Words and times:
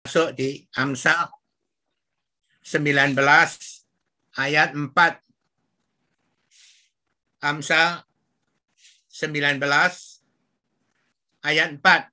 masuk 0.00 0.32
di 0.32 0.64
Amsal 0.72 1.28
19 2.64 3.20
ayat 4.32 4.72
4. 4.72 5.20
Amsal 7.44 8.00
19 9.12 9.60
ayat 11.44 11.68
4. 11.76 12.08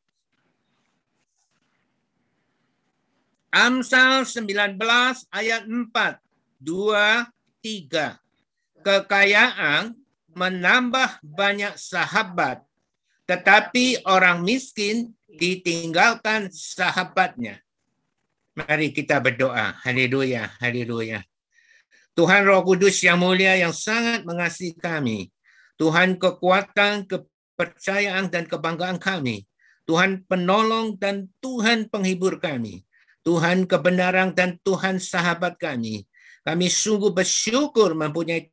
Amsal 3.56 4.28
19 4.28 4.76
ayat 5.32 5.64
4. 5.64 6.20
2, 6.60 7.24
3. 7.64 8.20
Kekayaan 8.84 9.96
menambah 10.36 11.24
banyak 11.24 11.74
sahabat, 11.80 12.62
tetapi 13.26 14.04
orang 14.06 14.44
miskin 14.44 15.16
ditinggalkan 15.28 16.52
sahabatnya. 16.54 17.67
Mari 18.58 18.90
kita 18.90 19.22
berdoa. 19.22 19.78
Haleluya, 19.86 20.50
haleluya. 20.58 21.22
Tuhan 22.18 22.42
Roh 22.42 22.66
Kudus 22.66 22.98
yang 23.06 23.22
mulia 23.22 23.54
yang 23.54 23.70
sangat 23.70 24.26
mengasihi 24.26 24.74
kami. 24.74 25.30
Tuhan 25.78 26.18
kekuatan, 26.18 27.06
kepercayaan 27.06 28.34
dan 28.34 28.50
kebanggaan 28.50 28.98
kami. 28.98 29.46
Tuhan 29.86 30.26
penolong 30.26 30.98
dan 30.98 31.30
Tuhan 31.38 31.86
penghibur 31.94 32.42
kami. 32.42 32.82
Tuhan 33.22 33.70
kebenaran 33.70 34.34
dan 34.34 34.58
Tuhan 34.66 34.98
sahabat 34.98 35.62
kami. 35.62 36.10
Kami 36.42 36.66
sungguh 36.66 37.14
bersyukur 37.14 37.94
mempunyai 37.94 38.50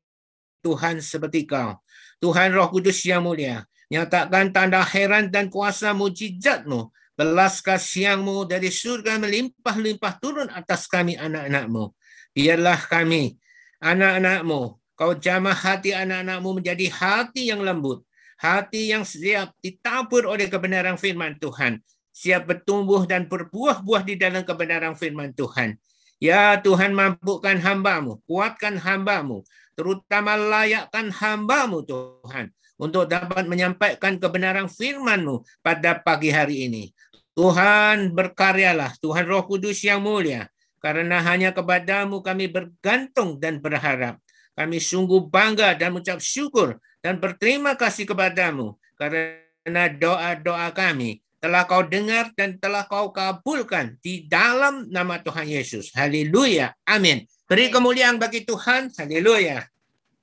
Tuhan 0.61 1.01
seperti 1.01 1.49
kau. 1.49 1.81
Tuhan 2.21 2.53
Roh 2.53 2.69
Kudus 2.69 3.01
yang 3.09 3.25
mulia, 3.25 3.65
nyatakan 3.89 4.53
tanda 4.53 4.85
heran 4.85 5.33
dan 5.33 5.49
kuasa 5.49 5.97
mujizatmu 5.97 6.93
belas 7.15 7.63
kasihanmu 7.63 8.47
dari 8.51 8.69
surga 8.71 9.23
melimpah-limpah 9.23 10.15
turun 10.19 10.51
atas 10.51 10.91
kami 10.91 11.15
anak-anakmu. 11.15 11.95
Biarlah 12.35 12.79
kami, 12.91 13.39
anak-anakmu, 13.79 14.61
kau 14.99 15.13
jamah 15.15 15.55
hati 15.55 15.95
anak-anakmu 15.95 16.59
menjadi 16.59 16.87
hati 16.91 17.55
yang 17.55 17.63
lembut, 17.63 18.03
hati 18.39 18.91
yang 18.91 19.07
siap 19.07 19.55
ditabur 19.63 20.27
oleh 20.27 20.51
kebenaran 20.51 20.99
firman 20.99 21.39
Tuhan, 21.39 21.79
siap 22.11 22.51
bertumbuh 22.51 23.07
dan 23.07 23.31
berbuah-buah 23.31 24.03
di 24.03 24.19
dalam 24.19 24.43
kebenaran 24.43 24.99
firman 24.99 25.31
Tuhan. 25.31 25.79
Ya 26.19 26.59
Tuhan 26.59 26.95
mampukan 26.95 27.59
hambamu, 27.63 28.23
kuatkan 28.27 28.79
hambamu, 28.83 29.47
terutama 29.79 30.35
layakkan 30.35 31.11
hambamu 31.15 31.87
Tuhan 31.87 32.51
untuk 32.79 33.07
dapat 33.07 33.47
menyampaikan 33.47 34.19
kebenaran 34.19 34.67
firman-Mu 34.67 35.47
pada 35.63 35.99
pagi 35.99 36.31
hari 36.35 36.67
ini. 36.67 36.91
Tuhan 37.35 38.15
berkaryalah, 38.15 38.95
Tuhan 39.03 39.27
Roh 39.27 39.43
Kudus 39.43 39.83
yang 39.83 39.99
mulia, 39.99 40.47
karena 40.79 41.19
hanya 41.27 41.51
kepadamu 41.51 42.23
kami 42.23 42.47
bergantung 42.47 43.43
dan 43.43 43.59
berharap. 43.59 44.23
Kami 44.55 44.79
sungguh 44.79 45.27
bangga 45.27 45.75
dan 45.75 45.91
mengucap 45.91 46.23
syukur 46.23 46.79
dan 47.03 47.19
berterima 47.19 47.75
kasih 47.75 48.07
kepadamu 48.07 48.79
karena 48.95 49.91
doa-doa 49.91 50.71
kami 50.71 51.19
telah 51.43 51.67
kau 51.67 51.83
dengar 51.83 52.31
dan 52.39 52.57
telah 52.57 52.87
kau 52.87 53.11
kabulkan 53.11 53.99
di 53.99 54.31
dalam 54.31 54.87
nama 54.95 55.19
Tuhan 55.19 55.45
Yesus. 55.45 55.91
Haleluya. 55.93 56.71
Amin. 56.87 57.27
Beri 57.51 57.69
kemuliaan 57.69 58.17
bagi 58.17 58.47
Tuhan. 58.47 58.95
Haleluya. 58.95 59.67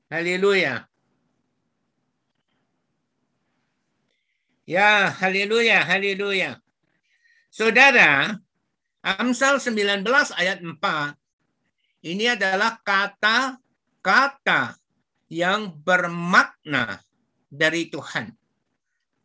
Haleluya. 0.08 0.88
Ya, 4.66 5.12
haleluya, 5.12 5.84
haleluya. 5.84 6.56
Saudara, 7.52 8.40
Amsal 9.04 9.60
19 9.60 10.08
ayat 10.40 10.64
4 10.64 12.08
ini 12.08 12.32
adalah 12.32 12.80
kata-kata 12.80 14.80
yang 15.28 15.76
bermakna 15.84 17.04
dari 17.52 17.92
Tuhan. 17.92 18.32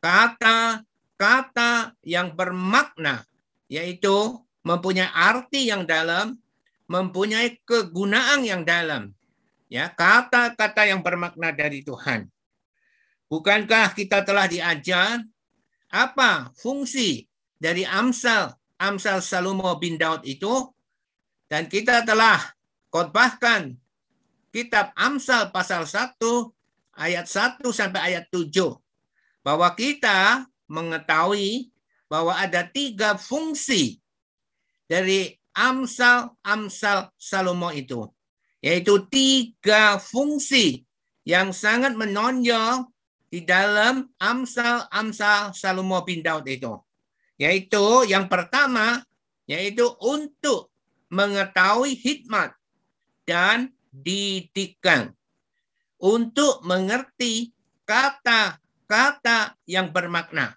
Kata-kata 0.02 1.94
yang 2.02 2.34
bermakna 2.34 3.22
yaitu 3.70 4.42
mempunyai 4.66 5.06
arti 5.06 5.70
yang 5.70 5.86
dalam, 5.86 6.34
mempunyai 6.90 7.62
kegunaan 7.62 8.42
yang 8.42 8.66
dalam. 8.66 9.14
Ya, 9.70 9.86
kata-kata 9.86 10.82
yang 10.82 10.98
bermakna 10.98 11.54
dari 11.54 11.86
Tuhan. 11.86 12.26
Bukankah 13.30 13.94
kita 13.94 14.26
telah 14.26 14.50
diajar 14.50 15.22
apa 15.86 16.50
fungsi 16.58 17.30
dari 17.56 17.84
Amsal, 17.88 18.52
Amsal 18.76 19.24
Salomo 19.24 19.72
bin 19.80 19.96
Daud 19.96 20.24
itu 20.28 20.68
dan 21.48 21.70
kita 21.70 22.04
telah 22.04 22.40
khotbahkan 22.92 23.76
kitab 24.52 24.92
Amsal 24.96 25.52
pasal 25.52 25.84
1 25.88 26.16
ayat 26.96 27.26
1 27.28 27.60
sampai 27.72 28.00
ayat 28.14 28.24
7 28.32 28.52
bahwa 29.44 29.68
kita 29.76 30.48
mengetahui 30.66 31.70
bahwa 32.10 32.34
ada 32.34 32.66
tiga 32.66 33.18
fungsi 33.18 33.98
dari 34.86 35.34
Amsal-Amsal 35.56 37.10
Salomo 37.16 37.72
itu 37.72 38.06
yaitu 38.60 38.98
tiga 39.08 39.96
fungsi 40.00 40.84
yang 41.26 41.50
sangat 41.50 41.94
menonjol 41.94 42.90
di 43.26 43.42
dalam 43.42 44.06
Amsal-Amsal 44.22 45.52
Salomo 45.52 45.98
bin 46.06 46.22
Daud 46.22 46.46
itu. 46.46 46.85
Yaitu 47.36 48.08
yang 48.08 48.32
pertama, 48.32 49.04
yaitu 49.44 49.84
untuk 50.00 50.72
mengetahui 51.12 51.94
hikmat 51.94 52.56
dan 53.28 53.72
didikan. 53.92 55.12
Untuk 55.96 56.60
mengerti 56.64 57.56
kata-kata 57.88 59.56
yang 59.64 59.88
bermakna. 59.92 60.56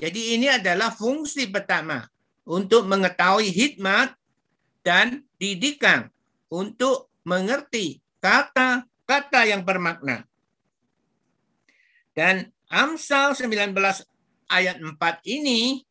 Jadi 0.00 0.36
ini 0.36 0.48
adalah 0.48 0.88
fungsi 0.92 1.48
pertama. 1.52 2.08
Untuk 2.42 2.88
mengetahui 2.88 3.52
hikmat 3.52 4.16
dan 4.80 5.22
didikan. 5.36 6.08
Untuk 6.48 7.12
mengerti 7.22 8.00
kata-kata 8.18 9.40
yang 9.46 9.62
bermakna. 9.62 10.24
Dan 12.12 12.52
Amsal 12.72 13.36
19 13.36 13.76
ayat 14.48 14.76
4 14.80 14.96
ini 15.28 15.84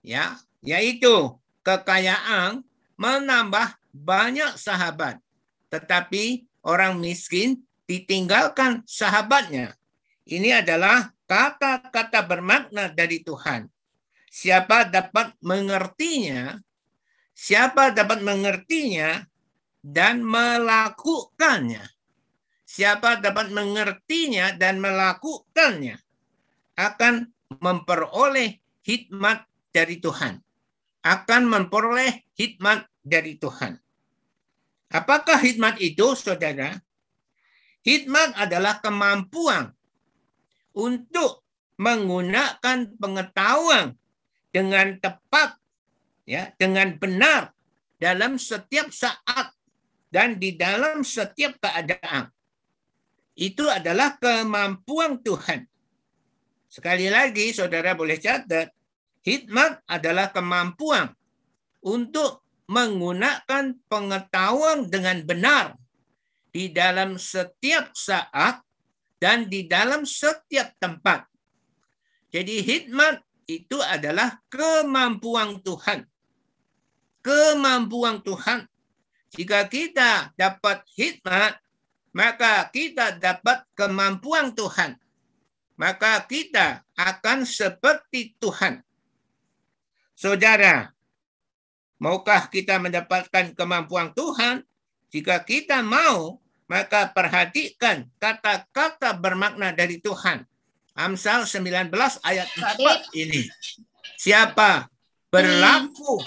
ya, 0.00 0.36
yaitu 0.64 1.36
kekayaan 1.64 2.64
menambah 3.00 3.80
banyak 3.90 4.54
sahabat, 4.60 5.18
tetapi 5.72 6.46
orang 6.62 7.00
miskin 7.00 7.64
ditinggalkan 7.88 8.86
sahabatnya. 8.86 9.74
Ini 10.28 10.62
adalah 10.62 11.10
kata-kata 11.26 12.22
bermakna 12.22 12.92
dari 12.92 13.24
Tuhan. 13.24 13.66
Siapa 14.30 14.86
dapat 14.86 15.34
mengertinya, 15.42 16.62
siapa 17.34 17.90
dapat 17.90 18.22
mengertinya 18.22 19.26
dan 19.82 20.22
melakukannya. 20.22 21.82
Siapa 22.62 23.18
dapat 23.18 23.50
mengertinya 23.50 24.54
dan 24.54 24.78
melakukannya 24.78 25.98
akan 26.78 27.26
memperoleh 27.58 28.62
hikmat 28.86 29.49
dari 29.70 29.98
Tuhan. 30.02 30.38
Akan 31.00 31.48
memperoleh 31.48 32.28
hikmat 32.36 32.84
dari 33.00 33.40
Tuhan. 33.40 33.80
Apakah 34.90 35.40
hikmat 35.40 35.80
itu, 35.80 36.12
saudara? 36.18 36.76
Hikmat 37.80 38.36
adalah 38.36 38.82
kemampuan 38.84 39.72
untuk 40.76 41.40
menggunakan 41.80 42.92
pengetahuan 43.00 43.96
dengan 44.52 45.00
tepat, 45.00 45.56
ya, 46.28 46.52
dengan 46.60 46.92
benar 47.00 47.56
dalam 47.96 48.36
setiap 48.36 48.92
saat 48.92 49.56
dan 50.12 50.36
di 50.36 50.58
dalam 50.58 51.00
setiap 51.00 51.56
keadaan 51.62 52.28
itu 53.40 53.64
adalah 53.64 54.20
kemampuan 54.20 55.16
Tuhan. 55.24 55.64
Sekali 56.68 57.08
lagi, 57.08 57.56
saudara 57.56 57.96
boleh 57.96 58.20
catat, 58.20 58.68
hikmat 59.24 59.84
adalah 59.86 60.32
kemampuan 60.32 61.12
untuk 61.84 62.44
menggunakan 62.70 63.74
pengetahuan 63.90 64.86
dengan 64.86 65.26
benar 65.26 65.74
di 66.54 66.70
dalam 66.70 67.18
setiap 67.18 67.90
saat 67.94 68.62
dan 69.18 69.50
di 69.50 69.66
dalam 69.66 70.06
setiap 70.06 70.74
tempat. 70.78 71.26
Jadi 72.30 72.62
hikmat 72.62 73.20
itu 73.50 73.82
adalah 73.82 74.38
kemampuan 74.46 75.58
Tuhan. 75.60 76.06
Kemampuan 77.20 78.22
Tuhan. 78.22 78.70
Jika 79.34 79.66
kita 79.66 80.34
dapat 80.38 80.86
hikmat, 80.94 81.58
maka 82.14 82.66
kita 82.70 83.18
dapat 83.18 83.66
kemampuan 83.74 84.54
Tuhan. 84.54 84.94
Maka 85.74 86.22
kita 86.26 86.86
akan 86.94 87.46
seperti 87.46 88.34
Tuhan. 88.38 88.82
Saudara, 90.20 90.92
Maukah 91.96 92.48
kita 92.52 92.76
mendapatkan 92.76 93.56
kemampuan 93.56 94.12
Tuhan? 94.12 94.64
Jika 95.12 95.40
kita 95.44 95.80
mau, 95.84 96.40
maka 96.68 97.08
perhatikan 97.12 98.08
kata-kata 98.20 99.16
bermakna 99.16 99.72
dari 99.72 100.00
Tuhan. 100.00 100.44
Amsal 100.96 101.44
19 101.44 101.92
ayat 102.24 102.48
4 102.52 103.16
ini. 103.16 103.48
Siapa 104.16 104.92
berlaku 105.32 106.20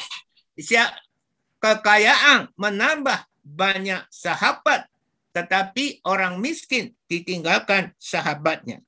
siapa 0.57 0.97
kekayaan 1.61 2.53
menambah 2.53 3.29
banyak 3.45 4.09
sahabat, 4.09 4.89
tetapi 5.37 6.01
orang 6.05 6.37
miskin 6.41 6.97
ditinggalkan 7.09 7.93
sahabatnya. 8.01 8.81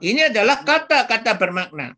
Ini 0.00 0.28
adalah 0.28 0.60
kata-kata 0.64 1.36
bermakna. 1.40 1.96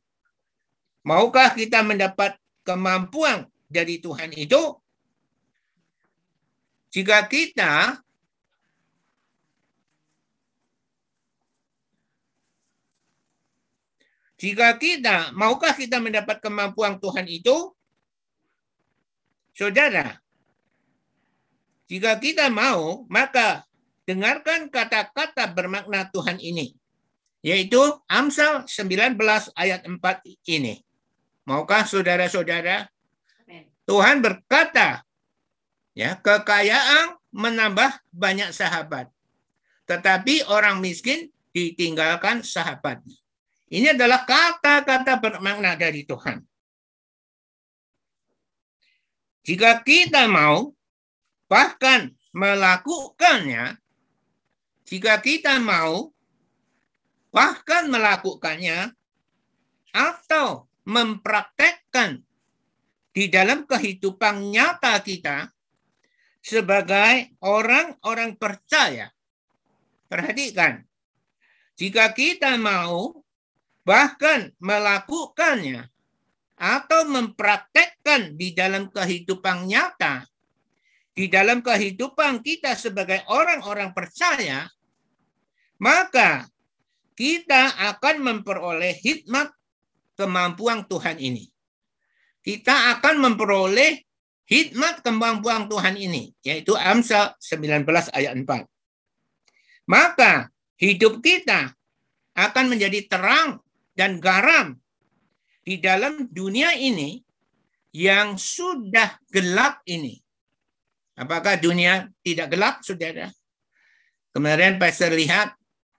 Maukah 1.08 1.56
kita 1.56 1.80
mendapat 1.80 2.36
kemampuan 2.68 3.48
dari 3.64 3.96
Tuhan 3.96 4.28
itu, 4.36 4.76
jika 6.92 7.24
kita 7.24 8.04
jika 14.36 14.76
kita 14.76 15.32
maukah 15.32 15.72
kita 15.72 15.96
mendapat 15.96 16.44
kemampuan 16.44 17.00
Tuhan 17.00 17.24
itu, 17.24 17.72
saudara, 19.56 20.20
jika 21.88 22.20
kita 22.20 22.52
mau, 22.52 23.08
maka 23.08 23.64
dengarkan 24.04 24.68
kata-kata 24.68 25.56
bermakna 25.56 26.04
Tuhan 26.12 26.36
ini, 26.36 26.76
yaitu 27.40 27.80
Amsal 28.04 28.68
19 28.68 29.16
ayat 29.56 29.88
4 29.88 29.96
ini. 30.52 30.84
Maukah 31.48 31.88
saudara-saudara 31.88 32.92
Tuhan 33.88 34.20
berkata, 34.20 35.00
ya, 35.96 36.20
kekayaan 36.20 37.16
menambah 37.32 38.04
banyak 38.12 38.52
sahabat. 38.52 39.08
Tetapi 39.88 40.44
orang 40.44 40.84
miskin 40.84 41.32
ditinggalkan 41.56 42.44
sahabatnya. 42.44 43.16
Ini 43.72 43.96
adalah 43.96 44.28
kata-kata 44.28 45.16
bermakna 45.16 45.72
dari 45.72 46.04
Tuhan. 46.04 46.44
Jika 49.48 49.80
kita 49.80 50.28
mau 50.28 50.76
bahkan 51.48 52.12
melakukannya, 52.36 53.80
jika 54.84 55.16
kita 55.24 55.56
mau 55.56 56.12
bahkan 57.32 57.88
melakukannya 57.88 58.92
atau 59.96 60.67
mempraktekkan 60.88 62.24
di 63.12 63.28
dalam 63.28 63.68
kehidupan 63.68 64.48
nyata 64.48 64.96
kita 65.04 65.52
sebagai 66.40 67.36
orang-orang 67.44 68.40
percaya. 68.40 69.12
Perhatikan, 70.08 70.80
jika 71.76 72.08
kita 72.16 72.56
mau 72.56 73.20
bahkan 73.84 74.48
melakukannya 74.56 75.92
atau 76.56 77.04
mempraktekkan 77.04 78.40
di 78.40 78.56
dalam 78.56 78.88
kehidupan 78.88 79.68
nyata, 79.68 80.24
di 81.12 81.28
dalam 81.28 81.60
kehidupan 81.60 82.40
kita 82.40 82.72
sebagai 82.72 83.20
orang-orang 83.28 83.92
percaya, 83.92 84.64
maka 85.76 86.48
kita 87.12 87.76
akan 87.92 88.24
memperoleh 88.24 88.96
hikmat 89.04 89.52
kemampuan 90.18 90.82
Tuhan 90.90 91.22
ini 91.22 91.46
kita 92.48 92.96
akan 92.96 93.20
memperoleh 93.20 94.00
hikmat 94.48 95.04
kemampuan 95.04 95.68
Tuhan 95.68 96.00
ini, 96.00 96.32
yaitu 96.40 96.72
Amsal 96.72 97.36
19 97.36 97.84
ayat 98.16 98.32
4. 98.32 98.64
Maka 99.84 100.48
hidup 100.80 101.20
kita 101.20 101.76
akan 102.32 102.64
menjadi 102.72 103.04
terang 103.04 103.60
dan 103.92 104.16
garam 104.16 104.80
di 105.60 105.76
dalam 105.76 106.24
dunia 106.32 106.72
ini 106.72 107.20
yang 107.92 108.40
sudah 108.40 109.20
gelap 109.28 109.84
ini. 109.84 110.16
Apakah 111.20 111.60
dunia 111.60 112.08
tidak 112.24 112.56
gelap, 112.56 112.80
saudara? 112.80 113.28
Kemarin 114.32 114.80
Pastor 114.80 115.12
lihat 115.12 115.52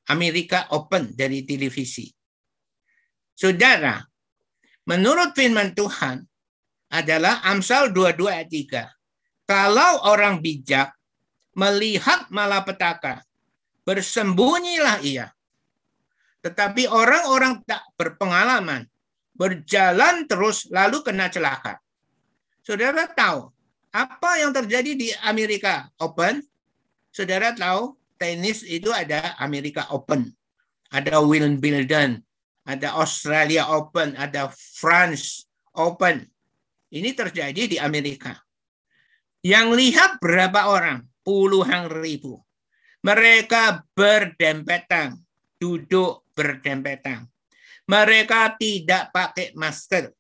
Amerika 0.10 0.66
Open 0.74 1.13
dari 1.13 1.45
televisi. 1.45 2.10
Saudara, 3.38 4.08
menurut 4.89 5.38
firman 5.38 5.77
Tuhan, 5.77 6.25
adalah 6.89 7.45
Amsal 7.45 7.94
22 7.94 8.25
ayat 8.25 8.50
3. 8.50 9.45
Kalau 9.45 10.09
orang 10.09 10.41
bijak 10.41 10.89
melihat 11.53 12.25
malapetaka, 12.33 13.21
bersembunyilah 13.86 14.97
ia. 15.06 15.30
Tetapi 16.41 16.89
orang-orang 16.89 17.62
tak 17.65 17.86
berpengalaman, 17.94 18.89
berjalan 19.38 20.25
terus 20.25 20.65
lalu 20.74 21.06
kena 21.06 21.30
celaka. 21.30 21.77
Saudara 22.65 23.06
tahu 23.09 23.50
apa 23.89 24.31
yang 24.42 24.53
terjadi 24.53 24.94
di 24.94 25.09
Amerika 25.25 25.89
Open? 26.01 26.42
Saudara 27.09 27.53
tahu 27.53 27.97
tenis 28.21 28.62
itu 28.62 28.94
ada 28.94 29.33
Amerika 29.42 29.89
Open, 29.89 30.30
ada 30.94 31.18
Wimbledon, 31.21 32.21
ada 32.69 33.01
Australia 33.01 33.66
Open, 33.74 34.13
ada 34.13 34.54
France 34.54 35.50
Open. 35.74 36.21
Ini 36.94 37.18
terjadi 37.18 37.66
di 37.66 37.77
Amerika. 37.81 38.38
Yang 39.42 39.68
lihat 39.74 40.12
berapa 40.21 40.69
orang? 40.69 41.01
Puluhan 41.25 41.89
ribu. 41.89 42.38
Mereka 43.01 43.89
berdempetan, 43.98 45.18
duduk 45.57 46.30
berdempetan. 46.38 47.25
Mereka 47.89 48.60
tidak 48.62 49.10
pakai 49.10 49.57
masker. 49.57 50.13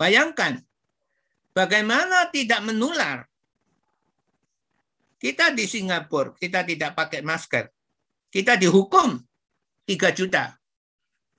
Bayangkan, 0.00 0.56
bagaimana 1.52 2.32
tidak 2.32 2.64
menular. 2.64 3.28
Kita 5.20 5.52
di 5.52 5.68
Singapura, 5.68 6.32
kita 6.34 6.64
tidak 6.64 6.96
pakai 6.96 7.20
masker. 7.20 7.68
Kita 8.32 8.56
dihukum 8.56 9.20
3 9.84 10.16
juta. 10.16 10.61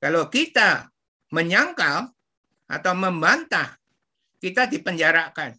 Kalau 0.04 0.28
kita 0.28 0.92
menyangkal 1.32 2.12
atau 2.68 2.92
membantah 2.92 3.80
kita 4.44 4.68
dipenjarakan. 4.68 5.56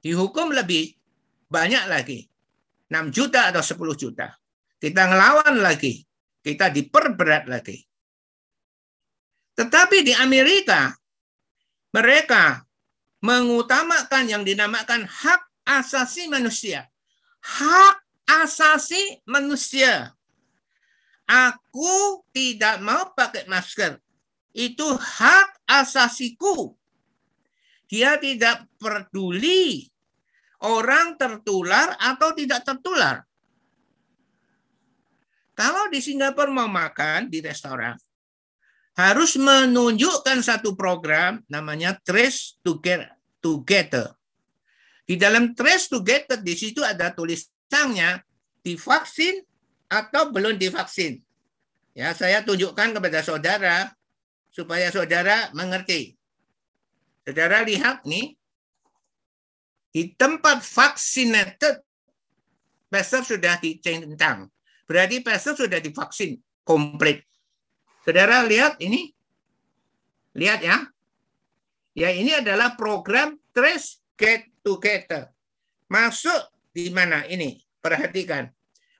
Dihukum 0.00 0.56
lebih 0.56 0.96
banyak 1.52 1.84
lagi. 1.84 2.24
6 2.88 3.12
juta 3.12 3.52
atau 3.52 3.60
10 3.60 3.92
juta. 3.92 4.32
Kita 4.80 5.12
ngelawan 5.12 5.60
lagi. 5.60 6.00
Kita 6.40 6.72
diperberat 6.72 7.44
lagi. 7.44 7.76
Tetapi 9.52 10.00
di 10.00 10.16
Amerika, 10.16 10.96
mereka 11.92 12.64
mengutamakan 13.20 14.24
yang 14.24 14.40
dinamakan 14.40 15.04
hak 15.04 15.42
asasi 15.68 16.32
manusia. 16.32 16.88
Hak 17.44 18.00
asasi 18.24 19.20
manusia. 19.28 20.15
Aku 21.26 22.22
tidak 22.30 22.78
mau 22.80 23.10
pakai 23.10 23.50
masker. 23.50 23.98
Itu 24.54 24.94
hak 24.94 25.66
asasiku. 25.66 26.72
Dia 27.90 28.18
tidak 28.18 28.66
peduli 28.78 29.90
orang 30.62 31.18
tertular 31.18 31.98
atau 31.98 32.30
tidak 32.32 32.62
tertular. 32.62 33.26
Kalau 35.56 35.88
di 35.88 36.04
Singapura 36.04 36.52
mau 36.52 36.68
makan 36.68 37.32
di 37.32 37.40
restoran, 37.40 37.96
harus 38.96 39.36
menunjukkan 39.36 40.40
satu 40.40 40.76
program 40.76 41.40
namanya 41.48 41.96
Trace 42.00 42.60
Together. 42.60 44.12
Di 45.06 45.16
dalam 45.16 45.56
Trace 45.56 45.88
Together 45.88 46.40
di 46.40 46.54
situ 46.56 46.84
ada 46.84 47.12
tulisannya 47.12 48.20
divaksin 48.60 49.40
atau 49.86 50.30
belum 50.34 50.58
divaksin. 50.58 51.22
Ya, 51.96 52.12
saya 52.12 52.44
tunjukkan 52.44 52.92
kepada 52.92 53.24
saudara 53.24 53.96
supaya 54.52 54.92
saudara 54.92 55.48
mengerti. 55.56 56.16
Saudara 57.24 57.64
lihat 57.64 58.04
nih, 58.04 58.36
di 59.90 60.12
tempat 60.12 60.60
vaccinated, 60.60 61.80
pastor 62.92 63.24
sudah 63.24 63.56
dicentang. 63.58 64.52
Berarti 64.84 65.24
pastor 65.24 65.56
sudah 65.56 65.80
divaksin 65.80 66.38
komplit. 66.62 67.24
Saudara 68.06 68.46
lihat 68.46 68.78
ini, 68.78 69.10
lihat 70.36 70.62
ya. 70.62 70.84
Ya 71.96 72.12
ini 72.12 72.36
adalah 72.36 72.76
program 72.76 73.40
Trace 73.56 74.04
Get 74.20 74.52
Together. 74.60 75.32
Masuk 75.88 76.52
di 76.76 76.92
mana 76.92 77.24
ini? 77.24 77.56
Perhatikan. 77.80 78.55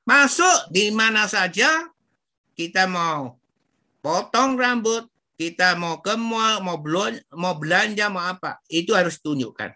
Masuk 0.07 0.71
di 0.71 0.95
mana 0.95 1.27
saja 1.27 1.91
kita 2.55 2.87
mau 2.87 3.43
potong 3.99 4.55
rambut, 4.55 5.11
kita 5.35 5.75
mau 5.75 5.99
ke 5.99 6.15
mall, 6.15 6.63
mau 6.63 6.79
belanja, 6.79 7.27
mau 7.35 7.59
belanja, 7.59 8.07
mau 8.07 8.23
apa, 8.23 8.63
itu 8.71 8.95
harus 8.95 9.19
tunjukkan. 9.19 9.75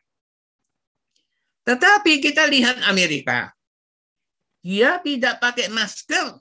Tetapi 1.66 2.22
kita 2.22 2.46
lihat 2.46 2.78
Amerika. 2.86 3.52
Dia 4.62 5.02
tidak 5.02 5.42
pakai 5.42 5.66
masker. 5.68 6.38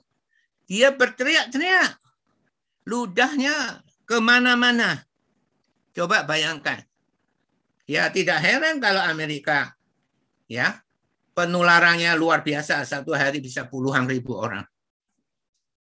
Dia 0.70 0.94
berteriak-teriak. 0.94 1.98
Ludahnya 2.86 3.82
ke 4.06 4.22
mana-mana. 4.22 5.02
Coba 5.92 6.22
bayangkan. 6.22 6.86
Ya 7.90 8.06
tidak 8.14 8.38
heran 8.38 8.78
kalau 8.78 9.02
Amerika 9.02 9.74
ya 10.46 10.82
penularannya 11.40 12.12
luar 12.20 12.44
biasa. 12.44 12.84
Satu 12.84 13.16
hari 13.16 13.40
bisa 13.40 13.64
puluhan 13.64 14.04
ribu 14.04 14.36
orang. 14.36 14.64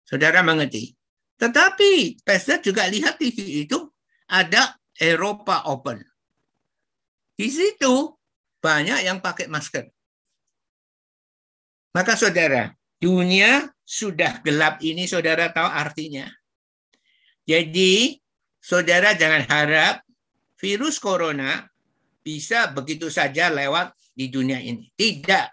Saudara 0.04 0.44
mengerti. 0.44 0.92
Tetapi 1.40 2.20
Pastor 2.28 2.60
juga 2.60 2.84
lihat 2.92 3.16
TV 3.16 3.64
itu 3.64 3.80
ada 4.28 4.76
Eropa 5.00 5.64
Open. 5.72 6.04
Di 7.38 7.48
situ 7.48 8.12
banyak 8.60 9.08
yang 9.08 9.24
pakai 9.24 9.48
masker. 9.48 9.88
Maka 11.96 12.20
saudara, 12.20 12.74
dunia 13.00 13.70
sudah 13.88 14.44
gelap 14.44 14.84
ini 14.84 15.08
saudara 15.08 15.48
tahu 15.54 15.70
artinya. 15.70 16.28
Jadi 17.48 18.18
saudara 18.60 19.16
jangan 19.16 19.48
harap 19.48 20.04
virus 20.60 21.00
corona 21.00 21.64
bisa 22.26 22.68
begitu 22.74 23.08
saja 23.08 23.48
lewat 23.54 23.94
di 24.18 24.34
dunia 24.34 24.58
ini. 24.58 24.90
Tidak. 24.90 25.48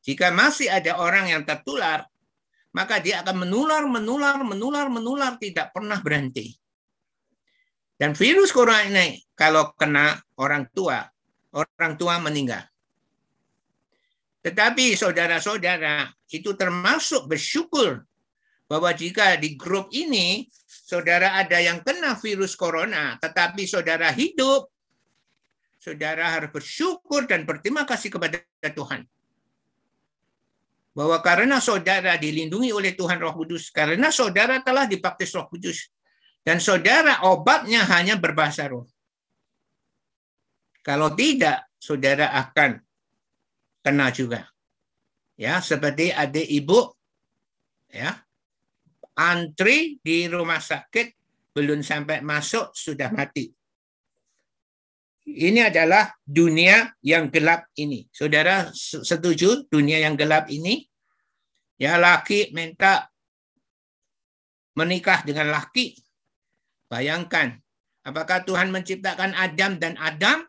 Jika 0.00 0.32
masih 0.32 0.72
ada 0.72 0.96
orang 0.96 1.28
yang 1.28 1.44
tertular, 1.44 2.08
maka 2.72 2.96
dia 3.04 3.20
akan 3.20 3.44
menular, 3.44 3.84
menular, 3.84 4.40
menular, 4.40 4.86
menular, 4.88 5.32
tidak 5.36 5.76
pernah 5.76 6.00
berhenti. 6.00 6.56
Dan 7.96 8.16
virus 8.16 8.52
corona 8.52 8.84
ini 8.84 9.20
kalau 9.36 9.76
kena 9.76 10.16
orang 10.40 10.68
tua, 10.72 11.04
orang 11.52 11.96
tua 11.96 12.20
meninggal. 12.20 12.64
Tetapi 14.44 14.94
saudara-saudara 14.94 16.12
itu 16.30 16.52
termasuk 16.54 17.26
bersyukur 17.26 18.04
bahwa 18.68 18.92
jika 18.92 19.34
di 19.40 19.56
grup 19.56 19.90
ini 19.90 20.46
saudara 20.68 21.40
ada 21.40 21.58
yang 21.58 21.82
kena 21.82 22.14
virus 22.20 22.54
corona, 22.54 23.16
tetapi 23.18 23.64
saudara 23.66 24.12
hidup, 24.12 24.70
saudara 25.86 26.34
harus 26.34 26.50
bersyukur 26.50 27.30
dan 27.30 27.46
berterima 27.46 27.86
kasih 27.86 28.10
kepada 28.10 28.42
Tuhan 28.66 29.06
bahwa 30.96 31.20
karena 31.22 31.62
saudara 31.62 32.18
dilindungi 32.18 32.72
oleh 32.72 32.96
Tuhan 32.96 33.20
Roh 33.20 33.36
Kudus, 33.36 33.68
karena 33.68 34.08
saudara 34.08 34.64
telah 34.64 34.88
dibaptis 34.88 35.28
Roh 35.36 35.44
Kudus, 35.44 35.92
dan 36.40 36.56
saudara 36.56 37.20
obatnya 37.28 37.84
hanya 37.84 38.16
berbahasa 38.16 38.64
roh. 38.72 38.88
Kalau 40.80 41.12
tidak, 41.12 41.68
saudara 41.76 42.32
akan 42.32 42.80
kena 43.84 44.08
juga. 44.08 44.48
Ya, 45.36 45.60
seperti 45.60 46.14
adik 46.16 46.48
ibu 46.48 46.96
ya. 47.92 48.16
Antri 49.16 50.00
di 50.00 50.28
rumah 50.30 50.60
sakit 50.60 51.12
belum 51.52 51.84
sampai 51.84 52.24
masuk 52.24 52.72
sudah 52.72 53.12
mati. 53.12 53.55
Ini 55.26 55.74
adalah 55.74 56.14
dunia 56.22 56.94
yang 57.02 57.26
gelap 57.34 57.66
ini. 57.74 58.06
Saudara 58.14 58.70
setuju 58.78 59.66
dunia 59.66 59.98
yang 59.98 60.14
gelap 60.14 60.46
ini? 60.46 60.86
Ya 61.82 61.98
laki 61.98 62.54
minta 62.54 63.10
menikah 64.78 65.26
dengan 65.26 65.50
laki. 65.50 65.98
Bayangkan, 66.86 67.58
apakah 68.06 68.46
Tuhan 68.46 68.70
menciptakan 68.70 69.34
Adam 69.34 69.82
dan 69.82 69.98
Adam 69.98 70.46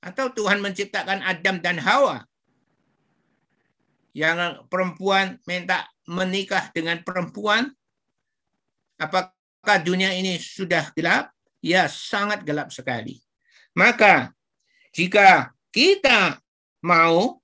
atau 0.00 0.32
Tuhan 0.32 0.64
menciptakan 0.64 1.20
Adam 1.20 1.60
dan 1.60 1.76
Hawa? 1.84 2.24
Yang 4.16 4.64
perempuan 4.72 5.36
minta 5.44 5.84
menikah 6.08 6.72
dengan 6.72 7.02
perempuan, 7.04 7.68
apakah 8.96 9.76
dunia 9.84 10.16
ini 10.16 10.40
sudah 10.40 10.94
gelap? 10.96 11.28
Ya, 11.60 11.92
sangat 11.92 12.40
gelap 12.46 12.72
sekali. 12.72 13.23
Maka 13.74 14.30
jika 14.94 15.50
kita 15.74 16.38
mau 16.86 17.42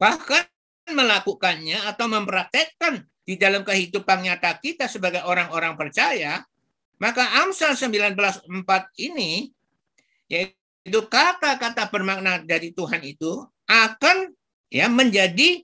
bahkan 0.00 0.48
melakukannya 0.88 1.84
atau 1.84 2.08
mempraktekkan 2.08 3.04
di 3.26 3.36
dalam 3.36 3.66
kehidupan 3.66 4.24
nyata 4.24 4.56
kita 4.56 4.88
sebagai 4.88 5.20
orang-orang 5.28 5.76
percaya, 5.76 6.46
maka 6.96 7.44
Amsal 7.44 7.76
19.4 7.76 8.48
ini 9.04 9.52
yaitu 10.32 11.00
kata-kata 11.06 11.92
bermakna 11.92 12.40
dari 12.40 12.72
Tuhan 12.72 13.04
itu 13.04 13.44
akan 13.68 14.32
ya 14.72 14.88
menjadi 14.88 15.60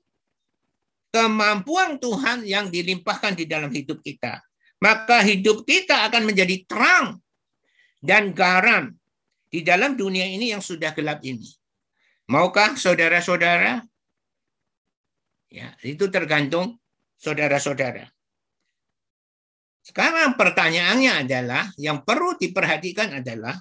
kemampuan 1.13 1.97
Tuhan 1.97 2.45
yang 2.45 2.69
dilimpahkan 2.69 3.37
di 3.37 3.49
dalam 3.49 3.73
hidup 3.73 4.05
kita. 4.05 4.45
Maka 4.83 5.23
hidup 5.23 5.63
kita 5.63 6.11
akan 6.11 6.27
menjadi 6.27 6.67
terang 6.67 7.23
dan 8.03 8.35
garam 8.35 8.91
di 9.53 9.61
dalam 9.61 9.93
dunia 9.93 10.25
ini 10.25 10.57
yang 10.57 10.65
sudah 10.65 10.97
gelap 10.97 11.21
ini. 11.21 11.45
Maukah 12.33 12.73
saudara-saudara? 12.81 13.85
Ya, 15.53 15.77
itu 15.85 16.09
tergantung 16.09 16.81
saudara-saudara. 17.21 18.09
Sekarang 19.85 20.41
pertanyaannya 20.41 21.29
adalah 21.29 21.69
yang 21.77 22.01
perlu 22.01 22.39
diperhatikan 22.41 23.21
adalah 23.21 23.61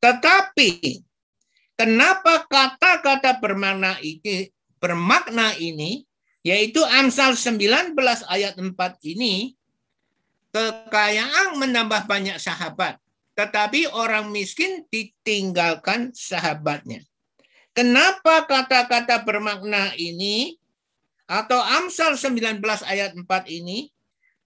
tetapi 0.00 1.04
kenapa 1.76 2.48
kata-kata 2.48 3.36
bermakna 3.38 4.00
ini 4.00 4.48
bermakna 4.80 5.52
ini 5.60 6.08
yaitu 6.40 6.80
Amsal 6.80 7.36
19 7.36 7.92
ayat 8.24 8.56
4 8.56 8.72
ini 9.04 9.52
kekayaan 10.48 11.60
menambah 11.60 12.08
banyak 12.08 12.40
sahabat 12.40 12.96
tetapi 13.40 13.88
orang 13.96 14.28
miskin 14.28 14.84
ditinggalkan 14.92 16.12
sahabatnya. 16.12 17.00
Kenapa 17.72 18.44
kata-kata 18.44 19.24
bermakna 19.24 19.96
ini 19.96 20.60
atau 21.24 21.56
Amsal 21.56 22.20
19 22.20 22.60
ayat 22.84 23.16
4 23.16 23.24
ini 23.48 23.88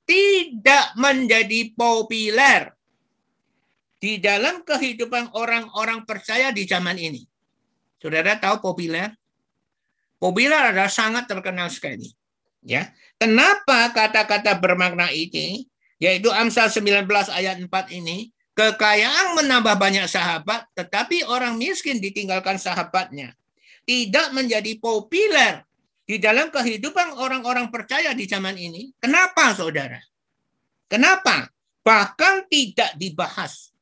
tidak 0.07 0.95
menjadi 0.95 1.75
populer 1.75 2.71
di 3.99 4.23
dalam 4.23 4.63
kehidupan 4.63 5.35
orang-orang 5.35 6.07
percaya 6.07 6.55
di 6.55 6.63
zaman 6.63 6.95
ini. 6.95 7.27
Saudara 7.99 8.39
tahu 8.39 8.63
populer? 8.63 9.11
Populer 10.23 10.71
adalah 10.71 10.93
sangat 10.93 11.27
terkenal 11.27 11.67
sekali. 11.67 12.15
Ya, 12.63 12.95
Kenapa 13.17 13.89
kata-kata 13.95 14.59
bermakna 14.59 15.09
ini, 15.15 15.65
yaitu 16.03 16.29
Amsal 16.29 16.69
19 16.69 17.09
ayat 17.31 17.57
4 17.57 17.71
ini, 17.97 18.34
Kekayaan 18.55 19.35
menambah 19.35 19.75
banyak 19.75 20.07
sahabat, 20.07 20.71
tetapi 20.79 21.27
orang 21.27 21.59
miskin 21.59 21.99
ditinggalkan 21.99 22.55
sahabatnya. 22.55 23.35
Tidak 23.83 24.31
menjadi 24.31 24.79
populer 24.79 25.67
di 26.07 26.23
dalam 26.23 26.55
kehidupan 26.55 27.19
orang-orang 27.19 27.69
percaya 27.75 28.15
di 28.15 28.31
zaman 28.31 28.55
ini. 28.55 28.95
Kenapa, 29.03 29.51
saudara? 29.59 29.99
Kenapa? 30.87 31.51
Bahkan 31.83 32.47
tidak 32.47 32.95
dibahas. 32.95 33.75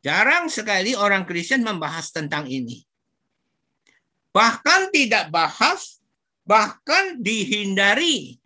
Jarang 0.00 0.48
sekali 0.48 0.96
orang 0.96 1.28
Kristen 1.28 1.60
membahas 1.60 2.08
tentang 2.14 2.48
ini. 2.48 2.80
Bahkan 4.32 4.94
tidak 4.94 5.28
bahas, 5.28 6.00
bahkan 6.46 7.20
dihindari 7.20 8.40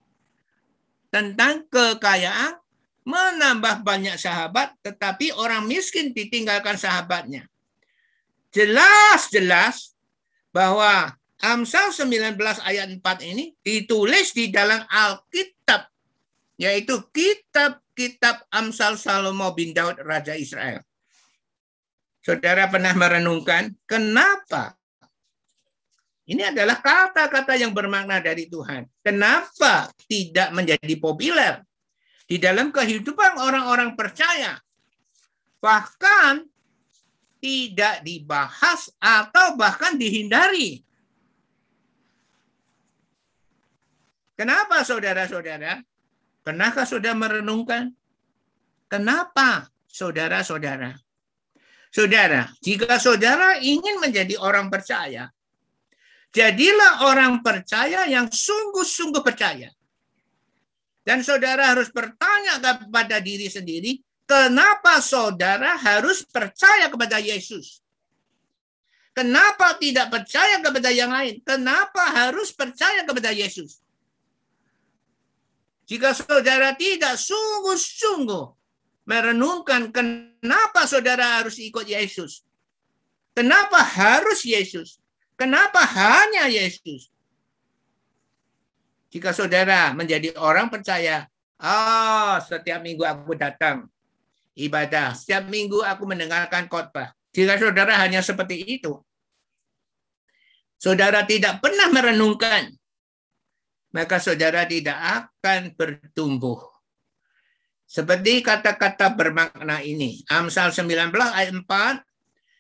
tentang 1.13 1.69
kekayaan 1.69 2.62
menambah 3.03 3.83
banyak 3.83 4.15
sahabat, 4.19 4.75
tetapi 4.83 5.35
orang 5.35 5.67
miskin 5.67 6.15
ditinggalkan 6.15 6.79
sahabatnya. 6.79 7.47
Jelas-jelas 8.55 9.97
bahwa 10.55 11.17
Amsal 11.43 11.91
19 11.91 12.39
ayat 12.63 12.87
4 12.87 13.03
ini 13.35 13.59
ditulis 13.67 14.31
di 14.31 14.55
dalam 14.55 14.87
Alkitab, 14.87 15.91
yaitu 16.55 17.03
kitab-kitab 17.11 18.47
Amsal 18.55 18.95
Salomo 18.95 19.51
bin 19.51 19.75
Daud 19.75 19.99
Raja 20.07 20.39
Israel. 20.39 20.87
Saudara 22.23 22.71
pernah 22.71 22.95
merenungkan 22.95 23.75
kenapa 23.83 24.79
ini 26.31 26.47
adalah 26.47 26.79
kata-kata 26.79 27.59
yang 27.59 27.75
bermakna 27.75 28.23
dari 28.23 28.47
Tuhan. 28.47 28.87
Kenapa 29.03 29.91
tidak 30.07 30.55
menjadi 30.55 30.95
populer 31.03 31.67
di 32.33 32.41
dalam 32.41 32.73
kehidupan 32.73 33.37
orang-orang 33.37 33.93
percaya. 33.93 34.57
Bahkan 35.61 36.49
tidak 37.45 38.01
dibahas 38.01 38.89
atau 38.97 39.53
bahkan 39.53 40.01
dihindari. 40.01 40.81
Kenapa 44.33 44.81
saudara-saudara? 44.81 45.85
Pernahkah 46.41 46.89
saudara 46.89 47.21
merenungkan? 47.21 47.93
Kenapa 48.89 49.69
saudara-saudara? 49.93 50.97
Saudara, 51.93 52.49
jika 52.65 52.97
saudara 52.97 53.61
ingin 53.61 54.01
menjadi 54.01 54.41
orang 54.41 54.73
percaya, 54.73 55.29
jadilah 56.33 57.05
orang 57.13 57.45
percaya 57.45 58.09
yang 58.09 58.33
sungguh-sungguh 58.33 59.21
percaya. 59.21 59.69
Dan 61.03 61.27
saudara 61.27 61.75
harus 61.75 61.91
bertanya 61.91 62.63
kepada 62.63 63.19
diri 63.19 63.51
sendiri, 63.51 63.99
kenapa 64.27 65.03
saudara 65.03 65.75
harus 65.75 66.23
percaya 66.23 66.87
kepada 66.87 67.19
Yesus? 67.19 67.83
Kenapa 69.13 69.77
tidak 69.77 70.09
percaya 70.09 70.63
kepada 70.63 70.89
yang 70.89 71.13
lain? 71.13 71.43
Kenapa 71.45 72.07
harus 72.17 72.55
percaya 72.55 73.05
kepada 73.05 73.35
Yesus? 73.35 73.83
Jika 75.85 76.17
saudara 76.17 76.73
tidak 76.73 77.21
sungguh-sungguh 77.21 78.63
merenungkan 79.03 79.91
kenapa 79.91 80.87
saudara 80.87 81.43
harus 81.43 81.59
ikut 81.59 81.87
Yesus. 81.87 82.47
Kenapa 83.33 83.81
harus 83.81 84.45
Yesus? 84.45 85.01
Kenapa 85.35 85.83
hanya 85.83 86.47
Yesus? 86.47 87.09
Jika 89.13 89.37
saudara 89.37 89.93
menjadi 89.93 90.33
orang 90.41 90.73
percaya, 90.73 91.29
oh, 91.61 92.41
setiap 92.41 92.81
minggu 92.81 93.05
aku 93.05 93.37
datang 93.37 93.85
ibadah, 94.57 95.13
setiap 95.13 95.53
minggu 95.53 95.85
aku 95.85 96.09
mendengarkan 96.09 96.65
khotbah. 96.65 97.13
Jika 97.37 97.61
saudara 97.61 98.01
hanya 98.01 98.25
seperti 98.25 98.81
itu, 98.81 98.97
saudara 100.81 101.29
tidak 101.29 101.61
pernah 101.61 101.93
merenungkan, 101.93 102.73
maka 103.93 104.17
saudara 104.17 104.65
tidak 104.65 104.97
akan 104.97 105.77
bertumbuh. 105.77 106.73
Seperti 107.85 108.41
kata-kata 108.41 109.13
bermakna 109.13 109.85
ini. 109.85 110.25
Amsal 110.33 110.73
19 110.73 111.13
ayat 111.13 111.53
4. 111.53 112.01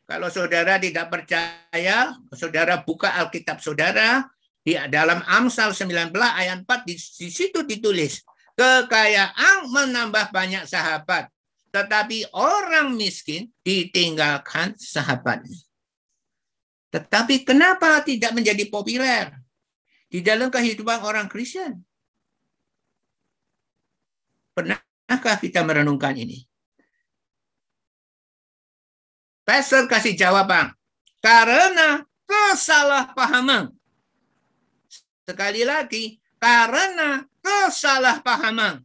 Kalau 0.04 0.28
saudara 0.28 0.76
tidak 0.76 1.09
percaya, 1.09 2.12
saudara 2.37 2.85
buka 2.85 3.16
Alkitab 3.16 3.64
saudara. 3.64 4.28
Di 4.62 4.78
dalam 4.90 5.19
Amsal 5.26 5.75
19 5.75 6.14
ayat 6.14 6.62
4 6.62 6.88
di, 6.88 6.95
di 6.95 7.28
situ 7.31 7.66
ditulis. 7.66 8.23
Kekayaan 8.54 9.69
menambah 9.69 10.31
banyak 10.31 10.64
sahabat. 10.71 11.26
Tetapi 11.73 12.31
orang 12.37 12.95
miskin 12.95 13.50
ditinggalkan 13.66 14.76
sahabatnya. 14.78 15.57
Tetapi 16.92 17.49
kenapa 17.49 18.04
tidak 18.04 18.37
menjadi 18.37 18.69
populer 18.69 19.33
di 20.12 20.21
dalam 20.21 20.52
kehidupan 20.52 21.00
orang 21.00 21.26
Kristen? 21.33 21.81
Pernah 24.52 24.76
Pernahkah 25.12 25.45
kita 25.45 25.61
merenungkan 25.61 26.16
ini? 26.16 26.49
Pastor 29.45 29.85
kasih 29.85 30.16
jawaban. 30.16 30.73
Karena 31.21 32.00
kesalahpahaman. 32.25 33.76
Sekali 35.33 35.65
lagi, 35.65 36.21
karena 36.37 37.25
kesalahpahaman. 37.41 38.85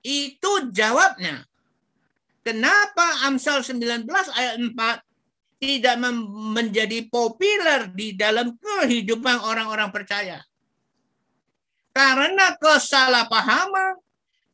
Itu 0.00 0.72
jawabnya. 0.72 1.44
Kenapa 2.40 3.28
Amsal 3.28 3.60
19 3.60 4.08
ayat 4.08 4.56
4 4.56 4.72
tidak 5.60 6.00
menjadi 6.56 7.06
populer 7.12 7.92
di 7.92 8.16
dalam 8.16 8.56
kehidupan 8.56 9.36
orang-orang 9.44 9.92
percaya? 9.92 10.40
Karena 11.92 12.56
kesalahpahaman 12.56 14.00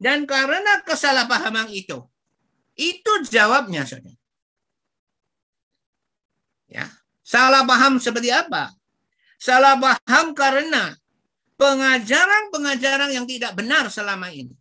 dan 0.02 0.26
karena 0.26 0.82
kesalahpahaman 0.82 1.70
itu, 1.70 2.02
itu 2.74 3.12
jawabnya, 3.30 3.86
saudara. 3.86 4.18
Ya, 6.66 6.90
salah 7.22 7.62
paham 7.62 8.02
seperti 8.02 8.34
apa? 8.34 8.77
Salah 9.38 9.78
paham 9.78 10.34
karena 10.34 10.98
pengajaran-pengajaran 11.54 13.10
yang 13.14 13.26
tidak 13.26 13.54
benar 13.54 13.86
selama 13.86 14.34
ini. 14.34 14.54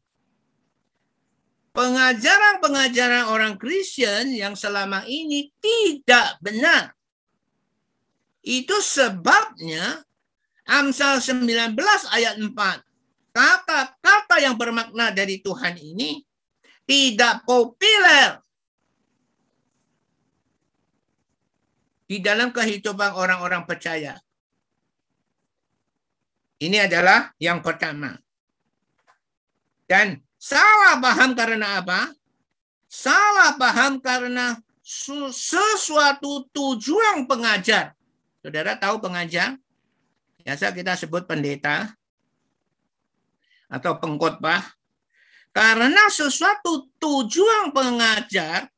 Pengajaran-pengajaran 1.74 3.30
orang 3.30 3.58
Kristen 3.58 4.34
yang 4.34 4.58
selama 4.58 5.06
ini 5.06 5.50
tidak 5.62 6.38
benar. 6.42 6.94
Itu 8.42 8.78
sebabnya 8.82 10.02
Amsal 10.66 11.22
19 11.22 11.78
ayat 12.14 12.38
4 12.38 12.54
kata-kata 13.38 14.42
yang 14.42 14.58
bermakna 14.58 15.14
dari 15.14 15.38
Tuhan 15.46 15.78
ini 15.78 16.26
tidak 16.90 17.46
populer 17.46 18.42
di 22.10 22.18
dalam 22.24 22.50
kehidupan 22.50 23.14
orang-orang 23.14 23.68
percaya. 23.68 24.18
Ini 26.58 26.90
adalah 26.90 27.34
yang 27.38 27.62
pertama. 27.62 28.18
Dan 29.86 30.20
salah 30.36 30.98
paham 30.98 31.38
karena 31.38 31.80
apa? 31.80 32.12
Salah 32.90 33.54
paham 33.56 34.02
karena 34.02 34.58
sesuatu 34.82 36.50
tujuan 36.50 37.30
pengajar. 37.30 37.94
Saudara 38.42 38.74
tahu 38.80 39.04
pengajar? 39.04 39.60
Biasa 40.42 40.72
kita 40.72 40.96
sebut 40.96 41.28
pendeta 41.28 41.92
atau 43.68 44.00
pengkhotbah 44.00 44.64
karena 45.52 46.08
sesuatu 46.08 46.88
tujuan 46.96 47.76
pengajar 47.76 48.72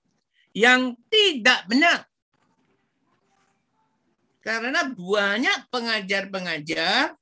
yang 0.55 0.97
tidak 1.11 1.67
benar. 1.69 2.09
Karena 4.39 4.87
banyak 4.87 5.69
pengajar-pengajar 5.69 7.18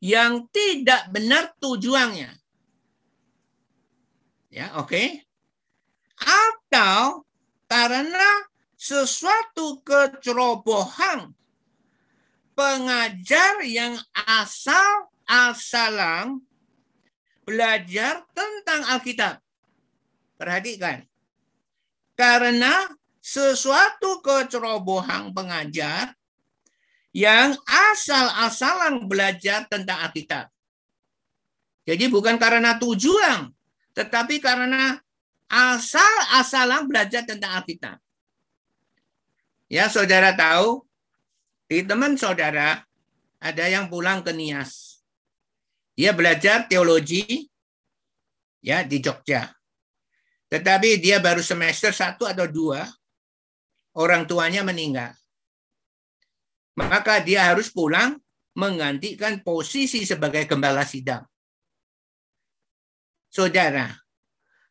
yang 0.00 0.48
tidak 0.48 1.12
benar 1.12 1.52
tujuannya. 1.60 2.32
Ya, 4.50 4.74
oke. 4.80 4.88
Okay? 4.90 5.08
Atau 6.18 7.28
karena 7.70 8.50
sesuatu 8.74 9.84
kecerobohan 9.84 11.36
pengajar 12.56 13.62
yang 13.62 14.00
asal 14.12 15.12
al-salam 15.28 16.42
belajar 17.44 18.24
tentang 18.32 18.80
Alkitab. 18.96 19.34
Perhatikan. 20.40 21.04
Karena 22.16 22.88
sesuatu 23.20 24.24
kecerobohan 24.24 25.32
pengajar 25.36 26.16
yang 27.10 27.58
asal-asalan 27.66 29.06
belajar 29.10 29.66
tentang 29.66 29.98
Alkitab. 30.06 30.46
Jadi 31.86 32.06
bukan 32.06 32.38
karena 32.38 32.78
tujuan, 32.78 33.50
tetapi 33.96 34.38
karena 34.38 34.98
asal-asalan 35.50 36.86
belajar 36.86 37.26
tentang 37.26 37.58
Alkitab. 37.58 37.98
Ya, 39.70 39.90
saudara 39.90 40.34
tahu, 40.34 40.86
di 41.70 41.82
teman 41.86 42.14
saudara 42.18 42.82
ada 43.38 43.64
yang 43.66 43.90
pulang 43.90 44.22
ke 44.22 44.30
Nias. 44.34 45.02
Dia 45.94 46.10
belajar 46.14 46.66
teologi 46.66 47.50
ya 48.62 48.82
di 48.86 48.98
Jogja. 48.98 49.50
Tetapi 50.50 50.98
dia 50.98 51.22
baru 51.22 51.38
semester 51.42 51.94
satu 51.94 52.26
atau 52.26 52.50
dua, 52.50 52.82
orang 53.94 54.26
tuanya 54.26 54.66
meninggal. 54.66 55.14
Maka 56.88 57.20
dia 57.20 57.50
harus 57.50 57.68
pulang 57.68 58.16
menggantikan 58.56 59.42
posisi 59.44 60.06
sebagai 60.08 60.46
gembala 60.48 60.86
sidang. 60.86 61.26
Saudara, 63.30 63.94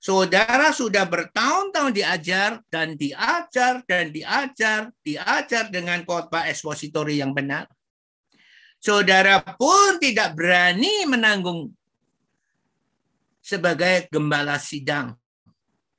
saudara 0.01 0.75
sudah 0.75 1.07
bertahun-tahun 1.07 1.95
diajar 1.95 2.59
dan 2.67 2.99
diajar 2.99 3.83
dan 3.87 4.11
diajar, 4.11 4.91
diajar 4.99 5.71
dengan 5.71 6.03
khotbah 6.03 6.49
ekspositori 6.51 7.23
yang 7.23 7.31
benar 7.31 7.69
saudara 8.79 9.43
pun 9.43 9.99
tidak 9.99 10.33
berani 10.33 11.03
menanggung 11.03 11.75
sebagai 13.43 14.07
gembala 14.07 14.55
sidang 14.55 15.13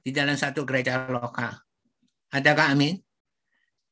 di 0.01 0.11
dalam 0.11 0.35
satu 0.35 0.65
gereja 0.65 1.05
lokal. 1.13 1.53
Adakah 2.33 2.73
amin? 2.73 2.97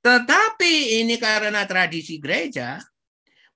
Tetapi 0.08 1.04
ini 1.04 1.20
karena 1.20 1.68
tradisi 1.68 2.16
gereja 2.16 2.80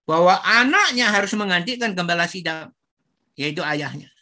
bahwa 0.05 0.37
anaknya 0.45 1.09
harus 1.09 1.33
menggantikan 1.33 1.97
gembala 1.97 2.29
sidang, 2.29 2.69
yaitu 3.41 3.65
ayahnya. 3.65 4.13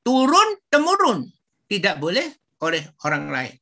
Turun 0.00 0.56
temurun, 0.72 1.28
tidak 1.68 2.00
boleh 2.00 2.32
oleh 2.64 2.80
orang 3.04 3.28
lain. 3.28 3.56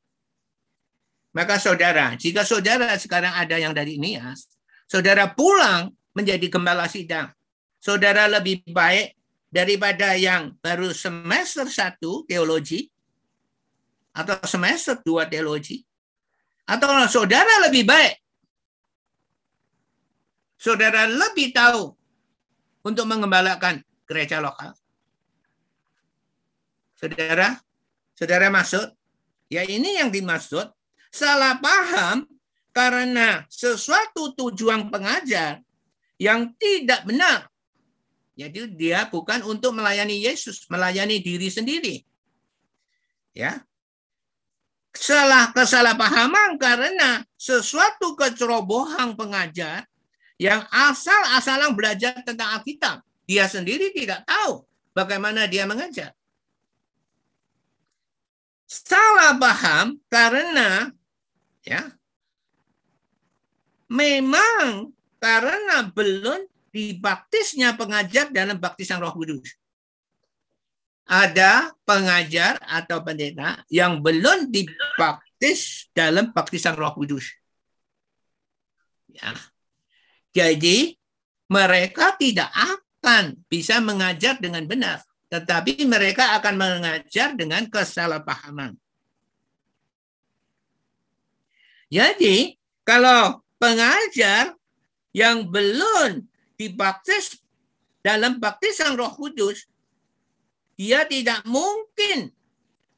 Maka 1.34 1.58
saudara, 1.58 2.14
jika 2.14 2.46
saudara 2.46 2.94
sekarang 2.94 3.34
ada 3.34 3.58
yang 3.58 3.74
dari 3.74 3.98
Nias, 3.98 4.46
saudara 4.86 5.34
pulang 5.34 5.90
menjadi 6.14 6.46
gembala 6.46 6.86
sidang. 6.86 7.34
Saudara 7.82 8.30
lebih 8.30 8.62
baik 8.70 9.18
daripada 9.50 10.14
yang 10.14 10.54
baru 10.62 10.94
semester 10.94 11.66
satu 11.66 12.22
teologi 12.30 12.86
atau 14.14 14.38
semester 14.46 15.02
dua 15.02 15.26
teologi. 15.26 15.82
Atau 16.64 16.88
saudara 17.12 17.68
lebih 17.68 17.84
baik? 17.84 18.20
Saudara 20.56 21.04
lebih 21.04 21.52
tahu 21.52 21.92
untuk 22.88 23.04
mengembalakan 23.04 23.84
gereja 24.08 24.40
lokal? 24.40 24.72
Saudara, 26.96 27.60
saudara 28.16 28.48
maksud? 28.48 28.96
Ya 29.52 29.60
ini 29.68 30.00
yang 30.00 30.08
dimaksud 30.08 30.72
salah 31.12 31.60
paham 31.60 32.24
karena 32.72 33.44
sesuatu 33.52 34.32
tujuan 34.32 34.88
pengajar 34.88 35.60
yang 36.16 36.50
tidak 36.56 37.04
benar. 37.04 37.46
Jadi 38.34 38.66
dia 38.74 39.06
bukan 39.06 39.46
untuk 39.46 39.78
melayani 39.78 40.26
Yesus, 40.26 40.66
melayani 40.66 41.22
diri 41.22 41.46
sendiri. 41.52 42.02
Ya. 43.30 43.62
Salah 44.94 45.50
kesalahpahaman 45.50 46.56
karena 46.56 47.26
sesuatu 47.34 48.14
kecerobohan 48.14 49.18
pengajar 49.18 49.84
yang 50.38 50.62
asal-asalan 50.70 51.74
belajar 51.74 52.22
tentang 52.22 52.58
Alkitab. 52.58 53.02
Dia 53.26 53.50
sendiri 53.50 53.90
tidak 53.90 54.22
tahu 54.24 54.62
bagaimana 54.94 55.50
dia 55.50 55.66
mengajar 55.66 56.14
salah 58.74 59.38
paham 59.38 60.02
karena 60.10 60.90
ya 61.62 61.94
memang 63.86 64.90
karena 65.22 65.86
belum 65.94 66.42
dibaptisnya 66.74 67.78
pengajar 67.78 68.34
dalam 68.34 68.58
baptisan 68.58 68.98
Roh 68.98 69.14
Kudus. 69.14 69.54
Ada 71.04 71.72
pengajar 71.84 72.56
atau 72.64 73.04
pendeta 73.04 73.60
yang 73.68 74.00
belum 74.00 74.48
dibaptis 74.48 75.92
dalam 75.92 76.32
baptisan 76.32 76.72
Roh 76.72 76.96
Kudus. 76.96 77.28
Ya. 79.12 79.36
Jadi 80.32 80.96
mereka 81.52 82.16
tidak 82.16 82.48
akan 82.56 83.36
bisa 83.46 83.78
mengajar 83.84 84.40
dengan 84.40 84.64
benar 84.64 85.04
tetapi 85.34 85.82
mereka 85.90 86.38
akan 86.38 86.54
mengajar 86.54 87.34
dengan 87.34 87.66
kesalahpahaman. 87.66 88.78
Jadi, 91.90 92.54
kalau 92.86 93.42
pengajar 93.58 94.54
yang 95.10 95.42
belum 95.50 96.22
dibaptis 96.54 97.42
dalam 97.98 98.38
baptisan 98.38 98.94
Roh 98.94 99.10
Kudus, 99.10 99.66
dia 100.74 101.06
tidak 101.06 101.46
mungkin 101.46 102.34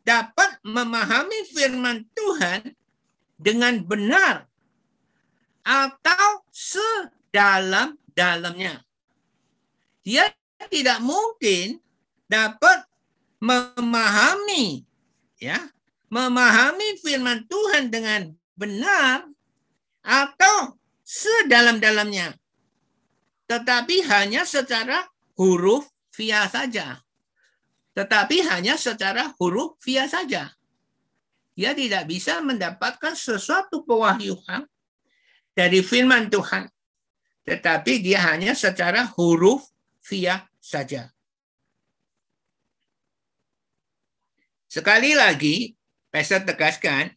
dapat 0.06 0.56
memahami 0.64 1.44
firman 1.50 2.06
Tuhan 2.14 2.72
dengan 3.36 3.84
benar 3.84 4.48
atau 5.66 6.46
sedalam-dalamnya. 6.54 8.86
Dia 10.06 10.30
tidak 10.70 11.02
mungkin 11.02 11.82
dapat 12.30 12.86
memahami 13.42 14.86
ya, 15.42 15.58
memahami 16.08 16.96
firman 17.02 17.42
Tuhan 17.50 17.90
dengan 17.90 18.30
benar 18.54 19.26
atau 20.06 20.78
sedalam-dalamnya. 21.02 22.38
Tetapi 23.46 24.02
hanya 24.06 24.46
secara 24.46 25.06
huruf 25.38 25.86
via 26.14 26.46
saja. 26.46 27.05
Tetapi 27.96 28.44
hanya 28.52 28.76
secara 28.76 29.32
huruf 29.40 29.80
via 29.80 30.04
saja. 30.04 30.52
Dia 31.56 31.72
tidak 31.72 32.04
bisa 32.04 32.44
mendapatkan 32.44 33.16
sesuatu 33.16 33.88
pewahyuan 33.88 34.68
dari 35.56 35.80
firman 35.80 36.28
Tuhan. 36.28 36.68
Tetapi 37.48 38.04
dia 38.04 38.20
hanya 38.28 38.52
secara 38.52 39.08
huruf 39.16 39.64
via 40.04 40.44
saja. 40.60 41.08
Sekali 44.68 45.16
lagi, 45.16 45.72
Pastor 46.12 46.44
tegaskan, 46.44 47.08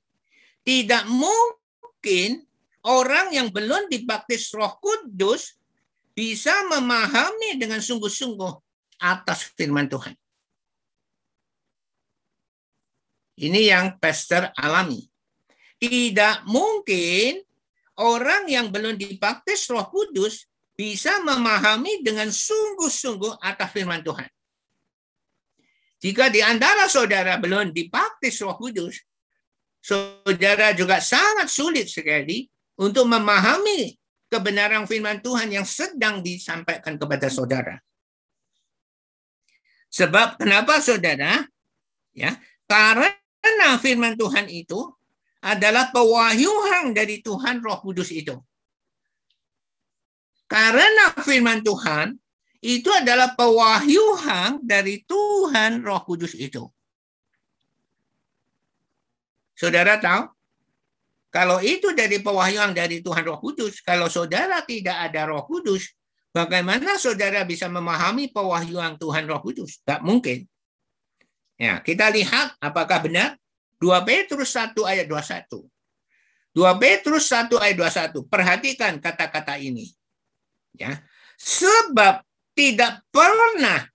tidak 0.63 1.03
mungkin 1.11 2.47
orang 2.87 3.35
yang 3.35 3.51
belum 3.51 3.91
dibaptis 3.91 4.47
Roh 4.55 4.79
Kudus 4.79 5.59
bisa 6.15 6.55
memahami 6.71 7.59
dengan 7.59 7.83
sungguh-sungguh 7.83 8.53
atas 9.03 9.51
firman 9.55 9.91
Tuhan. 9.91 10.18
Ini 13.39 13.71
yang 13.71 13.95
pastor 14.03 14.51
alami. 14.59 14.99
Tidak 15.79 16.43
mungkin 16.43 17.39
orang 18.03 18.51
yang 18.51 18.67
belum 18.67 18.99
dibaptis 18.99 19.71
Roh 19.71 19.87
Kudus 19.87 20.43
bisa 20.75 21.23
memahami 21.23 22.03
dengan 22.03 22.27
sungguh-sungguh 22.27 23.39
atas 23.39 23.69
firman 23.71 24.03
Tuhan. 24.03 24.27
Jika 25.99 26.31
di 26.31 26.39
antara 26.43 26.87
saudara 26.91 27.39
belum 27.39 27.71
dibaptis 27.71 28.39
Roh 28.43 28.59
Kudus, 28.59 28.99
saudara 29.79 30.75
juga 30.75 30.99
sangat 30.99 31.47
sulit 31.47 31.87
sekali 31.87 32.47
untuk 32.79 33.07
memahami 33.07 33.95
kebenaran 34.27 34.83
firman 34.83 35.19
Tuhan 35.23 35.51
yang 35.51 35.67
sedang 35.67 36.19
disampaikan 36.19 36.95
kepada 36.95 37.27
saudara. 37.31 37.79
Sebab 39.91 40.39
kenapa 40.39 40.79
saudara? 40.79 41.43
Ya, 42.13 42.35
karena 42.69 43.09
firman 43.79 44.13
Tuhan 44.19 44.51
itu 44.51 44.79
adalah 45.39 45.89
pewahyuan 45.95 46.91
dari 46.91 47.23
Tuhan 47.23 47.63
Roh 47.63 47.79
Kudus 47.79 48.11
itu. 48.11 48.35
Karena 50.49 51.15
firman 51.23 51.63
Tuhan 51.63 52.17
itu 52.59 52.91
adalah 52.91 53.37
pewahyuan 53.39 54.59
dari 54.59 55.05
Tuhan 55.07 55.79
Roh 55.79 56.03
Kudus 56.03 56.35
itu. 56.35 56.67
Saudara 59.55 59.99
tahu? 59.99 60.27
Kalau 61.29 61.61
itu 61.61 61.93
dari 61.93 62.19
pewahyuan 62.19 62.73
dari 62.73 63.05
Tuhan 63.05 63.21
Roh 63.21 63.37
Kudus, 63.37 63.85
kalau 63.85 64.09
saudara 64.09 64.65
tidak 64.65 64.97
ada 64.97 65.29
Roh 65.29 65.45
Kudus, 65.45 65.93
bagaimana 66.33 66.97
saudara 66.97 67.45
bisa 67.45 67.69
memahami 67.69 68.33
pewahyuan 68.33 68.97
Tuhan 68.97 69.29
Roh 69.29 69.39
Kudus? 69.39 69.85
Tak 69.85 70.01
mungkin. 70.01 70.49
Ya, 71.59 71.83
kita 71.83 72.07
lihat 72.07 72.55
apakah 72.63 73.03
benar 73.03 73.35
2 73.83 73.91
Petrus 74.07 74.55
1 74.55 74.79
ayat 74.87 75.05
21. 75.11 75.67
2 76.55 76.81
Petrus 76.81 77.27
1 77.27 77.51
ayat 77.59 77.75
21. 78.15 78.31
Perhatikan 78.31 78.95
kata-kata 79.03 79.59
ini. 79.59 79.91
Ya. 80.71 81.03
Sebab 81.35 82.23
tidak 82.55 83.03
pernah 83.11 83.87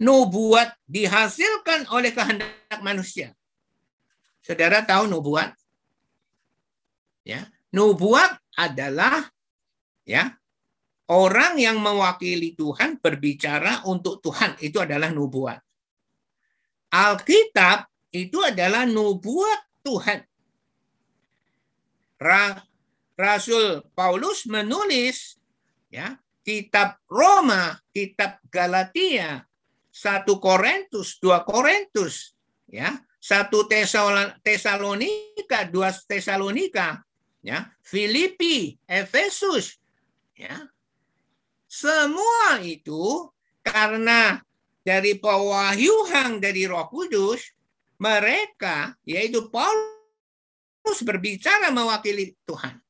nubuat 0.00 0.74
dihasilkan 0.88 1.90
oleh 1.92 2.10
kehendak 2.14 2.80
manusia. 2.80 3.34
Saudara 4.40 4.82
tahu 4.82 5.06
nubuat? 5.06 5.52
Ya, 7.22 7.46
nubuat 7.70 8.40
adalah 8.56 9.28
ya 10.08 10.34
orang 11.12 11.60
yang 11.60 11.78
mewakili 11.78 12.56
Tuhan 12.56 12.98
berbicara 12.98 13.84
untuk 13.86 14.24
Tuhan 14.24 14.56
itu 14.64 14.80
adalah 14.80 15.12
nubuat. 15.12 15.60
Alkitab 16.90 17.86
itu 18.10 18.42
adalah 18.42 18.84
nubuat 18.84 19.60
Tuhan. 19.86 20.26
Rasul 23.16 23.86
Paulus 23.96 24.44
menulis 24.44 25.40
ya 25.88 26.20
kitab 26.40 26.98
Roma, 27.06 27.78
kitab 27.94 28.40
Galatia, 28.48 29.44
satu 29.92 30.40
Korintus, 30.40 31.20
dua 31.20 31.44
Korintus, 31.44 32.34
ya, 32.66 32.98
satu 33.20 33.68
Tesalonika, 34.42 35.68
dua 35.68 35.92
Tesalonika, 35.92 37.04
ya, 37.44 37.68
Filipi, 37.84 38.80
Efesus, 38.88 39.78
ya. 40.34 40.66
Semua 41.70 42.58
itu 42.66 43.30
karena 43.62 44.42
dari 44.80 45.16
pewahyuhan 45.20 46.40
dari 46.40 46.64
Roh 46.64 46.88
Kudus, 46.88 47.44
mereka 48.00 48.96
yaitu 49.04 49.52
Paulus 49.52 51.00
berbicara 51.04 51.68
mewakili 51.68 52.32
Tuhan. 52.48 52.80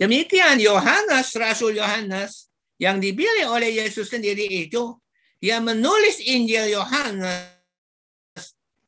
Demikian 0.00 0.56
Yohanes, 0.56 1.36
Rasul 1.36 1.76
Yohanes 1.76 2.48
yang 2.80 2.96
dipilih 2.96 3.52
oleh 3.52 3.84
Yesus 3.84 4.08
sendiri 4.08 4.48
itu 4.48 4.96
dia 5.36 5.60
menulis 5.60 6.20
Injil 6.24 6.72
Yohanes, 6.72 7.52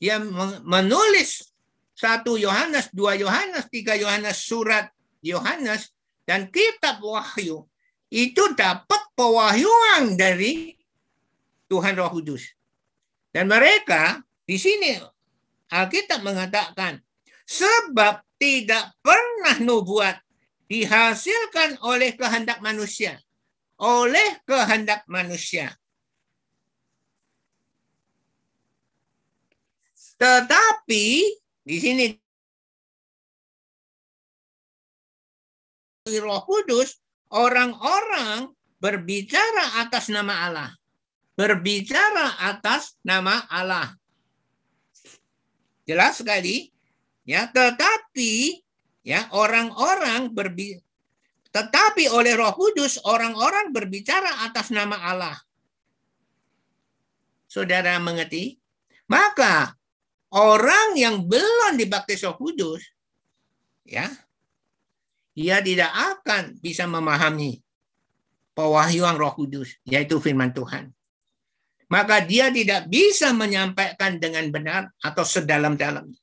dia 0.01 0.17
menulis 0.65 1.53
satu 1.93 2.41
Yohanes, 2.41 2.89
dua 2.91 3.15
Yohanes, 3.15 3.69
tiga 3.69 3.93
Yohanes, 3.93 4.41
surat 4.41 4.89
Yohanes, 5.21 5.93
dan 6.25 6.49
kitab 6.49 6.99
Wahyu 7.05 7.69
itu 8.13 8.43
dapat 8.53 9.01
pewahyuan 9.17 10.17
dari 10.17 10.77
Tuhan 11.73 11.97
Roh 11.97 12.13
Kudus. 12.13 12.53
Dan 13.33 13.49
mereka 13.49 14.21
di 14.45 14.61
sini 14.61 15.01
Alkitab 15.73 16.21
mengatakan 16.21 17.01
sebab 17.49 18.21
tidak 18.37 18.93
pernah 19.01 19.57
nubuat 19.65 20.21
dihasilkan 20.69 21.81
oleh 21.81 22.13
kehendak 22.13 22.61
manusia. 22.61 23.17
Oleh 23.81 24.45
kehendak 24.45 25.09
manusia. 25.09 25.73
Tetapi 30.21 31.07
di 31.65 31.77
sini 31.81 32.05
Roh 36.21 36.43
Kudus 36.45 37.01
orang-orang 37.33 38.53
berbicara 38.77 39.83
atas 39.83 40.13
nama 40.13 40.47
Allah. 40.47 40.71
Berbicara 41.43 42.39
atas 42.39 42.95
nama 43.03 43.43
Allah. 43.51 43.99
Jelas 45.83 46.23
sekali 46.23 46.71
ya, 47.27 47.51
tetapi 47.51 48.63
ya 49.03 49.27
orang-orang 49.35 50.31
berbi 50.31 50.79
tetapi 51.51 52.07
oleh 52.15 52.39
Roh 52.39 52.55
Kudus 52.55 53.03
orang-orang 53.03 53.75
berbicara 53.75 54.47
atas 54.47 54.71
nama 54.71 54.97
Allah. 55.03 55.37
Saudara 57.51 57.99
mengerti? 57.99 58.57
Maka 59.11 59.75
orang 60.31 60.95
yang 60.95 61.27
belum 61.27 61.75
dibaptis 61.75 62.23
Roh 62.23 62.39
Kudus 62.39 62.87
ya 63.83 64.07
ia 65.35 65.59
tidak 65.59 65.91
akan 65.91 66.57
bisa 66.63 66.87
memahami 66.89 67.61
pewahyuan 68.53 69.17
Roh 69.17 69.33
Kudus, 69.33 69.81
yaitu 69.89 70.21
firman 70.21 70.53
Tuhan. 70.53 70.93
Maka 71.93 72.25
dia 72.25 72.49
tidak 72.49 72.89
bisa 72.89 73.37
menyampaikan 73.37 74.17
dengan 74.17 74.49
benar 74.49 74.89
atau 75.05 75.21
sedalam-dalamnya. 75.29 76.17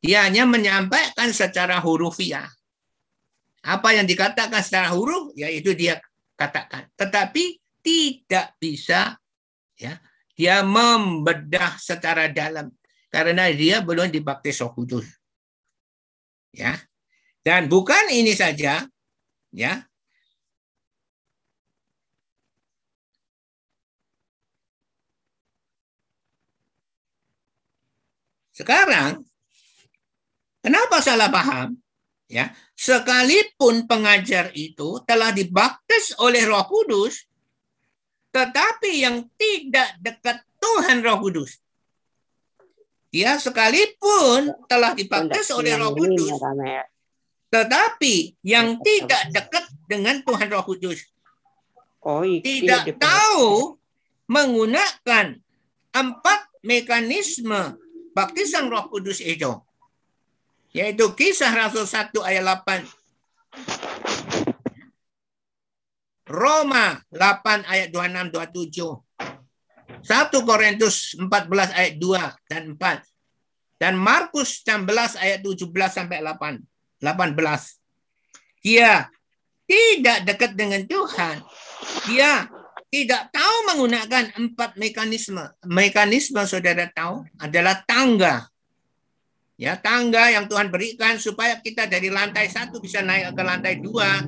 Dia 0.00 0.24
hanya 0.24 0.48
menyampaikan 0.48 1.28
secara 1.28 1.76
hurufiah. 1.84 2.48
Apa 3.64 3.96
yang 3.96 4.08
dikatakan 4.08 4.64
secara 4.64 4.96
huruf, 4.96 5.36
yaitu 5.36 5.76
dia 5.76 6.00
katakan. 6.36 6.88
Tetapi 6.96 7.60
tidak 7.84 8.56
bisa 8.56 9.16
ya 9.76 10.00
dia 10.34 10.64
membedah 10.66 11.78
secara 11.78 12.26
dalam 12.32 12.72
karena 13.08 13.46
dia 13.54 13.78
belum 13.78 14.10
dibaptis 14.10 14.58
Roh 14.58 14.74
Kudus. 14.74 15.06
Ya. 16.50 16.74
Dan 17.44 17.70
bukan 17.70 18.10
ini 18.10 18.34
saja, 18.34 18.82
ya. 19.54 19.72
Sekarang 28.54 29.26
kenapa 30.62 31.02
salah 31.02 31.26
paham? 31.26 31.74
Ya, 32.30 32.54
sekalipun 32.72 33.84
pengajar 33.84 34.48
itu 34.54 35.02
telah 35.04 35.34
dibaptis 35.34 36.14
oleh 36.22 36.46
Roh 36.48 36.64
Kudus, 36.64 37.26
tetapi 38.32 39.04
yang 39.04 39.26
tidak 39.36 39.98
dekat 40.00 40.40
Tuhan 40.56 41.04
Roh 41.04 41.20
Kudus. 41.20 41.60
Dia 43.12 43.36
sekalipun 43.38 44.54
telah 44.70 44.96
dibaptis 44.96 45.52
oleh 45.52 45.76
Roh 45.76 45.92
Kudus, 45.92 46.32
tetapi 47.52 48.38
yang 48.40 48.80
tidak 48.80 49.30
dekat 49.34 49.64
dengan 49.86 50.22
Tuhan 50.24 50.48
Roh 50.48 50.64
Kudus. 50.64 51.04
Oh, 52.00 52.24
tidak 52.24 52.96
tahu 52.96 53.76
menggunakan 54.26 55.38
empat 55.92 56.40
mekanisme 56.64 57.83
baptisan 58.14 58.70
Roh 58.70 58.86
Kudus 58.88 59.18
itu. 59.20 59.50
Yaitu 60.74 61.10
kisah 61.14 61.50
Rasul 61.50 61.86
1 61.86 62.14
ayat 62.22 62.42
8. 62.64 62.86
Roma 66.24 66.98
8 67.12 67.68
ayat 67.68 67.92
26 67.92 68.32
27. 68.32 69.04
1 70.04 70.48
Korintus 70.48 71.14
14 71.20 71.78
ayat 71.78 71.94
2 72.00 72.50
dan 72.50 72.62
4. 72.74 73.02
Dan 73.78 73.94
Markus 74.00 74.62
16 74.64 75.20
ayat 75.20 75.38
17 75.44 75.68
sampai 75.90 76.22
8. 76.22 76.62
18. 77.02 78.64
Dia 78.64 79.12
tidak 79.68 80.18
dekat 80.24 80.52
dengan 80.56 80.80
Tuhan. 80.88 81.44
Dia 82.08 82.48
tidak 82.94 83.34
tahu 83.34 83.56
menggunakan 83.74 84.38
empat 84.38 84.78
mekanisme. 84.78 85.42
Mekanisme 85.66 86.38
saudara 86.46 86.86
tahu 86.94 87.26
adalah 87.42 87.82
tangga. 87.82 88.46
Ya, 89.58 89.74
tangga 89.74 90.30
yang 90.30 90.46
Tuhan 90.46 90.70
berikan 90.70 91.18
supaya 91.18 91.58
kita 91.58 91.90
dari 91.90 92.06
lantai 92.06 92.46
satu 92.46 92.78
bisa 92.78 93.02
naik 93.02 93.34
ke 93.34 93.42
lantai 93.42 93.82
dua. 93.82 94.22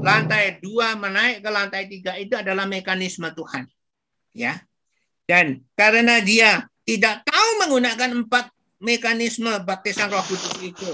Lantai 0.00 0.56
dua 0.56 0.96
menaik 0.96 1.44
ke 1.44 1.50
lantai 1.52 1.84
tiga 1.84 2.16
itu 2.16 2.32
adalah 2.32 2.64
mekanisme 2.64 3.28
Tuhan. 3.28 3.68
Ya, 4.32 4.64
dan 5.28 5.60
karena 5.76 6.24
dia 6.24 6.64
tidak 6.88 7.28
tahu 7.28 7.48
menggunakan 7.60 8.24
empat 8.24 8.48
mekanisme 8.80 9.52
baptisan 9.68 10.08
Roh 10.08 10.24
Kudus 10.24 10.56
itu, 10.64 10.92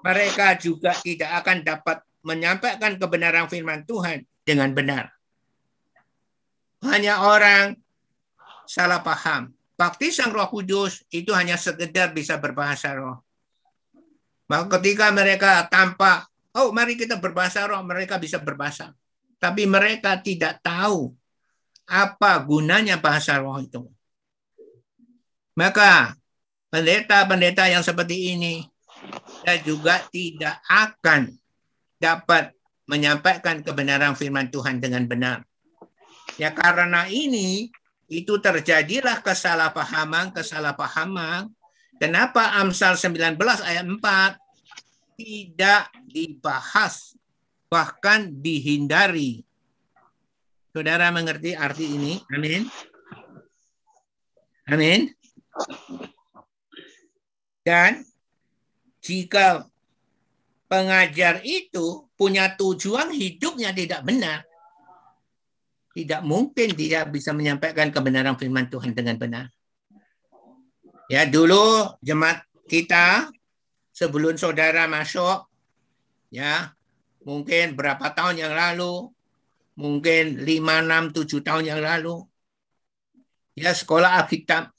mereka 0.00 0.56
juga 0.56 0.96
tidak 1.04 1.44
akan 1.44 1.60
dapat 1.60 1.98
menyampaikan 2.24 2.96
kebenaran 2.96 3.50
firman 3.50 3.84
Tuhan 3.84 4.29
dengan 4.50 4.74
benar. 4.74 5.14
Hanya 6.82 7.22
orang 7.22 7.78
salah 8.66 8.98
paham. 8.98 9.54
Baptisan 9.78 10.34
roh 10.34 10.50
kudus 10.50 11.06
itu 11.14 11.30
hanya 11.30 11.54
sekedar 11.54 12.10
bisa 12.10 12.36
berbahasa 12.36 12.98
roh. 12.98 13.22
Maka 14.50 14.66
ketika 14.76 15.14
mereka 15.14 15.70
tanpa, 15.70 16.26
oh 16.58 16.74
mari 16.74 16.98
kita 16.98 17.22
berbahasa 17.22 17.64
roh, 17.70 17.80
mereka 17.86 18.18
bisa 18.18 18.42
berbahasa. 18.42 18.90
Tapi 19.38 19.64
mereka 19.64 20.18
tidak 20.18 20.58
tahu 20.60 21.14
apa 21.86 22.42
gunanya 22.42 22.98
bahasa 22.98 23.38
roh 23.38 23.56
itu. 23.62 23.86
Maka 25.54 26.18
pendeta-pendeta 26.68 27.70
yang 27.70 27.86
seperti 27.86 28.36
ini 28.36 28.66
kita 29.40 29.54
juga 29.64 29.96
tidak 30.12 30.60
akan 30.68 31.32
dapat 31.96 32.52
menyampaikan 32.90 33.62
kebenaran 33.62 34.18
firman 34.18 34.50
Tuhan 34.50 34.82
dengan 34.82 35.06
benar. 35.06 35.46
Ya 36.34 36.50
karena 36.50 37.06
ini 37.06 37.70
itu 38.10 38.34
terjadilah 38.42 39.22
kesalahpahaman, 39.22 40.34
kesalahpahaman. 40.34 41.46
Kenapa 42.02 42.58
Amsal 42.58 42.98
19 42.98 43.38
ayat 43.62 43.86
4 43.86 44.34
tidak 45.14 45.86
dibahas 46.10 47.14
bahkan 47.70 48.26
dihindari. 48.26 49.46
Saudara 50.74 51.14
mengerti 51.14 51.54
arti 51.54 51.86
ini? 51.86 52.18
Amin. 52.34 52.66
Amin. 54.66 55.14
Dan 57.62 58.02
jika 58.98 59.69
pengajar 60.70 61.42
itu 61.42 62.06
punya 62.14 62.54
tujuan 62.54 63.10
hidupnya 63.10 63.74
tidak 63.74 64.06
benar, 64.06 64.46
tidak 65.90 66.22
mungkin 66.22 66.78
dia 66.78 67.02
bisa 67.02 67.34
menyampaikan 67.34 67.90
kebenaran 67.90 68.38
firman 68.38 68.70
Tuhan 68.70 68.94
dengan 68.94 69.18
benar. 69.18 69.50
Ya, 71.10 71.26
dulu 71.26 71.90
jemaat 71.98 72.46
kita 72.70 73.34
sebelum 73.90 74.38
saudara 74.38 74.86
masuk 74.86 75.50
ya, 76.30 76.70
mungkin 77.26 77.74
berapa 77.74 78.14
tahun 78.14 78.38
yang 78.38 78.54
lalu, 78.54 79.10
mungkin 79.74 80.46
5 80.46 80.46
6 80.46 81.18
7 81.26 81.42
tahun 81.42 81.64
yang 81.66 81.82
lalu 81.82 82.22
ya 83.58 83.74
sekolah 83.74 84.22
Alkitab 84.22 84.70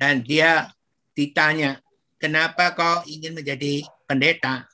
dan 0.00 0.24
dia 0.24 0.72
ditanya 1.12 1.84
Kenapa 2.16 2.72
kau 2.72 3.04
ingin 3.04 3.36
menjadi 3.36 3.84
pendeta? 4.06 4.64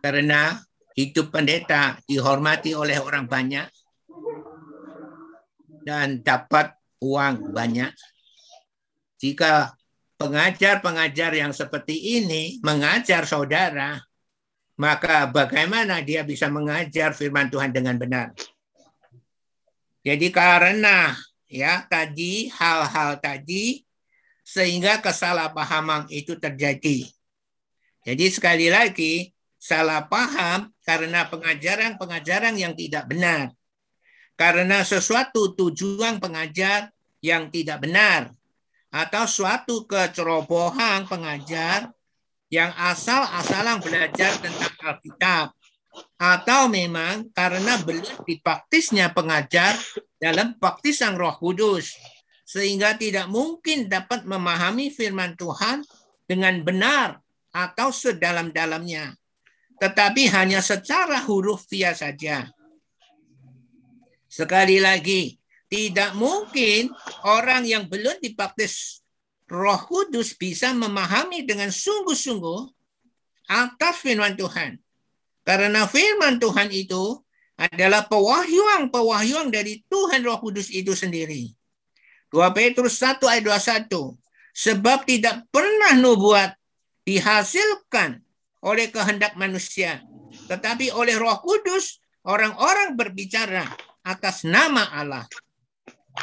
Karena 0.00 0.54
hidup 0.96 1.34
pendeta 1.34 1.98
dihormati 2.08 2.72
oleh 2.72 2.96
orang 2.96 3.28
banyak 3.28 3.68
dan 5.84 6.24
dapat 6.24 6.72
uang 7.04 7.52
banyak. 7.52 7.92
Jika 9.20 9.76
pengajar-pengajar 10.16 11.36
yang 11.36 11.52
seperti 11.52 12.22
ini 12.22 12.58
mengajar 12.64 13.28
saudara, 13.28 14.00
maka 14.76 15.28
bagaimana 15.28 16.00
dia 16.04 16.24
bisa 16.24 16.48
mengajar 16.48 17.12
firman 17.12 17.48
Tuhan 17.48 17.72
dengan 17.72 17.96
benar? 17.96 18.32
Jadi 20.06 20.30
karena 20.30 21.16
ya 21.48 21.82
tadi 21.88 22.46
hal-hal 22.52 23.18
tadi 23.18 23.82
sehingga 24.46 25.02
kesalahpahaman 25.02 26.06
itu 26.14 26.38
terjadi. 26.38 27.15
Jadi 28.06 28.30
sekali 28.30 28.70
lagi 28.70 29.34
salah 29.58 30.06
paham 30.06 30.70
karena 30.86 31.26
pengajaran-pengajaran 31.26 32.54
yang 32.54 32.78
tidak 32.78 33.10
benar. 33.10 33.50
Karena 34.38 34.86
sesuatu 34.86 35.58
tujuan 35.58 36.22
pengajar 36.22 36.94
yang 37.18 37.50
tidak 37.50 37.82
benar 37.82 38.30
atau 38.94 39.26
suatu 39.26 39.90
kecerobohan 39.90 41.10
pengajar 41.10 41.90
yang 42.46 42.70
asal-asalan 42.78 43.82
belajar 43.82 44.38
tentang 44.38 44.74
Alkitab. 44.86 45.50
Atau 46.20 46.68
memang 46.68 47.32
karena 47.32 47.80
belum 47.80 48.22
dibaptisnya 48.22 49.10
pengajar 49.16 49.74
dalam 50.20 50.54
baptisan 50.60 51.18
Roh 51.18 51.34
Kudus. 51.40 51.96
Sehingga 52.46 52.94
tidak 52.94 53.26
mungkin 53.26 53.90
dapat 53.90 54.22
memahami 54.28 54.94
firman 54.94 55.34
Tuhan 55.34 55.82
dengan 56.28 56.62
benar 56.62 57.25
atau 57.56 57.88
sedalam-dalamnya 57.88 59.16
tetapi 59.76 60.32
hanya 60.32 60.64
secara 60.64 61.20
huruf 61.24 61.68
via 61.68 61.92
saja. 61.92 62.48
Sekali 64.26 64.80
lagi, 64.80 65.36
tidak 65.68 66.16
mungkin 66.16 66.92
orang 67.24 67.64
yang 67.64 67.84
belum 67.88 68.20
dibaptis 68.20 69.04
Roh 69.46 69.78
Kudus 69.86 70.34
bisa 70.34 70.74
memahami 70.74 71.46
dengan 71.46 71.70
sungguh-sungguh 71.70 72.60
atas 73.46 73.94
firman 74.02 74.34
Tuhan. 74.34 74.80
Karena 75.46 75.86
firman 75.86 76.42
Tuhan 76.42 76.74
itu 76.74 77.22
adalah 77.56 78.04
pewahyuan-pewahyuan 78.10 79.48
dari 79.54 79.86
Tuhan 79.86 80.26
Roh 80.26 80.42
Kudus 80.42 80.72
itu 80.72 80.92
sendiri. 80.92 81.54
2 82.34 82.42
Petrus 82.50 82.98
1 82.98 83.22
ayat 83.22 83.44
21. 83.86 84.18
Sebab 84.56 85.04
tidak 85.06 85.46
pernah 85.52 85.94
nubuat 85.94 86.55
dihasilkan 87.06 88.18
oleh 88.66 88.90
kehendak 88.90 89.38
manusia, 89.38 90.02
tetapi 90.50 90.90
oleh 90.90 91.14
Roh 91.14 91.38
Kudus 91.38 92.02
orang-orang 92.26 92.98
berbicara 92.98 93.62
atas 94.02 94.42
nama 94.42 94.90
Allah. 94.90 95.24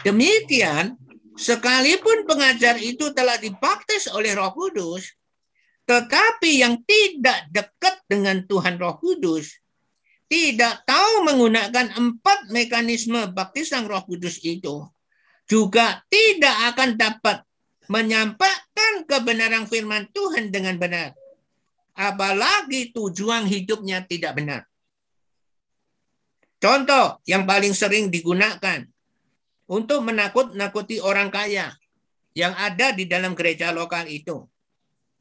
Demikian, 0.04 1.00
sekalipun 1.40 2.28
pengajar 2.28 2.76
itu 2.84 3.16
telah 3.16 3.40
dibaptis 3.40 4.12
oleh 4.12 4.36
Roh 4.36 4.52
Kudus, 4.52 5.08
tetapi 5.88 6.64
yang 6.64 6.84
tidak 6.84 7.48
dekat 7.48 7.96
dengan 8.12 8.44
Tuhan 8.44 8.76
Roh 8.76 9.00
Kudus, 9.00 9.56
tidak 10.28 10.84
tahu 10.84 11.30
menggunakan 11.32 11.96
empat 11.96 12.52
mekanisme 12.52 13.32
baptisan 13.32 13.88
Roh 13.88 14.04
Kudus 14.04 14.44
itu, 14.44 14.84
juga 15.48 16.04
tidak 16.12 16.76
akan 16.76 17.00
dapat 17.00 17.38
menyampaikan 18.74 19.06
kebenaran 19.06 19.66
firman 19.70 20.10
Tuhan 20.10 20.50
dengan 20.50 20.76
benar 20.82 21.14
apalagi 21.94 22.90
tujuan 22.90 23.46
hidupnya 23.46 24.02
tidak 24.02 24.34
benar. 24.34 24.62
Contoh 26.58 27.22
yang 27.30 27.46
paling 27.46 27.76
sering 27.76 28.10
digunakan 28.10 28.82
untuk 29.70 30.02
menakut-nakuti 30.02 30.98
orang 31.04 31.30
kaya 31.30 31.70
yang 32.34 32.56
ada 32.58 32.96
di 32.96 33.06
dalam 33.06 33.38
gereja 33.38 33.70
lokal 33.70 34.10
itu. 34.10 34.42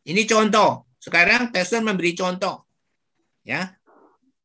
Ini 0.08 0.24
contoh. 0.24 0.88
Sekarang 1.02 1.50
Pastor 1.52 1.82
memberi 1.82 2.14
contoh. 2.16 2.64
Ya. 3.44 3.74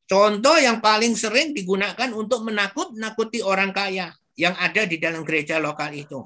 Contoh 0.09 0.57
yang 0.57 0.81
paling 0.81 1.13
sering 1.13 1.53
digunakan 1.53 2.09
untuk 2.11 2.43
menakut-nakuti 2.43 3.45
orang 3.45 3.71
kaya 3.71 4.11
yang 4.35 4.57
ada 4.57 4.83
di 4.89 4.97
dalam 4.97 5.21
gereja 5.21 5.61
lokal 5.61 5.93
itu. 5.93 6.25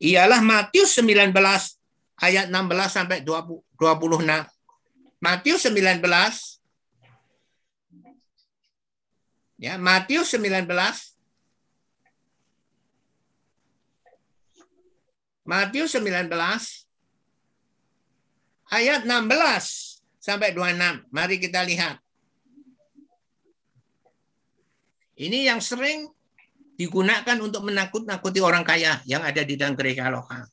Ialah 0.00 0.40
Matius 0.40 0.96
19 0.96 1.34
ayat 2.20 2.52
16 2.52 2.92
sampai 2.92 3.24
26. 3.24 3.76
Matius 5.20 5.62
19 5.68 6.00
Ya, 9.60 9.76
Matius 9.76 10.32
19 10.32 10.64
Matius 15.44 15.92
19 15.98 16.32
ayat 18.70 19.02
16 19.04 20.00
sampai 20.22 20.54
26. 20.54 21.10
Mari 21.10 21.36
kita 21.42 21.60
lihat. 21.66 21.98
Ini 25.20 25.52
yang 25.52 25.60
sering 25.60 26.08
digunakan 26.80 27.36
untuk 27.44 27.68
menakut-nakuti 27.68 28.40
orang 28.40 28.64
kaya 28.64 29.04
yang 29.04 29.20
ada 29.20 29.44
di 29.44 29.60
dalam 29.60 29.76
gereja 29.76 30.08
lokal. 30.08 30.48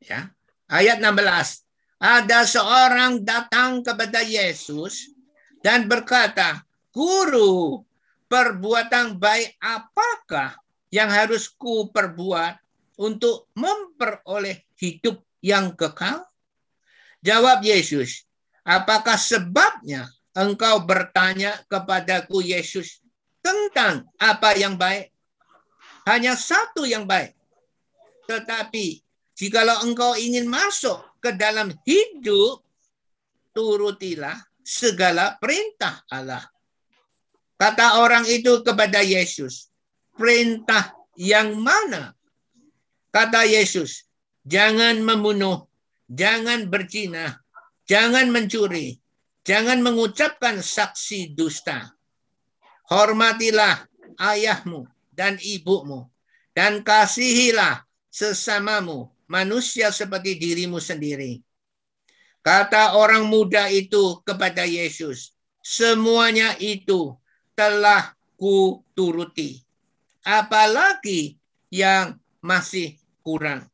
Ya. 0.00 0.32
Ayat 0.70 1.02
16 1.02 1.66
ada 2.00 2.48
seorang 2.48 3.20
datang 3.20 3.84
kepada 3.84 4.24
Yesus 4.24 5.12
dan 5.60 5.84
berkata, 5.84 6.64
Guru, 6.88 7.84
perbuatan 8.24 9.20
baik 9.20 9.60
apakah 9.60 10.56
yang 10.88 11.12
harus 11.12 11.52
ku 11.52 11.92
perbuat 11.92 12.56
untuk 12.96 13.52
memperoleh 13.52 14.64
hidup 14.80 15.20
yang 15.44 15.76
kekal? 15.76 16.24
Jawab 17.20 17.60
Yesus, 17.60 18.24
apakah 18.64 19.20
sebabnya 19.20 20.08
engkau 20.32 20.80
bertanya 20.88 21.60
kepadaku 21.68 22.40
Yesus 22.40 23.04
tentang 23.44 24.08
apa 24.16 24.56
yang 24.56 24.80
baik? 24.80 25.12
Hanya 26.08 26.32
satu 26.32 26.88
yang 26.88 27.04
baik. 27.04 27.36
Tetapi 28.24 29.04
jikalau 29.40 29.88
engkau 29.88 30.12
ingin 30.20 30.44
masuk 30.44 31.00
ke 31.16 31.32
dalam 31.32 31.72
hidup, 31.88 32.60
turutilah 33.56 34.36
segala 34.60 35.40
perintah 35.40 36.04
Allah. 36.12 36.44
Kata 37.56 38.04
orang 38.04 38.28
itu 38.28 38.60
kepada 38.60 39.00
Yesus, 39.00 39.72
perintah 40.12 40.92
yang 41.16 41.56
mana? 41.56 42.12
Kata 43.08 43.48
Yesus, 43.48 44.04
jangan 44.44 45.00
membunuh, 45.00 45.64
jangan 46.04 46.68
berzina, 46.68 47.40
jangan 47.88 48.28
mencuri, 48.28 49.00
jangan 49.40 49.80
mengucapkan 49.80 50.60
saksi 50.60 51.32
dusta. 51.32 51.96
Hormatilah 52.92 53.88
ayahmu 54.20 54.84
dan 55.16 55.40
ibumu, 55.40 56.12
dan 56.52 56.84
kasihilah 56.84 57.88
sesamamu 58.12 59.08
manusia 59.30 59.94
seperti 59.94 60.34
dirimu 60.36 60.82
sendiri. 60.82 61.38
Kata 62.42 62.98
orang 62.98 63.30
muda 63.30 63.70
itu 63.70 64.18
kepada 64.26 64.66
Yesus, 64.66 65.38
semuanya 65.62 66.58
itu 66.58 67.14
telah 67.54 68.18
ku 68.34 68.82
turuti. 68.98 69.62
Apalagi 70.26 71.38
yang 71.70 72.18
masih 72.42 72.98
kurang. 73.22 73.70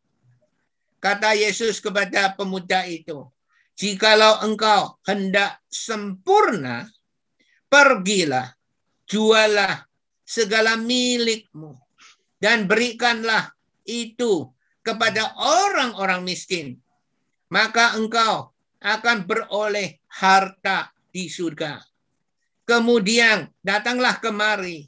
Kata 1.01 1.33
Yesus 1.39 1.79
kepada 1.79 2.35
pemuda 2.35 2.83
itu, 2.85 3.31
jikalau 3.79 4.43
engkau 4.43 4.99
hendak 5.07 5.63
sempurna, 5.71 6.91
pergilah, 7.71 8.51
jualah 9.07 9.87
segala 10.27 10.75
milikmu, 10.75 11.79
dan 12.43 12.67
berikanlah 12.67 13.55
itu 13.87 14.51
kepada 14.87 15.35
orang-orang 15.35 16.23
miskin, 16.23 16.79
maka 17.51 17.99
engkau 17.99 18.55
akan 18.79 19.27
beroleh 19.27 19.99
harta 20.07 20.95
di 21.11 21.27
surga. 21.27 21.83
Kemudian 22.63 23.51
datanglah 23.67 24.23
kemari 24.23 24.87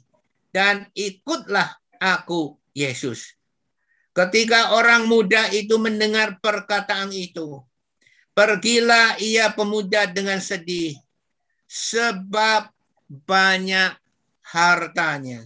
dan 0.55 0.87
ikutlah 0.95 1.75
aku, 1.99 2.55
Yesus. 2.71 3.35
Ketika 4.15 4.75
orang 4.75 5.07
muda 5.07 5.51
itu 5.51 5.75
mendengar 5.75 6.39
perkataan 6.39 7.11
itu, 7.11 7.59
pergilah 8.31 9.19
ia 9.19 9.51
pemuda 9.51 10.07
dengan 10.07 10.39
sedih, 10.39 10.95
sebab 11.67 12.71
banyak 13.07 13.95
hartanya. 14.43 15.43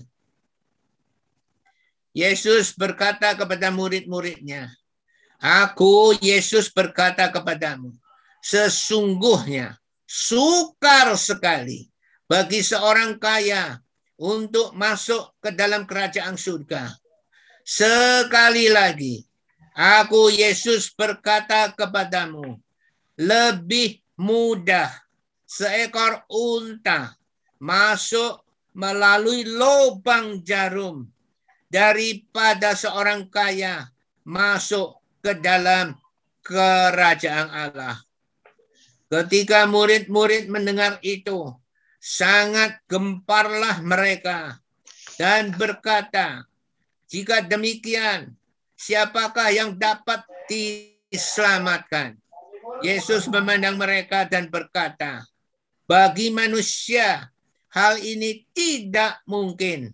Yesus 2.14 2.78
berkata 2.78 3.34
kepada 3.34 3.74
murid-muridnya, 3.74 4.70
Aku, 5.44 6.16
Yesus 6.24 6.72
berkata 6.72 7.28
kepadamu, 7.28 7.92
sesungguhnya 8.40 9.76
sukar 10.08 11.20
sekali 11.20 11.92
bagi 12.30 12.64
seorang 12.64 13.20
kaya 13.20 13.76
untuk 14.16 14.72
masuk 14.72 15.36
ke 15.44 15.52
dalam 15.52 15.84
kerajaan 15.84 16.40
surga. 16.40 16.96
Sekali 17.66 18.72
lagi, 18.72 19.20
aku 19.76 20.32
Yesus 20.32 20.96
berkata 20.96 21.76
kepadamu, 21.76 22.56
lebih 23.20 24.00
mudah 24.16 24.88
seekor 25.44 26.24
unta 26.32 27.20
masuk 27.60 28.42
melalui 28.72 29.46
lubang 29.46 30.42
jarum 30.42 31.13
daripada 31.74 32.78
seorang 32.78 33.26
kaya 33.34 33.90
masuk 34.22 35.02
ke 35.26 35.34
dalam 35.42 35.98
kerajaan 36.46 37.50
Allah. 37.50 37.98
Ketika 39.10 39.66
murid-murid 39.66 40.54
mendengar 40.54 41.02
itu, 41.02 41.50
sangat 41.98 42.78
gemparlah 42.86 43.82
mereka 43.82 44.62
dan 45.18 45.50
berkata, 45.58 46.46
jika 47.10 47.42
demikian, 47.42 48.38
siapakah 48.78 49.50
yang 49.50 49.74
dapat 49.74 50.22
diselamatkan? 50.46 52.22
Yesus 52.86 53.26
memandang 53.30 53.82
mereka 53.82 54.30
dan 54.30 54.50
berkata, 54.50 55.26
bagi 55.90 56.30
manusia 56.34 57.30
hal 57.70 58.02
ini 58.02 58.46
tidak 58.54 59.22
mungkin, 59.30 59.94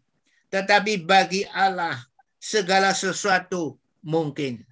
tetapi 0.49 1.05
bagi 1.05 1.45
Allah 1.49 1.97
segala 2.41 2.93
sesuatu 2.93 3.77
mungkin. 4.01 4.65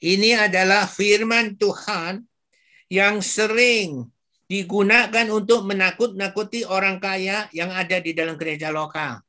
Ini 0.00 0.48
adalah 0.48 0.88
firman 0.88 1.60
Tuhan 1.60 2.24
yang 2.88 3.20
sering 3.20 4.08
digunakan 4.48 5.28
untuk 5.28 5.68
menakut-nakuti 5.68 6.64
orang 6.64 6.98
kaya 6.98 7.46
yang 7.52 7.68
ada 7.68 8.00
di 8.00 8.16
dalam 8.16 8.34
gereja 8.40 8.72
lokal. 8.72 9.20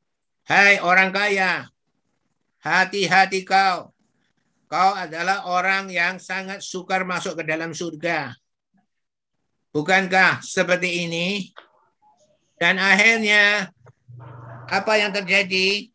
Hai 0.47 0.80
orang 0.82 1.11
kaya, 1.11 1.67
hati-hati 2.63 3.45
kau. 3.45 3.93
Kau 4.72 4.91
adalah 4.95 5.51
orang 5.51 5.91
yang 5.91 6.15
sangat 6.17 6.63
sukar 6.63 7.03
masuk 7.03 7.38
ke 7.38 7.43
dalam 7.43 7.76
surga. 7.76 8.32
Bukankah 9.76 10.39
seperti 10.39 11.05
ini? 11.05 11.51
Dan 12.55 12.80
akhirnya 12.80 13.67
apa 14.72 14.95
yang 14.95 15.11
terjadi? 15.11 15.91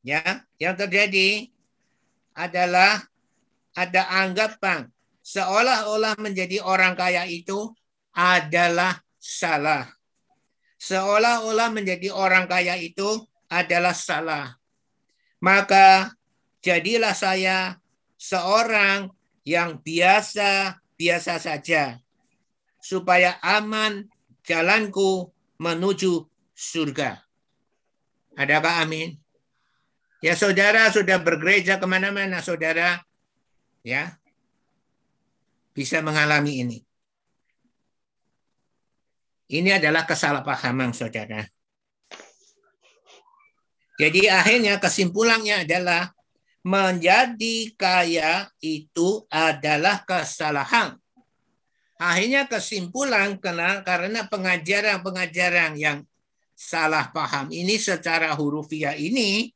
Ya, 0.00 0.46
yang 0.56 0.72
terjadi 0.72 1.52
adalah 2.32 3.04
ada 3.76 4.08
anggapan 4.08 4.88
seolah-olah 5.26 6.14
menjadi 6.22 6.62
orang 6.62 6.94
kaya 6.94 7.26
itu 7.26 7.74
adalah 8.14 9.02
salah. 9.18 9.90
Seolah-olah 10.78 11.74
menjadi 11.74 12.14
orang 12.14 12.46
kaya 12.46 12.78
itu 12.78 13.26
adalah 13.50 13.92
salah. 13.92 14.54
Maka 15.42 16.14
jadilah 16.62 17.12
saya 17.12 17.82
seorang 18.14 19.10
yang 19.42 19.82
biasa-biasa 19.82 21.42
saja 21.42 21.98
supaya 22.78 23.36
aman 23.42 24.06
jalanku 24.46 25.34
menuju 25.58 26.22
surga. 26.54 27.25
Adakah 28.36 28.84
amin? 28.84 29.16
Ya 30.20 30.36
saudara 30.36 30.92
sudah 30.92 31.16
bergereja 31.20 31.80
ke 31.80 31.86
mana-mana 31.88 32.44
saudara 32.44 33.00
ya 33.80 34.16
bisa 35.72 36.00
mengalami 36.04 36.60
ini. 36.60 36.78
Ini 39.46 39.78
adalah 39.78 40.04
kesalahpahaman 40.04 40.90
saudara. 40.92 41.46
Jadi 43.96 44.28
akhirnya 44.28 44.76
kesimpulannya 44.76 45.64
adalah 45.64 46.12
menjadi 46.66 47.72
kaya 47.78 48.50
itu 48.58 49.24
adalah 49.30 50.02
kesalahan. 50.02 50.98
Akhirnya 51.96 52.44
kesimpulan 52.44 53.40
karena 53.40 54.26
pengajaran-pengajaran 54.28 55.78
yang 55.80 56.04
salah 56.56 57.12
paham 57.12 57.52
ini 57.52 57.76
secara 57.76 58.32
hurufiah 58.32 58.96
ini, 58.96 59.52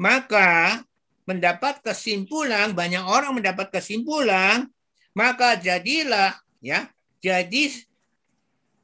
maka 0.00 0.80
mendapat 1.28 1.84
kesimpulan 1.84 2.72
banyak 2.72 3.04
orang 3.04 3.36
mendapat 3.36 3.68
kesimpulan, 3.68 4.66
maka 5.12 5.60
jadilah 5.60 6.34
ya 6.58 6.88
jadi 7.20 7.70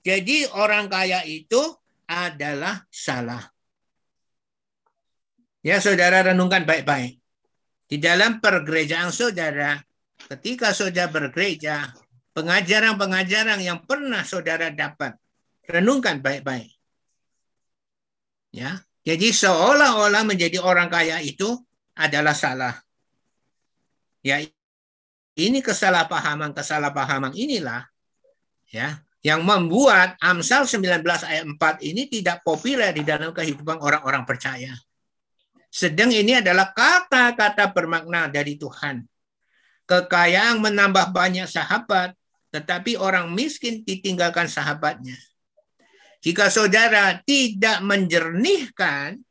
jadi 0.05 0.47
orang 0.55 0.87
kaya 0.87 1.25
itu 1.27 1.59
adalah 2.07 2.87
salah. 2.89 3.43
Ya 5.61 5.83
saudara 5.83 6.23
renungkan 6.23 6.63
baik-baik. 6.65 7.19
Di 7.89 7.97
dalam 7.99 8.39
pergerejaan 8.39 9.11
saudara, 9.11 9.77
ketika 10.31 10.71
saudara 10.71 11.11
bergereja, 11.11 11.93
pengajaran-pengajaran 12.33 13.59
yang 13.59 13.83
pernah 13.83 14.23
saudara 14.23 14.71
dapat, 14.71 15.19
renungkan 15.67 16.23
baik-baik. 16.23 16.78
Ya, 18.49 18.81
jadi 19.05 19.29
seolah-olah 19.33 20.25
menjadi 20.25 20.61
orang 20.61 20.89
kaya 20.89 21.21
itu 21.21 21.61
adalah 21.97 22.33
salah. 22.33 22.75
Ya, 24.25 24.43
ini 25.39 25.63
kesalahpahaman-kesalahpahaman 25.63 27.33
inilah 27.33 27.87
ya 28.69 29.01
yang 29.23 29.43
membuat 29.43 30.15
Amsal 30.23 30.67
19 30.67 31.03
ayat 31.05 31.45
4 31.47 31.59
ini 31.83 32.07
tidak 32.07 32.43
populer 32.47 32.95
di 32.95 33.03
dalam 33.03 33.35
kehidupan 33.35 33.83
orang-orang 33.83 34.23
percaya. 34.23 34.75
Sedang 35.69 36.09
ini 36.09 36.41
adalah 36.41 36.73
kata-kata 36.73 37.71
bermakna 37.77 38.31
dari 38.31 38.57
Tuhan. 38.57 39.05
Kekayaan 39.85 40.61
menambah 40.61 41.13
banyak 41.13 41.49
sahabat, 41.49 42.17
tetapi 42.53 42.97
orang 42.97 43.29
miskin 43.33 43.85
ditinggalkan 43.85 44.49
sahabatnya. 44.49 45.17
Jika 46.19 46.51
saudara 46.51 47.23
tidak 47.23 47.79
menjernihkan, 47.83 49.23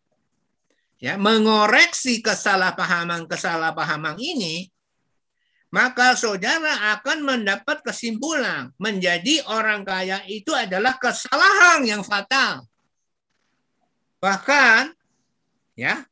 ya, 1.03 1.19
mengoreksi 1.19 2.23
kesalahpahaman-kesalahpahaman 2.23 4.15
ini, 4.17 4.71
maka 5.67 6.15
saudara 6.15 6.95
akan 6.95 7.27
mendapat 7.27 7.83
kesimpulan 7.83 8.71
menjadi 8.79 9.43
orang 9.51 9.83
kaya 9.83 10.23
itu 10.31 10.55
adalah 10.55 10.95
kesalahan 10.95 11.83
yang 11.83 12.03
fatal. 12.07 12.63
Bahkan 14.23 14.95
ya, 15.75 16.07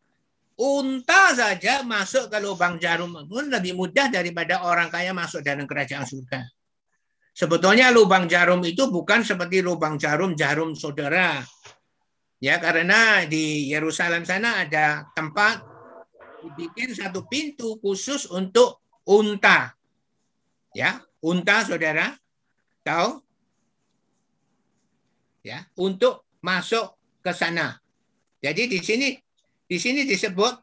Unta 0.56 1.36
saja 1.36 1.84
masuk 1.84 2.32
ke 2.32 2.40
lubang 2.40 2.80
jarum 2.80 3.12
lebih 3.28 3.76
mudah 3.76 4.08
daripada 4.08 4.64
orang 4.64 4.88
kaya 4.88 5.12
masuk 5.12 5.44
dalam 5.44 5.68
kerajaan 5.68 6.08
surga. 6.08 6.48
Sebetulnya 7.36 7.92
lubang 7.92 8.32
jarum 8.32 8.64
itu 8.64 8.88
bukan 8.88 9.20
seperti 9.20 9.60
lubang 9.60 10.00
jarum 10.00 10.40
jarum 10.40 10.72
saudara. 10.72 11.44
Ya, 12.40 12.64
karena 12.64 13.28
di 13.28 13.68
Yerusalem 13.68 14.24
sana 14.24 14.64
ada 14.64 15.12
tempat 15.12 15.60
dibikin 16.40 16.96
satu 16.96 17.28
pintu 17.28 17.76
khusus 17.84 18.32
untuk 18.32 18.80
unta. 19.04 19.76
Ya, 20.72 21.04
unta 21.20 21.68
saudara 21.68 22.16
tahu? 22.88 23.20
Ya, 25.44 25.68
untuk 25.76 26.24
masuk 26.40 26.96
ke 27.20 27.36
sana. 27.36 27.84
Jadi 28.40 28.72
di 28.72 28.80
sini 28.80 29.12
di 29.68 29.76
sini 29.76 30.08
disebut 30.08 30.56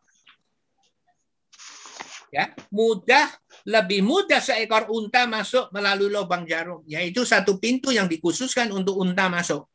ya 2.32 2.48
mudah 2.72 3.41
lebih 3.62 4.02
mudah 4.02 4.42
seekor 4.42 4.90
unta 4.90 5.26
masuk 5.30 5.70
melalui 5.70 6.10
lubang 6.10 6.42
jarum, 6.42 6.82
yaitu 6.86 7.22
satu 7.22 7.58
pintu 7.62 7.94
yang 7.94 8.10
dikhususkan 8.10 8.70
untuk 8.74 8.98
unta 8.98 9.30
masuk. 9.30 9.66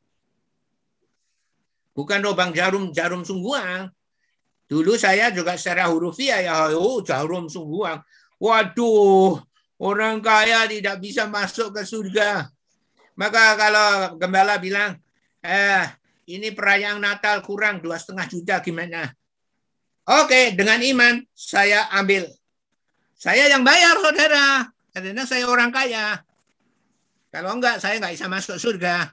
Bukan 1.95 2.19
lubang 2.21 2.53
jarum 2.53 2.93
jarum 2.93 3.25
sungguhan. 3.25 3.89
Dulu 4.67 4.99
saya 4.99 5.31
juga 5.31 5.55
secara 5.55 5.87
hurufiah 5.87 6.43
ya, 6.43 6.53
oh 6.75 6.99
jarum 6.99 7.47
sungguhan. 7.47 8.03
Waduh, 8.37 9.39
orang 9.79 10.19
kaya 10.19 10.67
tidak 10.67 10.99
bisa 10.99 11.25
masuk 11.25 11.71
ke 11.71 11.81
surga. 11.87 12.51
Maka 13.17 13.57
kalau 13.57 14.19
gembala 14.19 14.61
bilang, 14.61 14.99
eh 15.41 15.87
ini 16.27 16.51
perayaan 16.51 16.99
Natal 16.99 17.39
kurang 17.41 17.79
dua 17.79 17.95
setengah 17.97 18.27
juta 18.27 18.55
gimana? 18.59 19.09
Oke, 20.07 20.53
dengan 20.53 20.83
iman 20.83 21.23
saya 21.31 21.87
ambil. 21.95 22.27
Saya 23.17 23.49
yang 23.49 23.65
bayar, 23.65 23.97
saudara. 23.97 24.69
Karena 24.93 25.25
saya 25.25 25.49
orang 25.49 25.73
kaya. 25.73 26.21
Kalau 27.33 27.57
enggak, 27.57 27.81
saya 27.81 27.97
enggak 27.97 28.13
bisa 28.13 28.29
masuk 28.29 28.57
surga. 28.61 29.11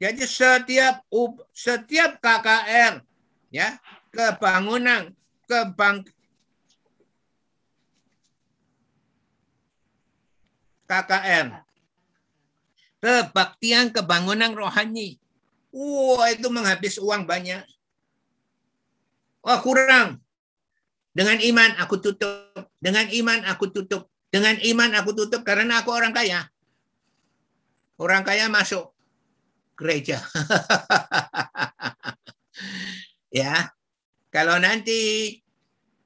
Jadi 0.00 0.24
setiap 0.24 1.04
setiap 1.52 2.18
KKR, 2.18 3.04
ya, 3.52 3.76
kebangunan, 4.08 5.12
kebang, 5.44 6.08
KKR, 10.88 11.46
kebaktian 12.98 13.92
kebangunan 13.92 14.56
rohani, 14.56 15.20
Wah, 15.70 16.26
itu 16.34 16.50
menghabis 16.50 16.98
uang 16.98 17.30
banyak. 17.30 17.62
Wah, 19.46 19.62
kurang. 19.62 20.18
Dengan 21.10 21.38
iman 21.42 21.70
aku 21.78 21.98
tutup. 21.98 22.54
Dengan 22.78 23.06
iman 23.10 23.40
aku 23.46 23.64
tutup. 23.74 24.06
Dengan 24.30 24.54
iman 24.62 24.90
aku 24.94 25.10
tutup 25.14 25.42
karena 25.42 25.82
aku 25.82 25.90
orang 25.90 26.14
kaya. 26.14 26.46
Orang 27.98 28.22
kaya 28.22 28.46
masuk 28.46 28.94
gereja. 29.74 30.20
ya. 33.42 33.74
Kalau 34.30 34.62
nanti 34.62 35.34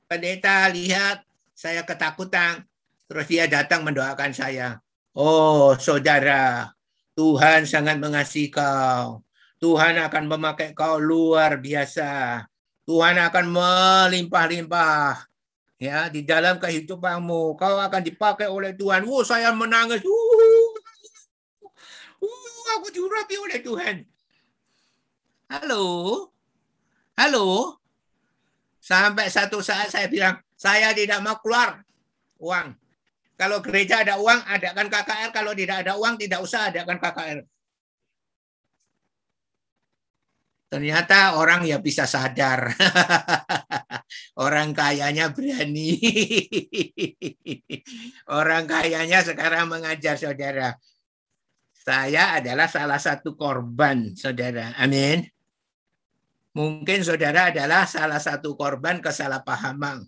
pendeta 0.09 0.65
lihat 0.73 1.29
saya 1.53 1.85
ketakutan, 1.85 2.65
terus 3.05 3.29
dia 3.29 3.45
datang 3.45 3.85
mendoakan 3.85 4.33
saya. 4.33 4.81
Oh, 5.13 5.77
saudara, 5.77 6.73
Tuhan 7.15 7.69
sangat 7.69 8.01
mengasihi 8.01 8.49
kau. 8.49 9.21
Tuhan 9.61 10.01
akan 10.01 10.25
memakai 10.27 10.73
kau 10.73 10.97
luar 10.97 11.61
biasa. 11.61 12.43
Tuhan 12.85 13.17
akan 13.17 13.45
melimpah-limpah. 13.49 15.25
Ya, 15.81 16.09
di 16.09 16.23
dalam 16.23 16.57
kehidupanmu 16.63 17.59
kau 17.59 17.77
akan 17.81 18.03
dipakai 18.05 18.49
oleh 18.49 18.73
Tuhan. 18.77 19.05
Oh, 19.05 19.25
saya 19.27 19.51
menangis. 19.53 20.01
Uh, 20.05 20.71
uh, 22.23 22.65
aku 22.79 22.89
diurapi 22.95 23.37
oleh 23.41 23.59
Tuhan. 23.61 23.97
Halo? 25.51 25.85
Halo? 27.19 27.79
Sampai 28.81 29.33
satu 29.33 29.65
saat 29.65 29.89
saya 29.89 30.07
bilang, 30.09 30.41
saya 30.55 30.93
tidak 30.93 31.21
mau 31.25 31.41
keluar 31.41 31.81
uang. 32.41 32.77
Kalau 33.35 33.59
gereja 33.59 34.07
ada 34.07 34.21
uang, 34.21 34.47
adakan 34.47 34.87
KKR. 34.87 35.31
Kalau 35.35 35.53
tidak 35.57 35.83
ada 35.83 35.99
uang, 35.99 36.15
tidak 36.21 36.39
usah 36.45 36.71
adakan 36.71 37.03
KKR. 37.03 37.39
Ternyata 40.75 41.39
orang 41.39 41.63
ya 41.63 41.79
bisa 41.79 42.03
sadar. 42.03 42.75
orang 44.43 44.75
kayanya 44.75 45.31
berani. 45.31 46.03
orang 48.43 48.67
kayanya 48.67 49.23
sekarang 49.23 49.71
mengajar 49.71 50.19
saudara. 50.19 50.75
Saya 51.71 52.43
adalah 52.43 52.67
salah 52.67 52.99
satu 52.99 53.39
korban 53.39 54.19
saudara. 54.19 54.75
Amin. 54.75 55.23
Mungkin 56.59 57.07
saudara 57.07 57.55
adalah 57.55 57.87
salah 57.87 58.19
satu 58.19 58.59
korban 58.59 58.99
kesalahpahaman. 58.99 60.03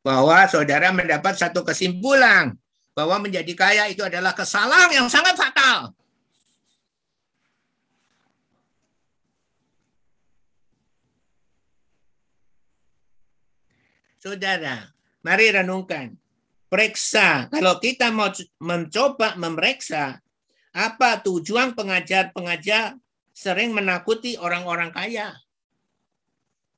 Bahwa 0.00 0.48
saudara 0.48 0.88
mendapat 0.88 1.36
satu 1.36 1.68
kesimpulan 1.68 2.56
bahwa 2.96 3.28
menjadi 3.28 3.52
kaya 3.52 3.92
itu 3.92 4.00
adalah 4.00 4.32
kesalahan 4.32 4.88
yang 4.88 5.12
sangat 5.12 5.36
fatal. 5.36 5.92
Saudara, 14.22 14.86
mari 15.26 15.50
renungkan. 15.50 16.14
Periksa. 16.70 17.50
Kalau 17.50 17.82
kita 17.82 18.14
mau 18.14 18.30
mencoba 18.62 19.34
memeriksa 19.34 20.22
apa 20.70 21.18
tujuan 21.26 21.74
pengajar-pengajar 21.74 22.94
sering 23.34 23.74
menakuti 23.74 24.38
orang-orang 24.38 24.94
kaya. 24.94 25.34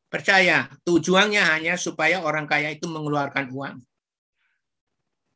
Percaya, 0.08 0.72
tujuannya 0.88 1.44
hanya 1.44 1.74
supaya 1.76 2.24
orang 2.24 2.48
kaya 2.48 2.72
itu 2.72 2.88
mengeluarkan 2.88 3.52
uang. 3.52 3.76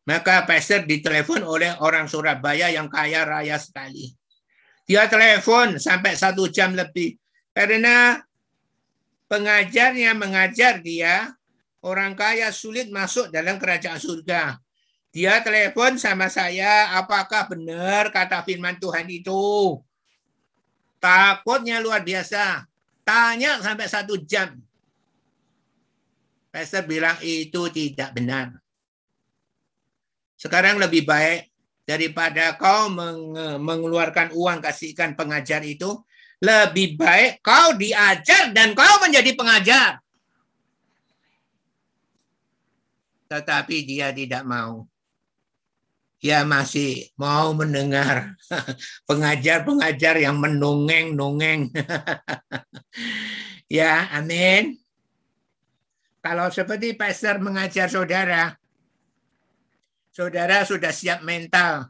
Maka 0.08 0.48
pastor 0.48 0.88
ditelepon 0.88 1.44
oleh 1.44 1.76
orang 1.84 2.08
Surabaya 2.08 2.72
yang 2.72 2.88
kaya 2.88 3.28
raya 3.28 3.60
sekali. 3.60 4.16
Dia 4.88 5.04
telepon 5.12 5.76
sampai 5.76 6.16
satu 6.16 6.48
jam 6.48 6.72
lebih. 6.72 7.20
Karena 7.52 8.16
pengajarnya 9.28 10.16
mengajar 10.16 10.80
dia 10.80 11.36
orang 11.82 12.18
kaya 12.18 12.50
sulit 12.50 12.90
masuk 12.90 13.30
dalam 13.30 13.58
kerajaan 13.60 13.98
surga. 14.00 14.58
Dia 15.08 15.40
telepon 15.40 15.96
sama 15.96 16.28
saya, 16.28 16.94
apakah 17.00 17.48
benar 17.48 18.12
kata 18.12 18.44
firman 18.44 18.76
Tuhan 18.76 19.08
itu? 19.08 19.76
Takutnya 21.00 21.80
luar 21.80 22.04
biasa. 22.04 22.66
Tanya 23.06 23.56
sampai 23.64 23.88
satu 23.88 24.20
jam. 24.20 24.60
Pastor 26.52 26.84
bilang 26.84 27.16
itu 27.24 27.70
tidak 27.72 28.12
benar. 28.12 28.52
Sekarang 30.36 30.76
lebih 30.76 31.08
baik 31.08 31.48
daripada 31.88 32.54
kau 32.60 32.92
mengeluarkan 33.58 34.36
uang 34.36 34.60
kasihkan 34.60 35.16
pengajar 35.16 35.64
itu, 35.64 36.04
lebih 36.38 37.00
baik 37.00 37.40
kau 37.40 37.74
diajar 37.74 38.52
dan 38.52 38.76
kau 38.76 39.00
menjadi 39.00 39.32
pengajar. 39.32 39.90
Tetapi 43.28 43.84
dia 43.84 44.08
tidak 44.10 44.42
mau. 44.42 44.88
Dia 46.18 46.42
masih 46.42 47.14
mau 47.14 47.54
mendengar 47.54 48.34
pengajar-pengajar 49.08 50.18
yang 50.18 50.42
menungeng-nungeng. 50.42 51.70
ya, 53.78 54.10
amin. 54.10 54.74
Kalau 56.18 56.50
seperti 56.50 56.98
pastor 56.98 57.38
mengajar 57.38 57.86
saudara, 57.86 58.58
saudara 60.10 60.66
sudah 60.66 60.90
siap 60.90 61.22
mental. 61.22 61.86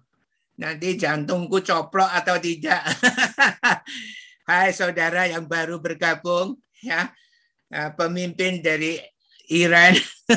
Nanti 0.61 1.01
jantungku 1.01 1.65
coplok 1.65 2.13
atau 2.13 2.37
tidak. 2.37 2.85
Hai 4.49 4.77
saudara 4.77 5.25
yang 5.25 5.49
baru 5.49 5.81
bergabung, 5.81 6.61
ya 6.85 7.09
pemimpin 7.97 8.65
dari 8.65 8.97
Iran. 9.49 9.97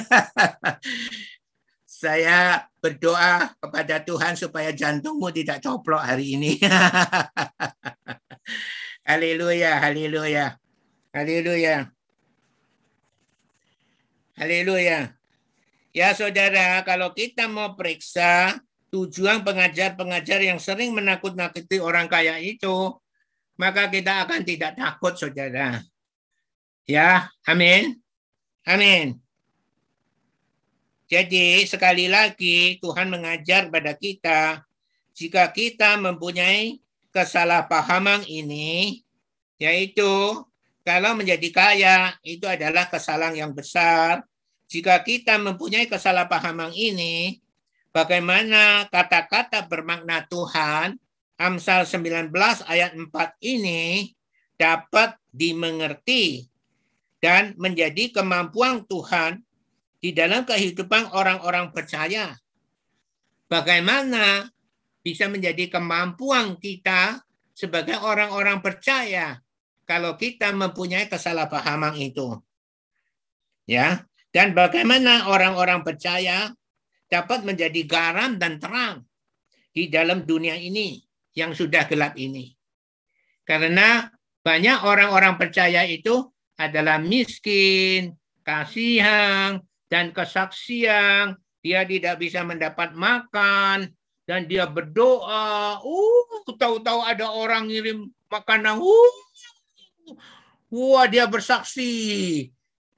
Saya 2.01 2.65
berdoa 2.81 3.53
kepada 3.61 4.01
Tuhan 4.01 4.33
supaya 4.33 4.73
jantungmu 4.73 5.29
tidak 5.29 5.61
coplok 5.61 6.01
hari 6.01 6.33
ini. 6.33 6.57
haleluya, 9.09 9.77
haleluya. 9.77 10.57
Haleluya. 11.13 11.93
Haleluya. 14.33 15.13
Ya 15.91 16.09
saudara, 16.15 16.81
kalau 16.87 17.13
kita 17.13 17.51
mau 17.51 17.77
periksa 17.77 18.57
tujuan 18.89 19.45
pengajar-pengajar 19.45 20.41
yang 20.41 20.57
sering 20.57 20.95
menakut-nakuti 20.95 21.77
orang 21.77 22.07
kaya 22.07 22.39
itu, 22.41 22.95
maka 23.59 23.91
kita 23.91 24.25
akan 24.25 24.41
tidak 24.41 24.73
takut 24.73 25.13
saudara. 25.19 25.83
Ya, 26.89 27.29
amin. 27.45 28.01
Amin. 28.65 29.17
Jadi 31.11 31.67
sekali 31.67 32.07
lagi 32.07 32.79
Tuhan 32.79 33.11
mengajar 33.11 33.67
pada 33.67 33.91
kita 33.97 34.63
jika 35.11 35.51
kita 35.51 35.99
mempunyai 35.99 36.79
kesalahpahaman 37.11 38.23
ini 38.31 39.03
yaitu 39.59 40.39
kalau 40.81 41.13
menjadi 41.13 41.49
kaya 41.53 41.97
itu 42.25 42.49
adalah 42.49 42.89
kesalahan 42.89 43.37
yang 43.37 43.53
besar. 43.53 44.25
Jika 44.71 45.03
kita 45.03 45.35
mempunyai 45.35 45.85
kesalahpahaman 45.85 46.71
ini, 46.73 47.43
bagaimana 47.91 48.87
kata-kata 48.87 49.67
bermakna 49.67 50.25
Tuhan 50.25 50.95
Amsal 51.35 51.83
19 51.89 52.31
ayat 52.65 52.95
4 52.95 53.11
ini 53.41 54.13
dapat 54.55 55.17
dimengerti 55.33 56.50
dan 57.21 57.53
menjadi 57.55 58.11
kemampuan 58.11 58.83
Tuhan 58.89 59.45
di 60.01 60.11
dalam 60.11 60.43
kehidupan 60.43 61.13
orang-orang 61.13 61.69
percaya. 61.69 62.33
Bagaimana 63.45 64.49
bisa 65.05 65.29
menjadi 65.29 65.69
kemampuan 65.69 66.57
kita 66.57 67.21
sebagai 67.53 68.01
orang-orang 68.01 68.59
percaya 68.65 69.37
kalau 69.85 70.17
kita 70.17 70.49
mempunyai 70.49 71.05
kesalahpahaman 71.05 71.93
itu. 72.01 72.41
Ya, 73.69 74.09
dan 74.33 74.57
bagaimana 74.57 75.29
orang-orang 75.29 75.85
percaya 75.85 76.49
dapat 77.11 77.45
menjadi 77.45 77.85
garam 77.85 78.39
dan 78.41 78.57
terang 78.57 79.05
di 79.75 79.91
dalam 79.91 80.23
dunia 80.23 80.57
ini 80.57 81.03
yang 81.35 81.53
sudah 81.53 81.85
gelap 81.85 82.17
ini. 82.17 82.55
Karena 83.43 84.07
banyak 84.41 84.87
orang-orang 84.87 85.35
percaya 85.35 85.83
itu 85.83 86.31
adalah 86.69 87.01
miskin, 87.01 88.13
kasihan, 88.45 89.57
dan 89.89 90.13
kesaksian. 90.13 91.33
Dia 91.61 91.85
tidak 91.85 92.21
bisa 92.21 92.41
mendapat 92.41 92.93
makan, 92.93 93.89
dan 94.25 94.45
dia 94.45 94.69
berdoa. 94.69 95.81
Uh, 95.81 96.53
tahu-tahu 96.57 97.05
ada 97.05 97.29
orang 97.29 97.69
ngirim 97.69 98.09
makanan. 98.29 98.81
Uh, 98.81 99.13
wah, 100.73 101.05
dia 101.05 101.29
bersaksi. 101.29 102.49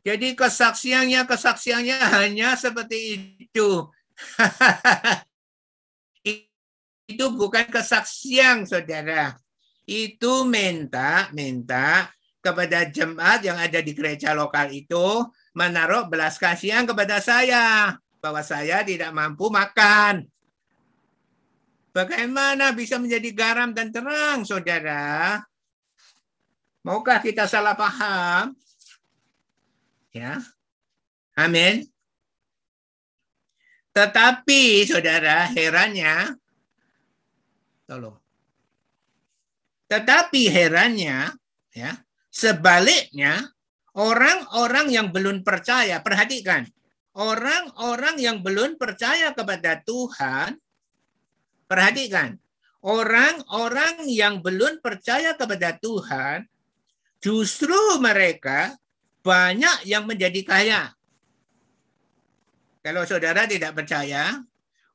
Jadi 0.03 0.35
kesaksiannya, 0.35 1.23
kesaksiannya 1.23 1.97
hanya 2.19 2.59
seperti 2.59 2.99
itu. 3.39 3.87
itu 7.11 7.25
bukan 7.35 7.67
kesaksian, 7.71 8.67
saudara. 8.67 9.35
Itu 9.83 10.47
minta, 10.47 11.27
minta 11.35 12.07
kepada 12.43 12.83
jemaat 12.91 13.39
yang 13.47 13.55
ada 13.55 13.79
di 13.79 13.95
gereja 13.95 14.35
lokal 14.35 14.67
itu 14.75 15.23
menaruh 15.55 16.11
belas 16.11 16.35
kasihan 16.35 16.83
kepada 16.83 17.23
saya 17.23 17.95
bahwa 18.19 18.43
saya 18.43 18.83
tidak 18.83 19.15
mampu 19.15 19.47
makan. 19.47 20.27
Bagaimana 21.95 22.75
bisa 22.75 22.99
menjadi 22.99 23.29
garam 23.31 23.71
dan 23.71 23.93
terang, 23.95 24.43
saudara? 24.43 25.39
Maukah 26.83 27.23
kita 27.23 27.47
salah 27.47 27.79
paham? 27.79 28.51
Ya. 30.11 30.43
Amin. 31.39 31.87
Tetapi 33.95 34.83
saudara, 34.89 35.47
herannya 35.53 36.35
tolong. 37.87 38.17
Tetapi 39.87 40.49
herannya 40.49 41.29
ya, 41.71 42.02
Sebaliknya, 42.33 43.53
orang-orang 43.93 44.89
yang 44.89 45.13
belum 45.13 45.45
percaya, 45.45 46.01
perhatikan, 46.01 46.65
orang-orang 47.13 48.17
yang 48.17 48.41
belum 48.41 48.81
percaya 48.81 49.37
kepada 49.37 49.77
Tuhan, 49.85 50.57
perhatikan, 51.69 52.41
orang-orang 52.81 54.09
yang 54.09 54.41
belum 54.41 54.81
percaya 54.81 55.37
kepada 55.37 55.77
Tuhan, 55.77 56.49
justru 57.21 57.77
mereka 58.01 58.81
banyak 59.21 59.85
yang 59.85 60.09
menjadi 60.09 60.41
kaya. 60.41 60.81
Kalau 62.81 63.05
saudara 63.05 63.45
tidak 63.45 63.77
percaya, 63.77 64.41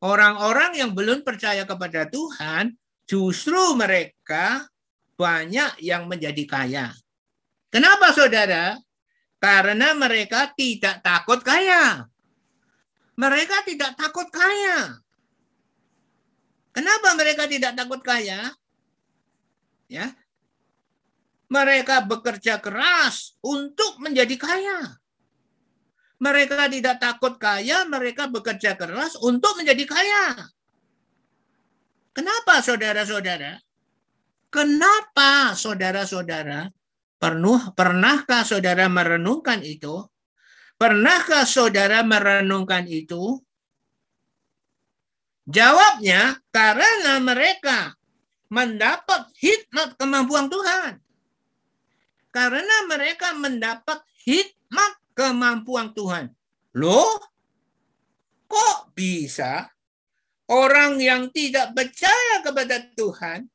orang-orang 0.02 0.74
yang 0.74 0.90
belum 0.90 1.22
percaya 1.22 1.62
kepada 1.64 2.10
Tuhan, 2.10 2.74
justru 3.08 3.78
mereka 3.78 4.68
banyak 5.14 5.80
yang 5.80 6.10
menjadi 6.10 6.44
kaya. 6.44 6.92
Kenapa 7.68 8.16
saudara? 8.16 8.80
Karena 9.38 9.92
mereka 9.94 10.50
tidak 10.56 11.04
takut 11.04 11.44
kaya. 11.44 12.08
Mereka 13.18 13.66
tidak 13.68 13.94
takut 13.98 14.28
kaya. 14.32 14.98
Kenapa 16.72 17.08
mereka 17.18 17.44
tidak 17.50 17.74
takut 17.74 18.00
kaya? 18.00 18.54
Ya. 19.90 20.14
Mereka 21.48 22.04
bekerja 22.04 22.60
keras 22.60 23.34
untuk 23.42 23.98
menjadi 23.98 24.36
kaya. 24.36 25.00
Mereka 26.18 26.66
tidak 26.66 26.98
takut 26.98 27.38
kaya, 27.38 27.86
mereka 27.86 28.26
bekerja 28.26 28.74
keras 28.74 29.14
untuk 29.22 29.54
menjadi 29.54 29.84
kaya. 29.86 30.50
Kenapa 32.10 32.58
saudara-saudara? 32.58 33.62
Kenapa 34.50 35.54
saudara-saudara? 35.54 36.74
Pernah, 37.18 37.74
pernahkah 37.74 38.46
saudara 38.46 38.86
merenungkan 38.86 39.58
itu? 39.66 40.06
Pernahkah 40.78 41.42
saudara 41.42 42.06
merenungkan 42.06 42.86
itu? 42.86 43.42
Jawabnya 45.50 46.38
karena 46.54 47.18
mereka 47.18 47.98
mendapat 48.46 49.34
hikmat 49.34 49.98
kemampuan 49.98 50.46
Tuhan. 50.46 51.02
Karena 52.30 52.76
mereka 52.86 53.34
mendapat 53.34 53.98
hikmat 54.22 54.92
kemampuan 55.18 55.90
Tuhan. 55.98 56.30
Loh, 56.78 57.18
kok 58.46 58.94
bisa 58.94 59.66
orang 60.46 61.02
yang 61.02 61.28
tidak 61.34 61.74
percaya 61.74 62.40
kepada 62.46 62.78
Tuhan, 62.94 63.48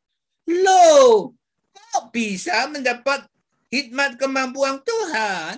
loh, 0.50 1.34
kok 1.72 2.12
bisa 2.14 2.68
mendapat 2.70 3.30
hikmat 3.74 4.22
kemampuan 4.22 4.78
Tuhan? 4.86 5.58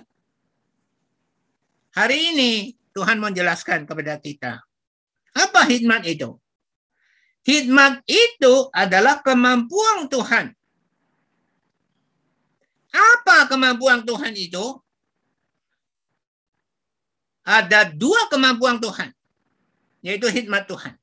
Hari 1.91 2.17
ini 2.31 2.51
Tuhan 2.95 3.19
menjelaskan 3.19 3.83
kepada 3.83 4.15
kita 4.23 4.63
apa 5.35 5.67
hikmat 5.67 6.07
itu? 6.07 6.39
Hikmat 7.45 8.01
itu 8.07 8.71
adalah 8.71 9.19
kemampuan 9.19 10.07
Tuhan. 10.07 10.55
Apa 12.95 13.51
kemampuan 13.51 14.07
Tuhan 14.07 14.33
itu? 14.33 14.79
Ada 17.45 17.93
dua 17.93 18.25
kemampuan 18.31 18.81
Tuhan, 18.81 19.13
yaitu 20.01 20.25
hikmat 20.25 20.65
Tuhan. 20.65 20.97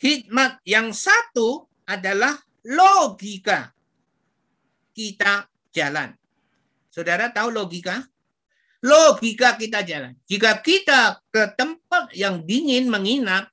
Hikmat 0.00 0.58
yang 0.66 0.90
satu 0.90 1.70
adalah 1.86 2.34
logika. 2.66 3.70
Kita 4.90 5.46
jalan. 5.70 6.19
Saudara 6.90 7.30
tahu 7.30 7.54
logika? 7.54 8.02
logika 8.84 9.56
kita 9.56 9.84
jalan. 9.84 10.16
Jika 10.24 10.60
kita 10.60 11.20
ke 11.28 11.52
tempat 11.56 12.12
yang 12.16 12.42
dingin 12.44 12.88
menginap, 12.88 13.52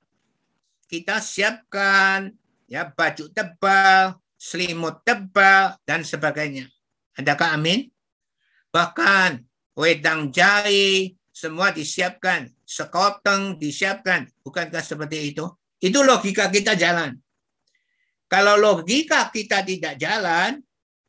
kita 0.88 1.20
siapkan 1.20 2.32
ya 2.68 2.88
baju 2.88 3.28
tebal, 3.32 4.16
selimut 4.40 5.04
tebal 5.04 5.76
dan 5.84 6.08
sebagainya. 6.08 6.72
Adakah 7.20 7.60
amin? 7.60 7.92
Bahkan 8.72 9.44
wedang 9.76 10.32
jahe 10.32 11.16
semua 11.36 11.76
disiapkan, 11.76 12.48
sekoteng 12.64 13.60
disiapkan. 13.60 14.32
Bukankah 14.48 14.82
seperti 14.82 15.36
itu? 15.36 15.44
Itu 15.78 16.02
logika 16.08 16.48
kita 16.50 16.74
jalan. 16.80 17.20
Kalau 18.28 18.60
logika 18.60 19.32
kita 19.32 19.64
tidak 19.64 19.96
jalan, 20.00 20.60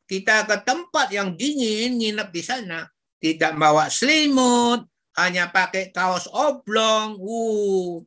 kita 0.09 0.49
ke 0.49 0.57
tempat 0.65 1.13
yang 1.13 1.37
dingin, 1.37 2.01
nginep 2.01 2.29
di 2.33 2.41
sana, 2.41 2.89
tidak 3.21 3.53
bawa 3.61 3.93
selimut, 3.93 4.89
hanya 5.21 5.53
pakai 5.53 5.93
kaos 5.93 6.25
oblong. 6.33 7.21
Uh, 7.21 8.01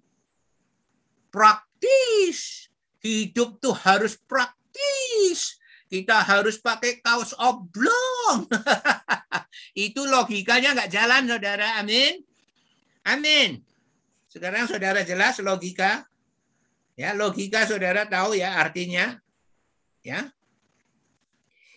praktis. 1.30 2.68
Hidup 3.02 3.62
tuh 3.62 3.74
harus 3.74 4.18
praktis. 4.18 5.62
Kita 5.92 6.26
harus 6.26 6.58
pakai 6.58 7.04
kaos 7.04 7.38
oblong. 7.38 8.50
Itu 9.78 10.08
logikanya 10.10 10.74
nggak 10.74 10.92
jalan, 10.92 11.30
saudara. 11.30 11.78
Amin. 11.84 12.24
Amin. 13.06 13.62
Sekarang 14.32 14.66
saudara 14.66 15.04
jelas 15.04 15.38
logika. 15.44 16.08
Ya, 16.96 17.12
logika 17.12 17.68
saudara 17.68 18.08
tahu 18.08 18.40
ya 18.40 18.56
artinya. 18.58 19.20
Ya. 20.06 20.32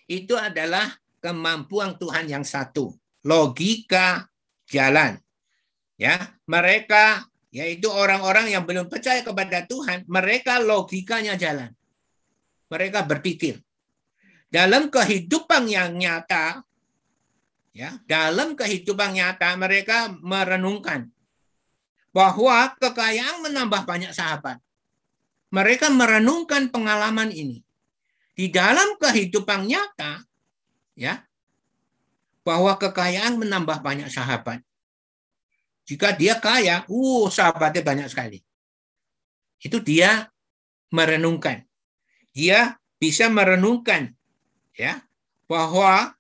Itu 0.04 0.36
adalah 0.36 0.92
kemampuan 1.24 1.96
Tuhan 1.96 2.28
yang 2.28 2.44
satu 2.44 2.92
logika 3.24 4.28
jalan. 4.68 5.16
Ya, 5.96 6.36
mereka 6.44 7.24
yaitu 7.54 7.86
orang-orang 7.86 8.50
yang 8.50 8.66
belum 8.66 8.90
percaya 8.90 9.22
kepada 9.22 9.62
Tuhan, 9.64 10.02
mereka 10.10 10.58
logikanya 10.58 11.38
jalan. 11.38 11.70
Mereka 12.66 13.06
berpikir 13.06 13.62
dalam 14.54 14.86
kehidupan 14.86 15.66
yang 15.66 15.98
nyata 15.98 16.62
ya, 17.74 17.98
dalam 18.06 18.54
kehidupan 18.54 19.18
nyata 19.18 19.58
mereka 19.58 20.14
merenungkan 20.22 21.10
bahwa 22.14 22.70
kekayaan 22.78 23.42
menambah 23.42 23.82
banyak 23.82 24.14
sahabat. 24.14 24.62
Mereka 25.50 25.90
merenungkan 25.90 26.70
pengalaman 26.70 27.34
ini. 27.34 27.63
Di 28.34 28.50
dalam 28.50 28.98
kehidupan 28.98 29.70
nyata, 29.70 30.26
ya, 30.98 31.22
bahwa 32.42 32.74
kekayaan 32.76 33.38
menambah 33.40 33.80
banyak 33.80 34.10
sahabat. 34.10 34.60
Jika 35.86 36.12
dia 36.12 36.36
kaya, 36.42 36.82
uh, 36.90 37.26
sahabatnya 37.30 37.82
banyak 37.86 38.08
sekali. 38.10 38.42
Itu 39.62 39.80
dia 39.80 40.28
merenungkan. 40.92 41.64
Dia 42.34 42.76
bisa 42.98 43.28
merenungkan 43.28 44.10
ya 44.74 45.04
bahwa 45.46 46.16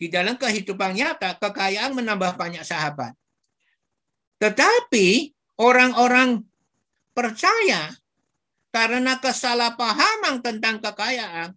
di 0.00 0.08
dalam 0.08 0.38
kehidupan 0.40 0.96
nyata 0.96 1.36
kekayaan 1.36 1.92
menambah 1.92 2.38
banyak 2.40 2.64
sahabat. 2.64 3.12
Tetapi 4.40 5.36
orang-orang 5.60 6.40
percaya 7.12 7.92
karena 8.70 9.18
kesalahpahaman 9.18 10.42
tentang 10.42 10.78
kekayaan 10.78 11.54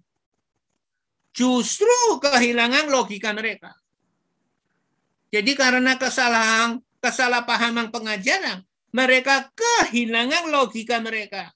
justru 1.34 2.22
kehilangan 2.22 2.89
logika 2.93 3.34
mereka. 3.34 3.74
Jadi 5.34 5.57
karena 5.57 5.97
kesalahan 5.97 6.78
kesalahpahaman 7.01 7.89
pengajaran, 7.89 8.61
mereka 8.93 9.49
kehilangan 9.57 10.53
logika 10.53 11.01
mereka. 11.01 11.49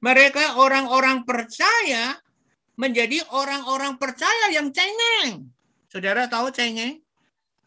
Mereka 0.00 0.56
orang-orang 0.56 1.28
percaya 1.28 2.16
menjadi 2.78 3.20
orang-orang 3.34 4.00
percaya 4.00 4.48
yang 4.54 4.72
cengeng. 4.72 5.52
Saudara 5.92 6.30
tahu 6.30 6.48
cengeng? 6.48 7.02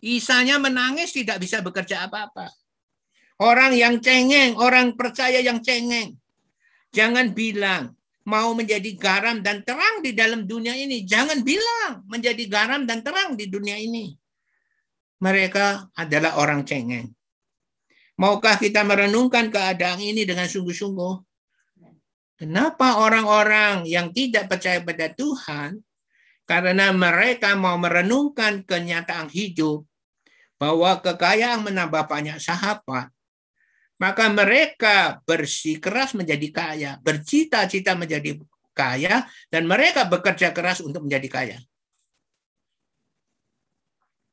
Isanya 0.02 0.58
menangis 0.58 1.14
tidak 1.14 1.38
bisa 1.38 1.62
bekerja 1.62 2.10
apa-apa. 2.10 2.50
Orang 3.38 3.78
yang 3.78 4.02
cengeng, 4.02 4.58
orang 4.58 4.98
percaya 4.98 5.38
yang 5.44 5.62
cengeng. 5.62 6.21
Jangan 6.92 7.32
bilang 7.32 7.96
mau 8.28 8.54
menjadi 8.54 8.92
garam 8.96 9.40
dan 9.40 9.64
terang 9.64 10.04
di 10.06 10.12
dalam 10.12 10.46
dunia 10.46 10.76
ini. 10.76 11.04
Jangan 11.08 11.42
bilang 11.42 12.06
menjadi 12.06 12.44
garam 12.46 12.84
dan 12.84 13.02
terang 13.02 13.34
di 13.36 13.48
dunia 13.48 13.80
ini 13.80 14.22
mereka 15.22 15.88
adalah 15.94 16.42
orang 16.42 16.66
cengeng. 16.66 17.14
Maukah 18.18 18.58
kita 18.58 18.82
merenungkan 18.82 19.54
keadaan 19.54 20.02
ini 20.02 20.26
dengan 20.26 20.50
sungguh-sungguh? 20.50 21.16
Kenapa 22.42 22.98
orang-orang 22.98 23.86
yang 23.86 24.10
tidak 24.10 24.50
percaya 24.50 24.82
pada 24.82 25.14
Tuhan, 25.14 25.78
karena 26.50 26.90
mereka 26.90 27.54
mau 27.54 27.78
merenungkan 27.78 28.66
kenyataan 28.66 29.30
hidup, 29.30 29.86
bahwa 30.58 30.98
kekayaan 31.06 31.62
menambah 31.62 32.10
banyak 32.10 32.42
sahabat, 32.42 33.14
maka 34.02 34.34
mereka 34.34 35.22
bersikeras 35.30 36.18
menjadi 36.18 36.48
kaya, 36.50 36.92
bercita-cita 37.06 37.94
menjadi 37.94 38.42
kaya, 38.74 39.30
dan 39.54 39.70
mereka 39.70 40.10
bekerja 40.10 40.50
keras 40.50 40.82
untuk 40.82 41.06
menjadi 41.06 41.30
kaya. 41.30 41.58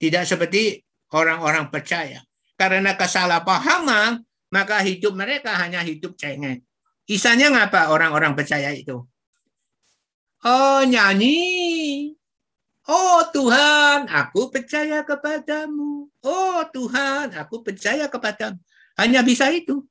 Tidak 0.00 0.24
seperti 0.24 0.80
orang-orang 1.12 1.68
percaya. 1.68 2.24
karena 2.58 2.98
kesalahpahaman, 2.98 4.26
maka 4.50 4.82
hidup 4.82 5.14
mereka 5.14 5.54
hanya 5.62 5.78
hidup 5.78 6.18
cengeng. 6.18 6.58
Kisahnya 7.06 7.54
ngapa 7.54 7.94
orang-orang 7.94 8.34
percaya 8.34 8.74
itu? 8.74 9.06
Oh, 10.42 10.82
nyanyi. 10.82 12.18
Oh 12.90 13.22
Tuhan, 13.30 14.10
aku 14.10 14.50
percaya 14.50 15.06
kepadamu. 15.06 16.10
Oh 16.26 16.60
Tuhan, 16.74 17.30
aku 17.38 17.62
percaya 17.62 18.10
kepadamu. 18.10 18.58
Hanya 18.98 19.22
bisa 19.22 19.46
itu. 19.54 19.86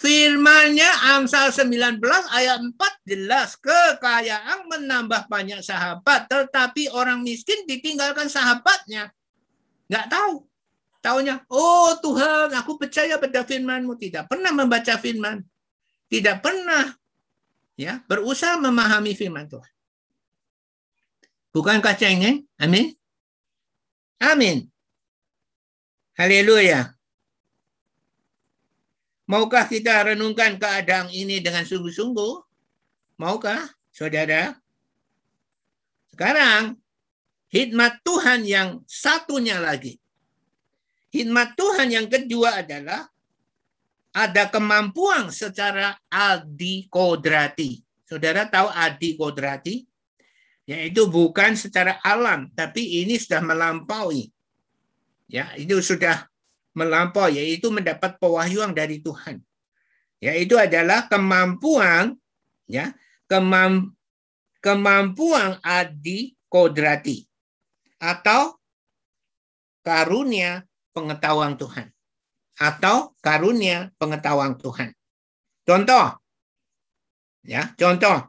Firmannya 0.00 0.88
Amsal 1.12 1.52
19 1.52 2.00
ayat 2.32 2.58
4 2.58 2.74
jelas 3.04 3.52
kekayaan 3.60 4.64
menambah 4.64 5.28
banyak 5.28 5.60
sahabat 5.60 6.24
tetapi 6.24 6.88
orang 6.90 7.20
miskin 7.20 7.68
ditinggalkan 7.68 8.26
sahabatnya. 8.26 9.12
Nggak 9.92 10.08
tahu. 10.08 10.50
Taunya, 11.00 11.40
oh 11.48 11.96
Tuhan 12.00 12.52
aku 12.52 12.76
percaya 12.76 13.16
pada 13.16 13.44
firmanmu. 13.44 13.96
Tidak 13.96 14.28
pernah 14.28 14.52
membaca 14.52 14.96
firman. 15.00 15.40
Tidak 16.10 16.42
pernah 16.44 16.92
ya 17.76 18.04
berusaha 18.04 18.60
memahami 18.60 19.16
firman 19.16 19.48
Tuhan. 19.48 19.72
Bukankah 21.56 21.96
cengeng? 21.96 22.44
Amin. 22.60 22.92
Amin. 24.20 24.68
Haleluya. 26.16 26.99
Maukah 29.30 29.62
kita 29.70 30.10
renungkan 30.10 30.58
keadaan 30.58 31.06
ini 31.14 31.38
dengan 31.38 31.62
sungguh-sungguh? 31.62 32.34
Maukah, 33.22 33.62
saudara? 33.94 34.58
Sekarang, 36.10 36.74
hikmat 37.54 38.02
Tuhan 38.02 38.42
yang 38.42 38.82
satunya 38.90 39.62
lagi. 39.62 40.02
Hikmat 41.14 41.54
Tuhan 41.54 41.94
yang 41.94 42.10
kedua 42.10 42.66
adalah 42.66 43.06
ada 44.10 44.50
kemampuan 44.50 45.30
secara 45.30 45.94
adi 46.10 46.90
kodrati. 46.90 47.78
Saudara 48.02 48.50
tahu 48.50 48.66
adi 48.66 49.14
kodrati? 49.14 49.86
Yaitu 50.66 51.06
bukan 51.06 51.54
secara 51.54 52.02
alam, 52.02 52.50
tapi 52.58 53.06
ini 53.06 53.14
sudah 53.14 53.46
melampaui. 53.46 54.26
Ya, 55.30 55.54
itu 55.54 55.78
sudah 55.78 56.29
melampaui 56.76 57.38
yaitu 57.38 57.68
mendapat 57.68 58.16
pewahyuan 58.18 58.74
dari 58.74 59.02
Tuhan. 59.02 59.42
Yaitu 60.20 60.60
adalah 60.60 61.08
kemampuan 61.08 62.14
ya, 62.68 62.92
kemam, 63.24 63.96
kemampuan 64.60 65.56
adi 65.64 66.36
kodrati 66.50 67.24
atau 67.96 68.60
karunia 69.80 70.64
pengetahuan 70.92 71.56
Tuhan 71.56 71.88
atau 72.60 73.16
karunia 73.24 73.88
pengetahuan 73.96 74.60
Tuhan. 74.60 74.92
Contoh 75.64 76.20
ya, 77.40 77.72
contoh 77.80 78.28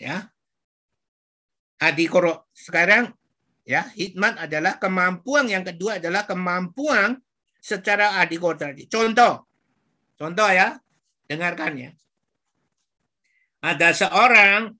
ya 0.00 0.29
adikoro 1.80 2.52
sekarang 2.52 3.08
ya 3.64 3.88
hikmat 3.96 4.46
adalah 4.46 4.76
kemampuan 4.76 5.48
yang 5.48 5.64
kedua 5.64 5.96
adalah 5.96 6.28
kemampuan 6.28 7.16
secara 7.60 8.20
adikoro 8.20 8.56
tadi. 8.56 8.88
Contoh, 8.88 9.48
contoh 10.16 10.48
ya, 10.48 10.80
dengarkan 11.28 11.72
ya. 11.76 11.90
Ada 13.60 13.92
seorang 13.92 14.72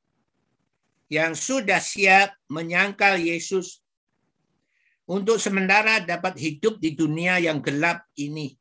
yang 1.13 1.37
sudah 1.37 1.83
siap 1.83 2.33
menyangkal 2.49 3.21
Yesus 3.21 3.85
untuk 5.05 5.37
sementara 5.43 6.01
dapat 6.01 6.39
hidup 6.41 6.81
di 6.81 6.97
dunia 6.97 7.37
yang 7.43 7.61
gelap 7.61 8.07
ini. 8.17 8.57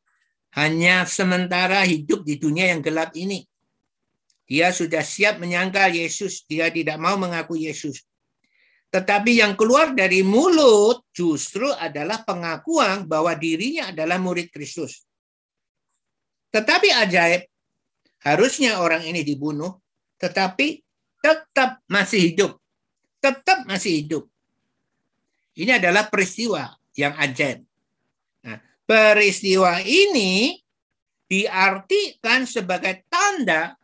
Hanya 0.57 1.05
sementara 1.05 1.85
hidup 1.85 2.25
di 2.25 2.41
dunia 2.41 2.73
yang 2.73 2.81
gelap 2.81 3.13
ini. 3.13 3.45
Dia 4.49 4.73
sudah 4.73 5.05
siap 5.05 5.37
menyangkal 5.37 5.93
Yesus. 5.93 6.41
Dia 6.49 6.73
tidak 6.73 6.97
mau 6.97 7.21
mengaku 7.21 7.53
Yesus. 7.53 8.01
Tetapi 8.89 9.37
yang 9.37 9.53
keluar 9.53 9.93
dari 9.93 10.25
mulut 10.25 11.05
justru 11.13 11.69
adalah 11.69 12.25
pengakuan 12.25 13.05
bahwa 13.05 13.37
dirinya 13.37 13.93
adalah 13.93 14.17
murid 14.17 14.49
Kristus. 14.49 15.05
Tetapi 16.49 16.89
ajaib, 16.89 17.45
harusnya 18.25 18.81
orang 18.81 19.05
ini 19.05 19.21
dibunuh, 19.21 19.77
tetapi 20.17 20.81
tetap 21.21 21.85
masih 21.85 22.33
hidup. 22.33 22.57
Tetap 23.21 23.69
masih 23.69 24.01
hidup. 24.01 24.23
Ini 25.53 25.77
adalah 25.77 26.09
peristiwa 26.09 26.73
yang 26.97 27.13
ajaib. 27.13 27.61
Nah, 28.41 28.57
peristiwa 28.89 29.85
ini 29.85 30.57
diartikan 31.29 32.49
sebagai 32.49 33.05
tanda 33.05 33.77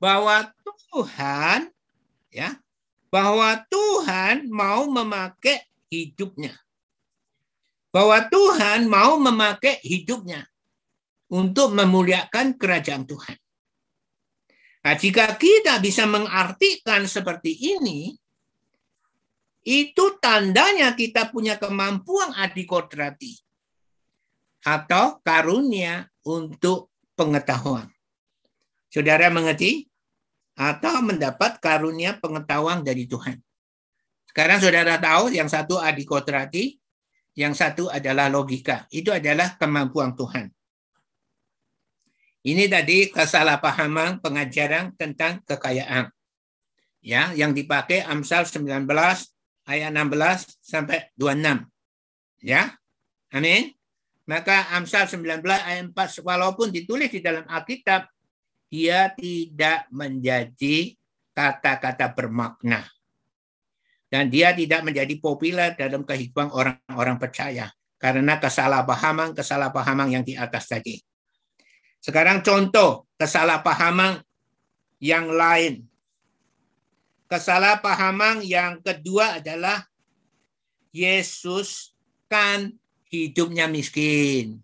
bahwa 0.00 0.48
Tuhan 0.64 1.68
ya 2.32 2.63
bahwa 3.14 3.62
Tuhan 3.70 4.50
mau 4.50 4.90
memakai 4.90 5.62
hidupnya. 5.86 6.50
Bahwa 7.94 8.18
Tuhan 8.26 8.90
mau 8.90 9.22
memakai 9.22 9.78
hidupnya 9.86 10.50
untuk 11.30 11.78
memuliakan 11.78 12.58
kerajaan 12.58 13.06
Tuhan. 13.06 13.38
Nah, 14.82 14.98
jika 14.98 15.30
kita 15.38 15.78
bisa 15.78 16.10
mengartikan 16.10 17.06
seperti 17.06 17.54
ini, 17.78 18.18
itu 19.62 20.18
tandanya 20.18 20.98
kita 20.98 21.30
punya 21.30 21.54
kemampuan 21.54 22.34
adikodrati 22.34 23.38
atau 24.66 25.22
karunia 25.22 26.10
untuk 26.26 26.90
pengetahuan. 27.14 27.86
Saudara 28.90 29.30
mengerti? 29.30 29.86
Atau 30.54 31.02
mendapat 31.02 31.58
karunia 31.58 32.18
pengetahuan 32.22 32.86
dari 32.86 33.10
Tuhan. 33.10 33.42
Sekarang 34.30 34.58
saudara 34.58 34.98
tahu 34.98 35.30
yang 35.30 35.50
satu 35.50 35.78
adikotrati, 35.78 36.78
yang 37.34 37.54
satu 37.54 37.90
adalah 37.90 38.30
logika. 38.30 38.86
Itu 38.90 39.10
adalah 39.10 39.58
kemampuan 39.58 40.14
Tuhan. 40.14 40.50
Ini 42.44 42.68
tadi 42.68 43.08
kesalahpahaman 43.08 44.20
pengajaran 44.20 44.94
tentang 44.94 45.40
kekayaan. 45.48 46.12
Ya, 47.04 47.32
yang 47.36 47.52
dipakai 47.52 48.04
Amsal 48.04 48.48
19 48.48 48.84
ayat 49.64 49.90
16 49.92 50.60
sampai 50.60 51.08
26. 51.16 51.68
Ya. 52.44 52.76
Amin. 53.32 53.72
Maka 54.24 54.72
Amsal 54.72 55.08
19 55.08 55.44
ayat 55.44 55.84
4 55.92 56.24
walaupun 56.24 56.72
ditulis 56.72 57.12
di 57.12 57.20
dalam 57.20 57.44
Alkitab 57.48 58.08
dia 58.74 59.06
tidak 59.14 59.86
menjadi 59.94 60.98
kata-kata 61.30 62.10
bermakna. 62.10 62.82
Dan 64.10 64.26
dia 64.34 64.50
tidak 64.50 64.82
menjadi 64.82 65.14
populer 65.22 65.78
dalam 65.78 66.02
kehidupan 66.02 66.50
orang-orang 66.50 67.22
percaya. 67.22 67.70
Karena 68.02 68.42
kesalahpahaman-kesalahpahaman 68.42 70.18
yang 70.18 70.26
di 70.26 70.34
atas 70.34 70.66
tadi. 70.66 70.98
Sekarang 72.02 72.42
contoh 72.42 73.06
kesalahpahaman 73.14 74.26
yang 74.98 75.30
lain. 75.30 75.86
Kesalahpahaman 77.30 78.42
yang 78.42 78.82
kedua 78.82 79.38
adalah 79.38 79.86
Yesus 80.90 81.94
kan 82.26 82.74
hidupnya 83.06 83.70
miskin. 83.70 84.58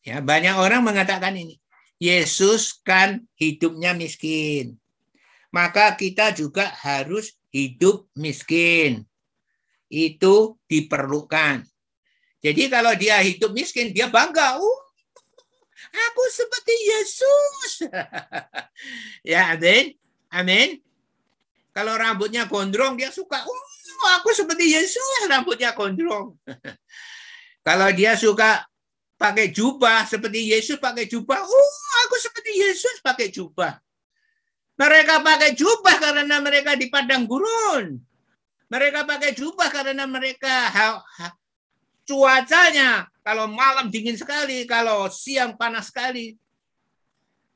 Ya, 0.00 0.24
banyak 0.24 0.56
orang 0.56 0.80
mengatakan 0.80 1.36
ini. 1.36 1.60
Yesus 2.04 2.84
kan 2.84 3.24
hidupnya 3.40 3.96
miskin. 3.96 4.76
Maka 5.48 5.96
kita 5.96 6.36
juga 6.36 6.68
harus 6.84 7.32
hidup 7.48 8.04
miskin. 8.12 9.08
Itu 9.88 10.60
diperlukan. 10.68 11.64
Jadi 12.44 12.68
kalau 12.68 12.92
dia 12.92 13.24
hidup 13.24 13.56
miskin, 13.56 13.96
dia 13.96 14.12
bangga. 14.12 14.60
Uh, 14.60 14.80
aku 15.88 16.22
seperti 16.28 16.74
Yesus. 16.76 17.88
ya, 19.32 19.56
amin. 19.56 19.96
Amin. 20.28 20.84
Kalau 21.72 21.96
rambutnya 21.96 22.44
gondrong, 22.44 23.00
dia 23.00 23.08
suka. 23.08 23.40
Uh, 23.40 24.10
aku 24.20 24.36
seperti 24.36 24.76
Yesus, 24.76 25.24
rambutnya 25.24 25.72
gondrong. 25.72 26.36
kalau 27.66 27.88
dia 27.96 28.12
suka 28.12 28.68
pakai 29.14 29.50
jubah 29.50 30.04
seperti 30.04 30.52
Yesus 30.52 30.76
pakai 30.78 31.06
jubah. 31.06 31.40
Oh, 31.42 31.76
aku 32.06 32.16
seperti 32.18 32.52
Yesus 32.54 32.98
pakai 33.00 33.30
jubah. 33.30 33.78
Mereka 34.74 35.22
pakai 35.22 35.54
jubah 35.54 35.96
karena 36.02 36.36
mereka 36.42 36.74
di 36.74 36.90
padang 36.90 37.24
gurun. 37.30 37.98
Mereka 38.66 39.06
pakai 39.06 39.30
jubah 39.30 39.70
karena 39.70 40.02
mereka 40.02 40.72
cuacanya 42.02 43.06
kalau 43.22 43.48
malam 43.48 43.88
dingin 43.88 44.18
sekali, 44.18 44.66
kalau 44.66 45.06
siang 45.08 45.54
panas 45.54 45.88
sekali. 45.88 46.36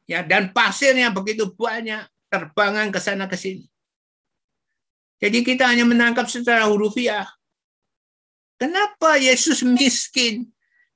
Ya, 0.08 0.24
dan 0.24 0.56
pasirnya 0.56 1.12
begitu 1.12 1.52
banyak 1.52 2.06
terbangan 2.32 2.88
ke 2.88 2.96
sana 2.96 3.28
ke 3.28 3.36
sini. 3.36 3.68
Jadi 5.18 5.44
kita 5.44 5.68
hanya 5.68 5.84
menangkap 5.84 6.30
secara 6.30 6.64
hurufiah. 6.70 7.28
Kenapa 8.56 9.18
Yesus 9.18 9.60
miskin? 9.66 10.48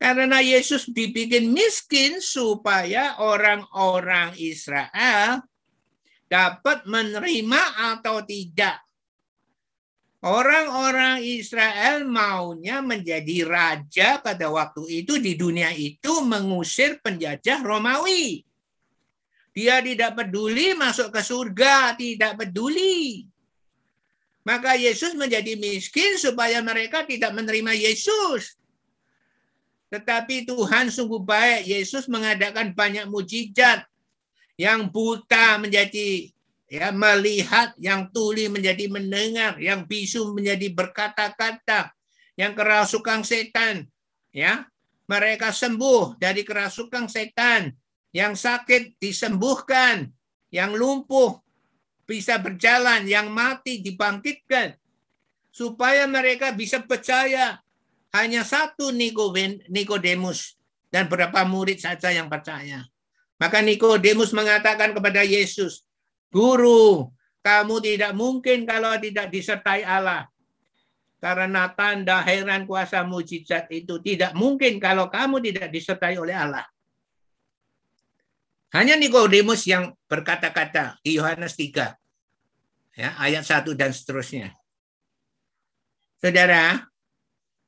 Karena 0.03 0.42
Yesus 0.42 0.90
dibikin 0.90 1.55
miskin 1.55 2.18
supaya 2.18 3.22
orang-orang 3.22 4.34
Israel 4.34 5.46
dapat 6.26 6.82
menerima 6.90 7.62
atau 7.94 8.18
tidak. 8.26 8.82
Orang-orang 10.26 11.22
Israel 11.22 12.03
maunya 12.03 12.82
menjadi 12.82 13.46
raja 13.46 14.18
pada 14.18 14.50
waktu 14.50 15.07
itu 15.07 15.22
di 15.22 15.38
dunia 15.38 15.70
itu 15.70 16.18
mengusir 16.26 16.98
penjajah 16.98 17.62
Romawi. 17.62 18.42
Dia 19.55 19.78
tidak 19.86 20.18
peduli 20.18 20.74
masuk 20.74 21.14
ke 21.14 21.22
surga, 21.22 21.94
tidak 21.94 22.42
peduli. 22.42 23.30
Maka 24.42 24.74
Yesus 24.74 25.14
menjadi 25.14 25.55
miskin 25.55 26.18
supaya 26.18 26.59
mereka 26.59 27.07
tidak 27.07 27.30
menerima 27.38 27.70
Yesus. 27.78 28.61
Tetapi 29.93 30.49
Tuhan 30.49 30.88
sungguh 30.88 31.20
baik. 31.20 31.68
Yesus 31.68 32.09
mengadakan 32.09 32.72
banyak 32.72 33.05
mujizat. 33.12 33.84
Yang 34.57 34.88
buta 34.88 35.61
menjadi 35.61 36.32
ya 36.72 36.88
melihat, 36.88 37.76
yang 37.76 38.09
tuli 38.09 38.49
menjadi 38.49 38.88
mendengar, 38.88 39.61
yang 39.61 39.84
bisu 39.84 40.32
menjadi 40.32 40.72
berkata-kata, 40.72 41.93
yang 42.32 42.57
kerasukan 42.57 43.20
setan, 43.20 43.84
ya 44.32 44.64
mereka 45.05 45.53
sembuh 45.53 46.16
dari 46.16 46.40
kerasukan 46.40 47.12
setan, 47.12 47.68
yang 48.16 48.32
sakit 48.32 48.97
disembuhkan, 48.97 50.09
yang 50.49 50.72
lumpuh 50.72 51.36
bisa 52.09 52.40
berjalan, 52.40 53.05
yang 53.05 53.28
mati 53.28 53.84
dibangkitkan, 53.84 54.72
supaya 55.53 56.09
mereka 56.09 56.57
bisa 56.57 56.80
percaya 56.80 57.61
hanya 58.12 58.44
satu 58.44 58.92
Nikodemus 58.92 60.60
dan 60.92 61.08
beberapa 61.08 61.42
murid 61.48 61.80
saja 61.80 62.12
yang 62.12 62.28
percaya. 62.28 62.84
Maka 63.40 63.64
Nikodemus 63.64 64.36
mengatakan 64.36 64.92
kepada 64.92 65.24
Yesus, 65.24 65.88
"Guru, 66.28 67.08
kamu 67.40 67.80
tidak 67.80 68.12
mungkin 68.12 68.68
kalau 68.68 68.94
tidak 69.00 69.32
disertai 69.32 69.82
Allah. 69.82 70.28
Karena 71.18 71.72
tanda 71.72 72.20
heran 72.20 72.68
kuasa 72.68 73.02
mujizat 73.02 73.70
itu 73.72 73.98
tidak 74.04 74.36
mungkin 74.36 74.76
kalau 74.76 75.08
kamu 75.08 75.40
tidak 75.40 75.72
disertai 75.72 76.20
oleh 76.20 76.36
Allah." 76.36 76.68
Hanya 78.76 78.96
Nikodemus 78.96 79.64
yang 79.68 79.92
berkata-kata 80.08 81.00
di 81.00 81.16
Yohanes 81.16 81.56
3 81.56 81.96
ya, 82.96 83.16
ayat 83.20 83.44
1 83.44 83.72
dan 83.76 83.92
seterusnya. 83.92 84.52
Saudara, 86.22 86.91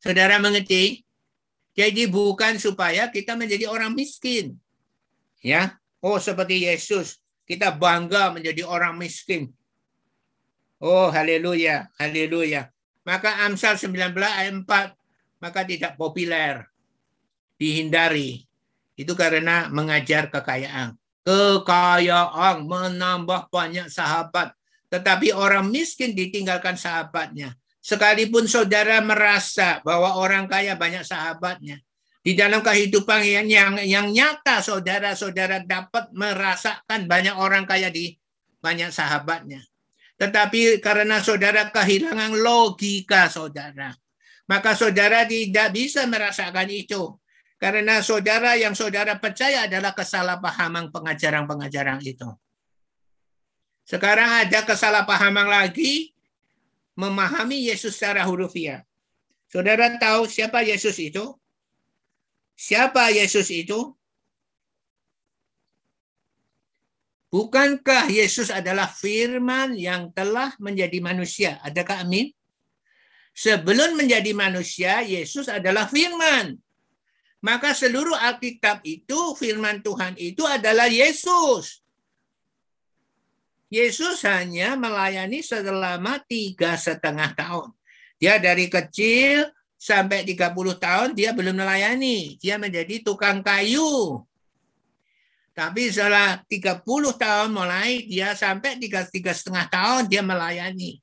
Saudara 0.04 0.36
mengerti? 0.36 1.00
Jadi 1.72 2.04
bukan 2.04 2.60
supaya 2.60 3.08
kita 3.08 3.40
menjadi 3.40 3.72
orang 3.72 3.96
miskin. 3.96 4.60
Ya. 5.40 5.80
Oh, 6.04 6.20
seperti 6.20 6.68
Yesus, 6.68 7.24
kita 7.48 7.72
bangga 7.72 8.28
menjadi 8.28 8.68
orang 8.68 9.00
miskin. 9.00 9.48
Oh, 10.76 11.08
haleluya, 11.08 11.88
haleluya. 11.96 12.68
Maka 13.08 13.48
Amsal 13.48 13.80
19 13.80 14.12
ayat 14.20 14.52
4 14.52 14.92
maka 15.40 15.64
tidak 15.64 15.96
populer. 15.96 16.68
Dihindari. 17.56 18.44
Itu 19.00 19.16
karena 19.16 19.72
mengajar 19.72 20.28
kekayaan. 20.28 21.00
Kekayaan 21.24 22.68
menambah 22.68 23.48
banyak 23.48 23.88
sahabat. 23.88 24.52
Tetapi 24.92 25.32
orang 25.32 25.72
miskin 25.72 26.12
ditinggalkan 26.12 26.76
sahabatnya. 26.76 27.56
Sekalipun 27.84 28.48
saudara 28.48 29.04
merasa 29.04 29.84
bahwa 29.84 30.16
orang 30.16 30.48
kaya 30.48 30.72
banyak 30.72 31.04
sahabatnya, 31.04 31.84
di 32.24 32.32
dalam 32.32 32.64
kehidupan 32.64 33.20
yang 33.20 33.44
yang, 33.44 33.76
yang 33.84 34.08
nyata 34.08 34.64
saudara-saudara 34.64 35.68
dapat 35.68 36.08
merasakan 36.16 37.04
banyak 37.04 37.36
orang 37.36 37.68
kaya 37.68 37.92
di 37.92 38.16
banyak 38.64 38.88
sahabatnya. 38.88 39.60
Tetapi 40.16 40.80
karena 40.80 41.20
saudara 41.20 41.68
kehilangan 41.68 42.32
logika 42.40 43.28
saudara, 43.28 43.92
maka 44.48 44.72
saudara 44.72 45.28
tidak 45.28 45.76
bisa 45.76 46.08
merasakan 46.08 46.72
itu. 46.72 47.20
Karena 47.60 48.00
saudara 48.00 48.56
yang 48.56 48.72
saudara 48.72 49.20
percaya 49.20 49.68
adalah 49.68 49.92
kesalahpahaman 49.92 50.88
pengajaran-pengajaran 50.88 52.00
itu. 52.00 52.32
Sekarang 53.84 54.48
ada 54.48 54.64
kesalahpahaman 54.64 55.44
lagi 55.44 56.13
memahami 56.98 57.70
Yesus 57.70 57.98
secara 57.98 58.26
hurufiah. 58.26 58.82
Saudara 59.50 59.94
tahu 59.98 60.26
siapa 60.26 60.66
Yesus 60.66 60.98
itu? 60.98 61.34
Siapa 62.54 63.10
Yesus 63.10 63.50
itu? 63.50 63.94
Bukankah 67.34 68.06
Yesus 68.10 68.50
adalah 68.54 68.86
firman 68.86 69.74
yang 69.74 70.14
telah 70.14 70.54
menjadi 70.62 71.02
manusia? 71.02 71.58
Adakah 71.66 72.06
amin? 72.06 72.30
Sebelum 73.34 73.98
menjadi 73.98 74.30
manusia, 74.30 75.02
Yesus 75.02 75.50
adalah 75.50 75.90
firman. 75.90 76.54
Maka 77.42 77.74
seluruh 77.74 78.14
Alkitab 78.14 78.86
itu, 78.86 79.34
firman 79.34 79.82
Tuhan 79.82 80.14
itu 80.14 80.46
adalah 80.46 80.86
Yesus. 80.86 81.83
Yesus 83.74 84.22
hanya 84.22 84.78
melayani 84.78 85.42
selama 85.42 86.22
tiga 86.30 86.78
setengah 86.78 87.34
tahun. 87.34 87.74
Dia 88.22 88.38
dari 88.38 88.70
kecil 88.70 89.50
sampai 89.74 90.22
30 90.22 90.54
tahun 90.78 91.08
dia 91.18 91.34
belum 91.34 91.58
melayani. 91.58 92.38
Dia 92.38 92.54
menjadi 92.54 93.02
tukang 93.02 93.42
kayu. 93.42 94.22
Tapi 95.50 95.90
setelah 95.90 96.38
30 96.46 96.86
tahun 97.18 97.50
mulai 97.50 98.06
dia 98.06 98.38
sampai 98.38 98.78
tiga, 98.78 99.02
tiga 99.10 99.34
setengah 99.34 99.66
tahun 99.66 100.02
dia 100.06 100.22
melayani. 100.22 101.02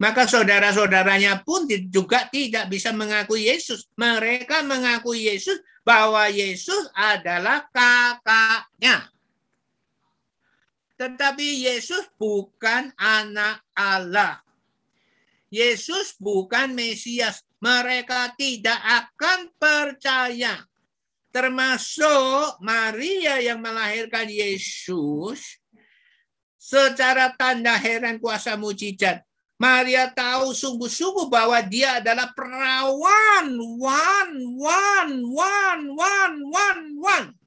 Maka 0.00 0.24
saudara-saudaranya 0.24 1.44
pun 1.44 1.68
juga 1.92 2.26
tidak 2.32 2.72
bisa 2.72 2.96
mengakui 2.96 3.46
Yesus. 3.46 3.86
Mereka 3.94 4.64
mengakui 4.64 5.28
Yesus 5.28 5.60
bahwa 5.84 6.26
Yesus 6.32 6.88
adalah 6.96 7.68
kakaknya. 7.70 9.11
Tetapi 11.02 11.66
Yesus 11.66 12.06
bukan 12.14 12.94
anak 12.94 13.58
Allah. 13.74 14.38
Yesus 15.50 16.14
bukan 16.14 16.78
Mesias. 16.78 17.42
Mereka 17.58 18.38
tidak 18.38 18.78
akan 18.78 19.50
percaya. 19.58 20.62
Termasuk 21.34 22.62
Maria 22.62 23.42
yang 23.42 23.58
melahirkan 23.58 24.30
Yesus 24.30 25.58
secara 26.54 27.34
tanda 27.34 27.74
heran 27.74 28.22
kuasa 28.22 28.54
mujizat. 28.54 29.26
Maria 29.58 30.06
tahu 30.06 30.54
sungguh-sungguh 30.54 31.26
bahwa 31.26 31.58
dia 31.66 31.98
adalah 31.98 32.30
perawan. 32.30 33.58
One, 33.58 34.34
one, 34.54 35.14
one, 35.34 35.82
one, 35.98 36.36
one, 36.46 36.82
one. 37.02 37.41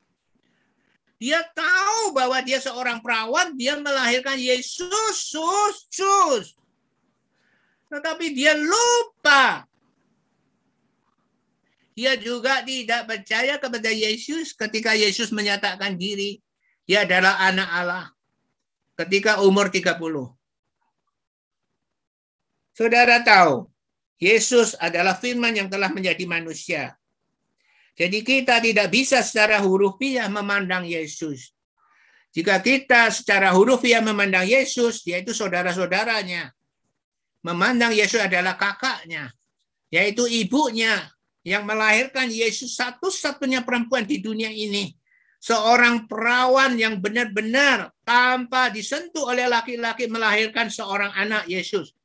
Dia 1.15 1.39
tahu 1.55 2.11
bahwa 2.11 2.35
dia 2.43 2.59
seorang 2.59 2.99
perawan, 2.99 3.55
dia 3.55 3.79
melahirkan 3.79 4.35
Yesus, 4.35 5.15
sus, 5.15 5.75
sus. 5.87 6.45
Tetapi 7.87 8.35
dia 8.35 8.51
lupa. 8.51 9.63
Dia 11.95 12.19
juga 12.19 12.59
tidak 12.67 13.07
percaya 13.07 13.55
kepada 13.55 13.87
Yesus 13.87 14.51
ketika 14.51 14.91
Yesus 14.91 15.31
menyatakan 15.31 15.95
diri. 15.95 16.43
Dia 16.83 17.07
adalah 17.07 17.39
anak 17.39 17.69
Allah. 17.71 18.05
Ketika 18.99 19.39
umur 19.39 19.71
30. 19.71 19.95
Saudara 22.75 23.23
tahu, 23.23 23.71
Yesus 24.19 24.75
adalah 24.75 25.15
firman 25.15 25.55
yang 25.55 25.71
telah 25.71 25.87
menjadi 25.87 26.27
manusia. 26.27 26.99
Jadi 27.95 28.19
kita 28.27 28.59
tidak 28.59 28.91
bisa 28.91 29.23
secara 29.23 29.63
hurufiah 29.63 30.27
memandang 30.27 30.83
Yesus. 30.83 31.55
Jika 32.35 32.59
kita 32.59 33.07
secara 33.15 33.55
hurufiah 33.55 34.03
memandang 34.03 34.43
Yesus, 34.43 35.07
yaitu 35.07 35.31
saudara-saudaranya. 35.31 36.51
Memandang 37.39 37.95
Yesus 37.95 38.19
adalah 38.19 38.59
kakaknya, 38.59 39.31
yaitu 39.87 40.27
ibunya 40.27 41.07
yang 41.47 41.63
melahirkan 41.63 42.27
Yesus 42.27 42.75
satu-satunya 42.75 43.63
perempuan 43.63 44.03
di 44.03 44.19
dunia 44.19 44.51
ini. 44.51 44.91
Seorang 45.39 46.09
perawan 46.11 46.75
yang 46.75 46.99
benar-benar 46.99 47.93
tanpa 48.03 48.67
disentuh 48.73 49.29
oleh 49.29 49.47
laki-laki 49.47 50.11
melahirkan 50.11 50.67
seorang 50.67 51.15
anak 51.15 51.47
Yesus. 51.47 51.95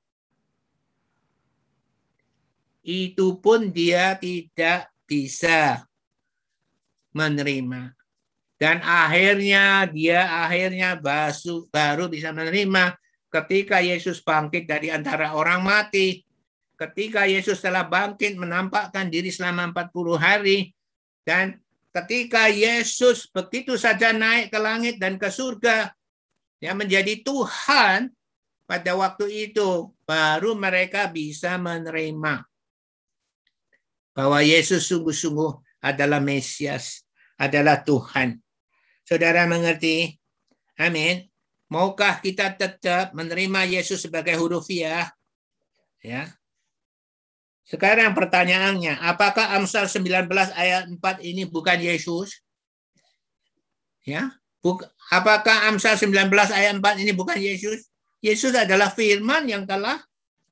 Itu 2.85 3.41
pun 3.41 3.73
dia 3.73 4.15
tidak 4.21 4.90
bisa 5.11 5.83
menerima. 7.11 7.91
Dan 8.55 8.79
akhirnya 8.85 9.89
dia 9.91 10.47
akhirnya 10.47 10.95
basu, 10.95 11.67
baru 11.75 12.07
bisa 12.07 12.31
menerima 12.31 12.95
ketika 13.33 13.83
Yesus 13.83 14.23
bangkit 14.23 14.71
dari 14.71 14.93
antara 14.93 15.35
orang 15.35 15.65
mati, 15.67 16.23
ketika 16.79 17.27
Yesus 17.27 17.59
telah 17.59 17.89
bangkit 17.89 18.39
menampakkan 18.39 19.11
diri 19.11 19.33
selama 19.33 19.73
40 19.75 20.15
hari, 20.21 20.59
dan 21.25 21.57
ketika 21.91 22.53
Yesus 22.53 23.27
begitu 23.33 23.75
saja 23.81 24.13
naik 24.15 24.53
ke 24.53 24.59
langit 24.61 25.01
dan 25.01 25.17
ke 25.17 25.33
surga, 25.33 25.91
yang 26.61 26.77
menjadi 26.77 27.25
Tuhan, 27.25 28.13
pada 28.69 28.93
waktu 28.93 29.51
itu 29.51 29.89
baru 30.05 30.53
mereka 30.53 31.09
bisa 31.09 31.57
menerima 31.57 32.50
bahwa 34.21 34.45
Yesus 34.45 34.85
sungguh-sungguh 34.85 35.81
adalah 35.81 36.21
Mesias, 36.21 37.09
adalah 37.41 37.81
Tuhan. 37.81 38.37
Saudara 39.01 39.49
mengerti? 39.49 40.13
Amin. 40.77 41.25
Maukah 41.73 42.21
kita 42.21 42.53
tetap 42.53 43.17
menerima 43.17 43.81
Yesus 43.81 44.05
sebagai 44.05 44.37
huruf 44.37 44.69
ya? 44.69 45.09
Ya. 46.05 46.37
Sekarang 47.65 48.13
pertanyaannya, 48.13 49.01
apakah 49.01 49.57
Amsal 49.57 49.89
19 49.89 50.29
ayat 50.53 50.85
4 50.85 51.01
ini 51.25 51.49
bukan 51.49 51.81
Yesus? 51.81 52.45
Ya. 54.05 54.37
Buk, 54.61 54.85
apakah 55.09 55.73
Amsal 55.73 55.97
19 55.97 56.29
ayat 56.53 56.77
4 56.77 57.01
ini 57.01 57.17
bukan 57.17 57.41
Yesus? 57.41 57.89
Yesus 58.21 58.53
adalah 58.53 58.93
firman 58.93 59.49
yang 59.49 59.65
telah 59.65 59.97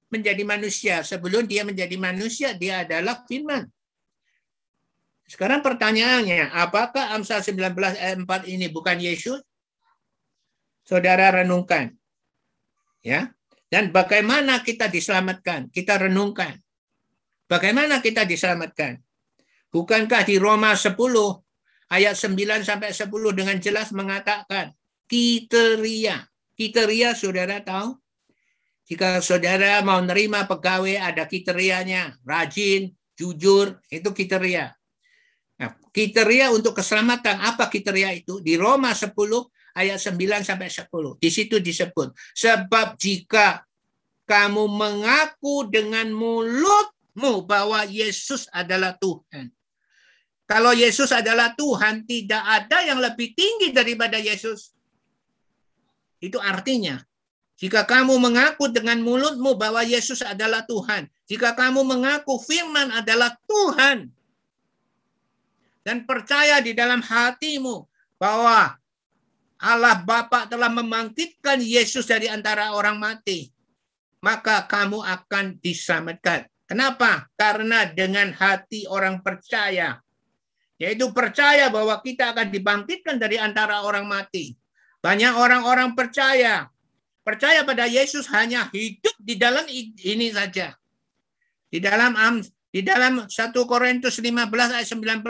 menjadi 0.08 0.42
manusia. 0.44 1.04
Sebelum 1.04 1.44
dia 1.44 1.64
menjadi 1.64 1.96
manusia, 2.00 2.52
dia 2.56 2.84
adalah 2.84 3.24
firman. 3.28 3.68
Sekarang 5.28 5.60
pertanyaannya, 5.60 6.48
apakah 6.56 7.12
Amsal 7.12 7.44
19 7.44 7.76
ayat 7.76 8.16
4 8.16 8.48
ini 8.48 8.72
bukan 8.72 8.96
Yesus? 8.96 9.44
Saudara 10.88 11.44
renungkan. 11.44 11.92
Ya. 13.04 13.36
Dan 13.68 13.92
bagaimana 13.92 14.64
kita 14.64 14.88
diselamatkan? 14.88 15.68
Kita 15.68 16.00
renungkan. 16.00 16.56
Bagaimana 17.44 18.00
kita 18.00 18.24
diselamatkan? 18.24 18.96
Bukankah 19.68 20.24
di 20.24 20.40
Roma 20.40 20.72
10 20.72 20.96
ayat 21.92 22.16
9 22.16 22.64
sampai 22.64 22.96
10 22.96 23.36
dengan 23.36 23.56
jelas 23.60 23.92
mengatakan 23.92 24.72
kriteria. 25.04 26.24
Kriteria 26.56 27.12
saudara 27.12 27.60
tahu? 27.60 27.92
Jika 28.88 29.20
saudara 29.20 29.84
mau 29.84 30.00
nerima 30.00 30.48
pegawai 30.48 30.96
ada 30.96 31.28
kriterianya, 31.28 32.16
rajin, 32.24 32.88
jujur, 33.12 33.76
itu 33.92 34.08
kriteria. 34.16 34.72
Nah, 35.60 35.76
kriteria 35.92 36.48
untuk 36.56 36.72
keselamatan 36.72 37.36
apa 37.36 37.68
kriteria 37.68 38.16
itu? 38.16 38.40
Di 38.40 38.56
Roma 38.56 38.96
10 38.96 39.12
ayat 39.76 39.98
9 40.00 40.40
sampai 40.40 40.72
10. 40.72 40.88
Di 41.20 41.28
situ 41.28 41.60
disebut, 41.60 42.16
sebab 42.32 42.96
jika 42.96 43.60
kamu 44.24 44.64
mengaku 44.68 45.68
dengan 45.68 46.08
mulut 46.08 46.88
mu 47.18 47.42
bahwa 47.42 47.82
Yesus 47.88 48.46
adalah 48.54 48.94
Tuhan. 48.96 49.50
Kalau 50.48 50.72
Yesus 50.72 51.12
adalah 51.12 51.52
Tuhan, 51.52 52.08
tidak 52.08 52.40
ada 52.40 52.80
yang 52.80 53.04
lebih 53.04 53.36
tinggi 53.36 53.68
daripada 53.68 54.16
Yesus. 54.16 54.72
Itu 56.24 56.40
artinya, 56.40 56.96
jika 57.58 57.82
kamu 57.82 58.22
mengaku 58.22 58.70
dengan 58.70 59.02
mulutmu 59.02 59.58
bahwa 59.58 59.82
Yesus 59.82 60.22
adalah 60.22 60.62
Tuhan, 60.62 61.10
jika 61.26 61.58
kamu 61.58 61.82
mengaku 61.82 62.38
firman 62.38 62.94
adalah 62.94 63.34
Tuhan, 63.50 64.14
dan 65.82 66.06
percaya 66.06 66.62
di 66.62 66.76
dalam 66.76 67.02
hatimu 67.02 67.82
bahwa 68.20 68.78
Allah 69.58 69.96
Bapa 70.06 70.46
telah 70.46 70.70
membangkitkan 70.70 71.58
Yesus 71.58 72.06
dari 72.06 72.30
antara 72.30 72.70
orang 72.78 72.94
mati, 73.00 73.50
maka 74.22 74.62
kamu 74.70 75.02
akan 75.02 75.58
diselamatkan. 75.58 76.46
Kenapa? 76.68 77.26
Karena 77.34 77.88
dengan 77.90 78.30
hati 78.36 78.86
orang 78.86 79.18
percaya, 79.24 79.98
yaitu 80.78 81.10
percaya 81.10 81.72
bahwa 81.74 81.98
kita 82.04 82.36
akan 82.36 82.54
dibangkitkan 82.54 83.18
dari 83.18 83.34
antara 83.40 83.82
orang 83.82 84.06
mati. 84.06 84.54
Banyak 85.02 85.34
orang-orang 85.34 85.96
percaya, 85.98 86.70
percaya 87.28 87.60
pada 87.60 87.84
Yesus 87.84 88.24
hanya 88.32 88.72
hidup 88.72 89.12
di 89.20 89.36
dalam 89.36 89.68
ini 89.68 90.32
saja. 90.32 90.72
Di 91.68 91.76
dalam 91.76 92.16
di 92.72 92.80
dalam 92.80 93.28
1 93.28 93.28
Korintus 93.68 94.16
15 94.16 94.48
ayat 94.48 94.88
19 94.88 95.20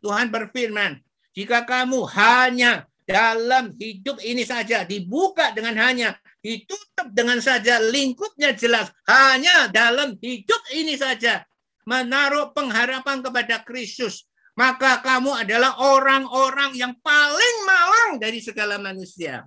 Tuhan 0.00 0.32
berfirman, 0.32 0.96
jika 1.36 1.68
kamu 1.68 2.00
hanya 2.16 2.88
dalam 3.04 3.76
hidup 3.76 4.16
ini 4.24 4.48
saja 4.48 4.88
dibuka 4.88 5.52
dengan 5.52 5.76
hanya 5.84 6.16
ditutup 6.40 7.12
dengan 7.12 7.36
saja 7.44 7.76
lingkupnya 7.76 8.56
jelas 8.56 8.88
hanya 9.04 9.68
dalam 9.68 10.16
hidup 10.24 10.60
ini 10.72 10.96
saja 10.96 11.44
menaruh 11.84 12.56
pengharapan 12.56 13.20
kepada 13.20 13.60
Kristus 13.60 14.24
maka 14.56 15.04
kamu 15.04 15.44
adalah 15.44 15.76
orang-orang 15.84 16.72
yang 16.80 16.96
paling 17.04 17.56
malang 17.68 18.12
dari 18.16 18.40
segala 18.40 18.80
manusia 18.80 19.44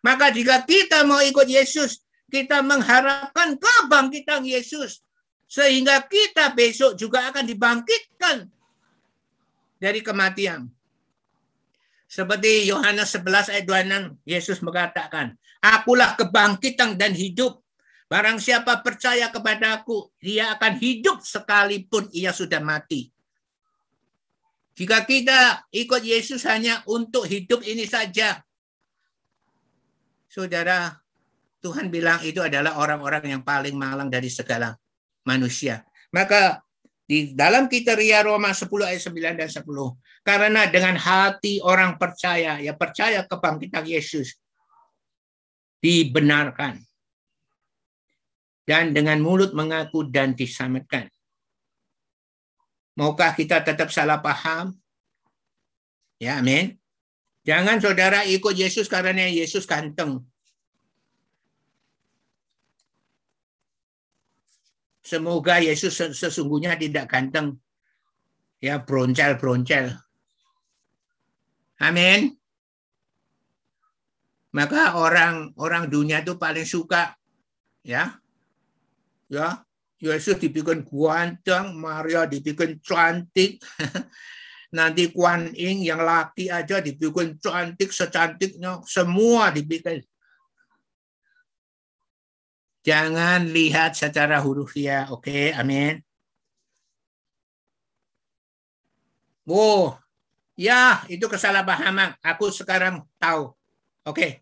maka 0.00 0.32
jika 0.32 0.64
kita 0.64 1.04
mau 1.04 1.20
ikut 1.20 1.46
Yesus 1.46 2.04
kita 2.30 2.60
mengharapkan 2.62 3.58
kebangkitan 3.58 4.44
Yesus 4.46 5.04
sehingga 5.50 6.02
kita 6.06 6.54
besok 6.54 6.94
juga 6.94 7.26
akan 7.30 7.44
dibangkitkan 7.44 8.46
dari 9.80 10.00
kematian 10.04 10.70
seperti 12.10 12.66
Yohanes 12.66 13.14
11 13.14 13.54
ayat 13.54 13.64
26, 13.70 14.26
Yesus 14.26 14.58
mengatakan, 14.66 15.38
Akulah 15.62 16.18
kebangkitan 16.18 16.98
dan 16.98 17.14
hidup. 17.14 17.62
Barang 18.10 18.42
siapa 18.42 18.82
percaya 18.82 19.30
kepada 19.30 19.78
aku, 19.78 20.10
dia 20.18 20.50
akan 20.58 20.74
hidup 20.82 21.22
sekalipun 21.22 22.10
ia 22.10 22.34
sudah 22.34 22.58
mati. 22.58 23.14
Jika 24.74 25.06
kita 25.06 25.70
ikut 25.70 26.02
Yesus 26.02 26.42
hanya 26.50 26.82
untuk 26.90 27.30
hidup 27.30 27.62
ini 27.62 27.86
saja, 27.86 28.42
saudara, 30.30 30.94
Tuhan 31.58 31.90
bilang 31.90 32.22
itu 32.22 32.38
adalah 32.38 32.78
orang-orang 32.78 33.36
yang 33.36 33.42
paling 33.42 33.74
malang 33.74 34.08
dari 34.08 34.30
segala 34.30 34.78
manusia. 35.26 35.82
Maka 36.14 36.62
di 37.04 37.34
dalam 37.34 37.66
kriteria 37.66 38.22
Roma 38.22 38.54
10 38.54 38.70
ayat 38.86 39.02
9 39.02 39.34
dan 39.34 39.50
10. 39.50 39.66
Karena 40.22 40.70
dengan 40.70 40.94
hati 40.94 41.58
orang 41.60 41.98
percaya, 41.98 42.62
ya 42.62 42.72
percaya 42.72 43.26
kebangkitan 43.26 43.82
Yesus, 43.82 44.38
dibenarkan. 45.82 46.78
Dan 48.62 48.94
dengan 48.94 49.18
mulut 49.18 49.50
mengaku 49.50 50.06
dan 50.06 50.38
diselamatkan. 50.38 51.10
Maukah 52.94 53.34
kita 53.34 53.58
tetap 53.66 53.90
salah 53.90 54.22
paham? 54.22 54.78
Ya, 56.22 56.38
amin. 56.38 56.79
Jangan 57.40 57.80
saudara 57.80 58.20
ikut 58.28 58.52
Yesus 58.52 58.84
karena 58.84 59.24
Yesus 59.24 59.64
ganteng. 59.64 60.20
Semoga 65.00 65.58
Yesus 65.58 65.96
sesungguhnya 65.96 66.76
tidak 66.76 67.10
ganteng. 67.10 67.58
Ya, 68.60 68.78
broncel-broncel. 68.78 69.96
Amin. 71.80 72.36
Maka 74.52 75.00
orang 75.00 75.56
orang 75.56 75.88
dunia 75.88 76.20
itu 76.20 76.36
paling 76.36 76.68
suka 76.68 77.16
ya. 77.80 78.20
Ya, 79.30 79.62
Yesus 80.02 80.36
dibikin 80.36 80.84
ganteng, 80.84 81.74
Maria 81.78 82.28
dibikin 82.28 82.78
cantik. 82.84 83.62
Nanti 84.70 85.10
Kuan 85.10 85.50
Ing 85.58 85.82
yang 85.82 86.06
laki 86.06 86.46
aja 86.46 86.78
dibikin 86.78 87.34
cantik 87.42 87.90
secantiknya, 87.90 88.78
semua 88.86 89.50
dibikin 89.50 89.98
Jangan 92.80 93.44
lihat 93.44 93.92
secara 93.92 94.40
hurufiah, 94.40 95.12
oke? 95.12 95.28
Okay? 95.28 95.52
Amin. 95.52 96.00
Oh, 99.44 99.98
ya 100.56 101.04
itu 101.10 101.26
kesalahpahaman. 101.28 102.16
Aku 102.24 102.48
sekarang 102.48 103.04
tahu. 103.20 103.52
Oke. 104.06 104.14
Okay. 104.14 104.32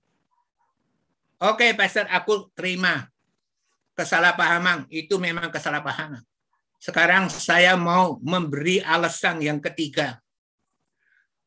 Oke, 1.38 1.70
okay, 1.70 1.78
Pastor, 1.78 2.06
aku 2.10 2.50
terima 2.50 3.06
kesalahpahaman. 3.94 4.90
Itu 4.90 5.22
memang 5.22 5.54
kesalahpahaman. 5.54 6.22
Sekarang 6.78 7.26
saya 7.26 7.74
mau 7.74 8.22
memberi 8.22 8.78
alasan 8.78 9.42
yang 9.42 9.58
ketiga. 9.58 10.22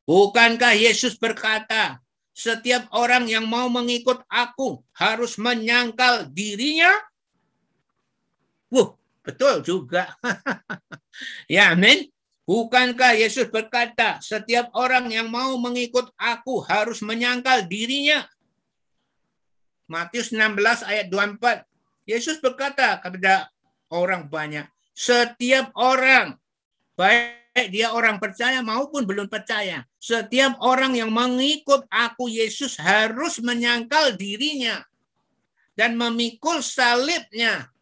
Bukankah 0.04 0.76
Yesus 0.76 1.16
berkata, 1.16 2.04
setiap 2.36 2.92
orang 2.92 3.28
yang 3.32 3.48
mau 3.48 3.72
mengikut 3.72 4.24
aku 4.28 4.84
harus 4.92 5.40
menyangkal 5.40 6.28
dirinya. 6.32 6.92
Wuh, 8.72 8.96
betul 9.24 9.64
juga. 9.64 10.16
ya, 11.52 11.72
amin. 11.76 12.12
Bukankah 12.44 13.16
Yesus 13.16 13.48
berkata, 13.48 14.20
setiap 14.20 14.68
orang 14.76 15.08
yang 15.08 15.32
mau 15.32 15.56
mengikut 15.56 16.12
aku 16.20 16.60
harus 16.68 17.00
menyangkal 17.00 17.64
dirinya? 17.64 18.28
Matius 19.88 20.36
16 20.36 20.88
ayat 20.88 21.08
24. 21.08 21.64
Yesus 22.04 22.44
berkata 22.44 23.00
kepada 23.00 23.48
orang 23.88 24.28
banyak, 24.28 24.68
setiap 25.02 25.74
orang, 25.74 26.38
baik 26.94 27.74
dia 27.74 27.90
orang 27.90 28.22
percaya 28.22 28.62
maupun 28.62 29.02
belum 29.02 29.26
percaya, 29.26 29.82
setiap 29.98 30.62
orang 30.62 30.94
yang 30.94 31.10
mengikut 31.10 31.90
aku 31.90 32.30
Yesus 32.30 32.78
harus 32.78 33.42
menyangkal 33.42 34.14
dirinya 34.14 34.86
dan 35.74 35.98
memikul 35.98 36.62
salibnya. 36.62 37.74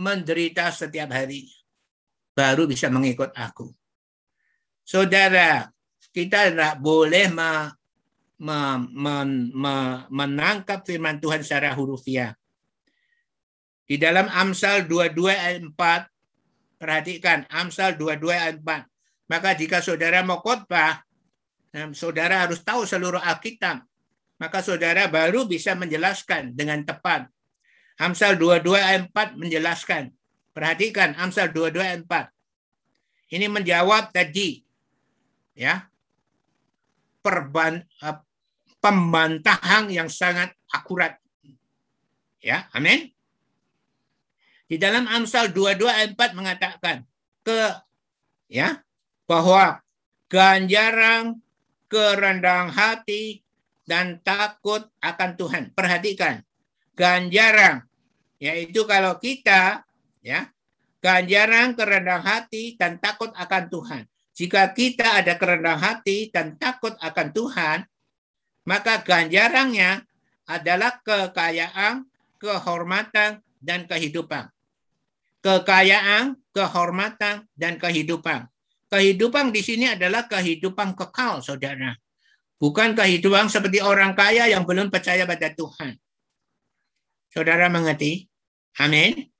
Menderita 0.00 0.72
setiap 0.72 1.12
hari 1.12 1.44
baru 2.32 2.64
bisa 2.64 2.88
mengikut 2.88 3.36
aku. 3.36 3.68
Saudara, 4.80 5.68
kita 6.08 6.48
tidak 6.48 6.80
boleh 6.80 7.28
me, 8.40 8.58
me, 8.88 9.16
me, 9.24 9.52
me, 9.52 9.74
menangkap 10.08 10.82
firman 10.88 11.20
Tuhan 11.20 11.44
secara 11.44 11.76
hurufiah. 11.76 12.32
Di 13.84 14.00
dalam 14.00 14.30
Amsal 14.32 14.88
22 14.88 15.28
ayat 15.28 15.62
4, 15.66 16.80
perhatikan 16.80 17.44
Amsal 17.52 18.00
22 18.00 18.32
ayat 18.32 18.56
4. 18.62 19.30
Maka 19.30 19.50
jika 19.54 19.84
saudara 19.84 20.24
mau 20.24 20.40
khotbah, 20.40 21.04
saudara 21.92 22.46
harus 22.46 22.64
tahu 22.64 22.88
seluruh 22.88 23.20
Alkitab. 23.20 23.84
Maka 24.40 24.64
saudara 24.64 25.04
baru 25.10 25.44
bisa 25.44 25.76
menjelaskan 25.76 26.56
dengan 26.56 26.80
tepat. 26.80 27.28
Amsal 28.00 28.40
22 28.40 28.80
ayat 28.80 29.02
4 29.12 29.36
menjelaskan. 29.36 30.08
Perhatikan 30.56 31.12
Amsal 31.20 31.52
22 31.52 31.84
ayat 31.84 32.00
4. 32.08 33.36
Ini 33.36 33.46
menjawab 33.46 34.10
tadi 34.10 34.64
ya 35.54 35.90
perban, 37.20 37.84
uh, 38.00 38.18
pembantahan 38.80 39.92
yang 39.92 40.08
sangat 40.08 40.56
akurat. 40.72 41.20
Ya, 42.40 42.66
amin. 42.72 43.12
Di 44.64 44.80
dalam 44.80 45.04
Amsal 45.06 45.52
22 45.52 45.84
ayat 45.86 46.10
4 46.16 46.38
mengatakan 46.38 47.04
ke 47.44 47.60
ya 48.48 48.80
bahwa 49.28 49.84
ganjaran 50.30 51.42
kerendahan 51.90 52.70
hati 52.70 53.42
dan 53.84 54.22
takut 54.22 54.86
akan 55.02 55.30
Tuhan. 55.34 55.64
Perhatikan, 55.74 56.46
ganjaran 56.94 57.84
yaitu 58.40 58.88
kalau 58.88 59.20
kita 59.20 59.84
ya 60.24 60.48
ganjaran 61.02 61.76
kerendahan 61.76 62.24
hati 62.24 62.78
dan 62.78 62.96
takut 63.02 63.34
akan 63.34 63.64
Tuhan. 63.68 64.02
Jika 64.32 64.72
kita 64.72 65.20
ada 65.20 65.36
kerendahan 65.36 65.82
hati 65.82 66.30
dan 66.32 66.56
takut 66.56 66.94
akan 66.96 67.28
Tuhan, 67.34 67.78
maka 68.64 69.00
ganjarannya 69.00 70.04
adalah 70.44 70.98
kekayaan, 71.00 72.04
kehormatan, 72.40 73.40
dan 73.62 73.86
kehidupan. 73.86 74.50
Kekayaan, 75.40 76.36
kehormatan, 76.52 77.46
dan 77.56 77.74
kehidupan. 77.78 78.50
Kehidupan 78.90 79.54
di 79.54 79.62
sini 79.62 79.86
adalah 79.94 80.26
kehidupan 80.26 80.98
kekal, 80.98 81.40
saudara. 81.40 81.94
Bukan 82.60 82.92
kehidupan 82.92 83.48
seperti 83.48 83.80
orang 83.80 84.12
kaya 84.12 84.50
yang 84.50 84.68
belum 84.68 84.92
percaya 84.92 85.24
pada 85.24 85.48
Tuhan. 85.54 85.96
Saudara 87.30 87.70
mengerti? 87.70 88.26
Amin. 88.82 89.30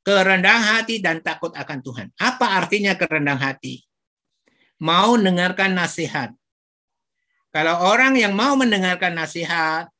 Kerendahan 0.00 0.80
hati 0.80 0.98
dan 0.98 1.20
takut 1.20 1.52
akan 1.52 1.78
Tuhan. 1.84 2.08
Apa 2.16 2.56
artinya 2.56 2.96
kerendahan 2.96 3.52
hati? 3.52 3.84
Mau 4.80 5.20
mendengarkan 5.20 5.76
nasihat. 5.76 6.32
Kalau 7.50 7.82
orang 7.90 8.14
yang 8.14 8.30
mau 8.34 8.54
mendengarkan 8.54 9.14
nasihat, 9.14 9.90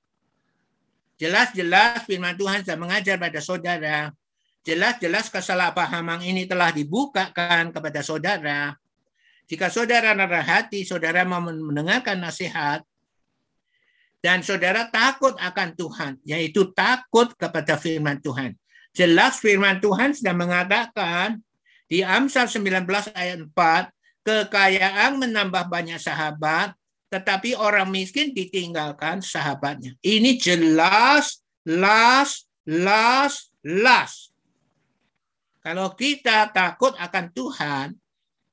jelas-jelas 1.18 2.06
firman 2.06 2.38
Tuhan 2.38 2.62
sudah 2.62 2.78
mengajar 2.78 3.18
pada 3.18 3.42
saudara 3.42 4.14
Jelas-jelas 4.60 5.32
kesalahpahaman 5.32 6.20
ini 6.20 6.44
telah 6.44 6.68
dibukakan 6.68 7.72
kepada 7.72 8.04
saudara. 8.04 8.76
Jika 9.48 9.72
saudara 9.72 10.12
rendah 10.12 10.44
hati, 10.44 10.84
saudara 10.84 11.24
mau 11.24 11.40
mendengarkan 11.40 12.20
nasihat, 12.20 12.84
dan 14.20 14.44
saudara 14.44 14.84
takut 14.92 15.32
akan 15.40 15.68
Tuhan, 15.72 16.12
yaitu 16.28 16.68
takut 16.76 17.32
kepada 17.40 17.80
firman 17.80 18.20
Tuhan. 18.20 18.52
Jelas 18.92 19.40
firman 19.40 19.80
Tuhan 19.80 20.12
sudah 20.12 20.36
mengatakan 20.36 21.40
di 21.88 22.04
Amsal 22.04 22.44
19 22.44 22.84
ayat 23.16 23.40
4, 23.40 23.56
kekayaan 24.20 25.16
menambah 25.16 25.72
banyak 25.72 25.96
sahabat, 25.96 26.76
tetapi 27.10 27.58
orang 27.58 27.90
miskin 27.90 28.30
ditinggalkan 28.30 29.18
sahabatnya. 29.18 29.98
Ini 29.98 30.38
jelas, 30.38 31.42
las, 31.66 32.46
las, 32.62 33.50
las. 33.66 34.30
Kalau 35.60 35.92
kita 35.92 36.48
takut 36.54 36.94
akan 36.96 37.26
Tuhan, 37.34 37.86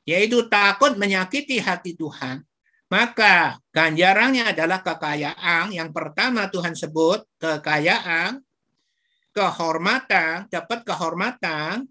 yaitu 0.03 0.49
takut 0.49 0.97
menyakiti 0.97 1.61
hati 1.61 1.93
Tuhan, 1.93 2.43
maka 2.89 3.61
ganjarannya 3.71 4.51
adalah 4.51 4.81
kekayaan. 4.81 5.71
Yang 5.71 5.89
pertama 5.93 6.49
Tuhan 6.49 6.73
sebut 6.73 7.23
kekayaan, 7.37 8.41
kehormatan, 9.37 10.49
dapat 10.49 10.81
kehormatan, 10.81 11.85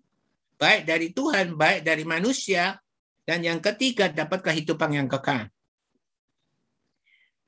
baik 0.58 0.82
dari 0.82 1.14
Tuhan, 1.14 1.54
baik 1.54 1.86
dari 1.86 2.02
manusia, 2.02 2.76
dan 3.22 3.40
yang 3.46 3.62
ketiga 3.62 4.10
dapat 4.10 4.42
kehidupan 4.42 4.90
yang 4.90 5.08
kekal. 5.08 5.46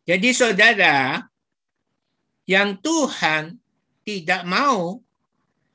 Jadi 0.09 0.33
saudara, 0.33 1.21
yang 2.49 2.81
Tuhan 2.81 3.61
tidak 4.09 4.49
mau 4.49 5.05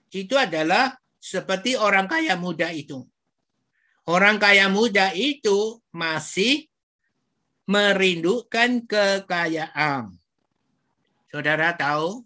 itu 0.09 0.34
adalah 0.34 0.97
seperti 1.21 1.77
orang 1.77 2.09
kaya 2.09 2.34
muda 2.34 2.73
itu. 2.73 3.05
Orang 4.09 4.41
kaya 4.41 4.73
muda 4.73 5.13
itu 5.13 5.77
masih 5.93 6.65
merindukan 7.69 8.81
kekayaan. 8.89 10.17
Saudara 11.29 11.77
tahu? 11.77 12.25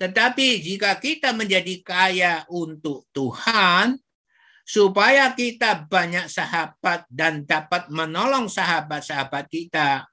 Tetapi 0.00 0.64
jika 0.64 0.96
kita 0.96 1.36
menjadi 1.36 1.84
kaya 1.84 2.34
untuk 2.48 3.04
Tuhan, 3.12 4.00
supaya 4.64 5.30
kita 5.36 5.84
banyak 5.84 6.32
sahabat 6.32 7.06
dan 7.12 7.44
dapat 7.44 7.92
menolong 7.92 8.48
sahabat-sahabat 8.48 9.46
kita, 9.52 10.10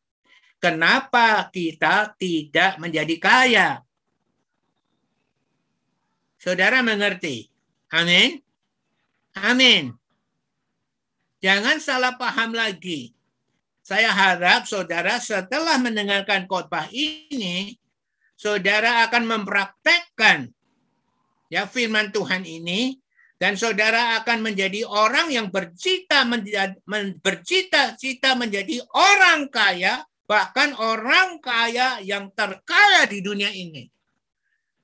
kenapa 0.63 1.51
kita 1.51 2.15
tidak 2.15 2.79
menjadi 2.79 3.15
kaya? 3.19 3.69
Saudara 6.39 6.79
mengerti? 6.79 7.51
Amin. 7.91 8.39
Amin. 9.35 9.91
Jangan 11.43 11.83
salah 11.83 12.15
paham 12.15 12.55
lagi. 12.55 13.11
Saya 13.83 14.15
harap 14.15 14.63
saudara 14.63 15.19
setelah 15.19 15.75
mendengarkan 15.75 16.47
khotbah 16.47 16.87
ini, 16.95 17.75
saudara 18.39 19.03
akan 19.03 19.27
mempraktekkan 19.27 20.47
ya 21.51 21.67
firman 21.67 22.15
Tuhan 22.15 22.47
ini 22.47 22.95
dan 23.35 23.59
saudara 23.59 24.23
akan 24.23 24.39
menjadi 24.39 24.87
orang 24.87 25.27
yang 25.35 25.51
bercita 25.51 26.23
bercita-cita 27.19 28.39
menjadi 28.39 28.79
orang 28.95 29.51
kaya, 29.51 29.99
bahkan 30.23 30.73
orang 30.79 31.37
kaya 31.43 31.99
yang 32.01 32.31
terkaya 32.31 33.05
di 33.07 33.19
dunia 33.19 33.51
ini. 33.51 33.87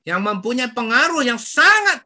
Yang 0.04 0.22
mempunyai 0.26 0.72
pengaruh 0.72 1.22
yang 1.22 1.38
sangat 1.38 2.02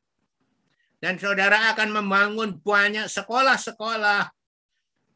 dan 1.04 1.20
saudara 1.20 1.76
akan 1.76 2.00
membangun 2.00 2.56
banyak 2.64 3.12
sekolah-sekolah 3.12 4.32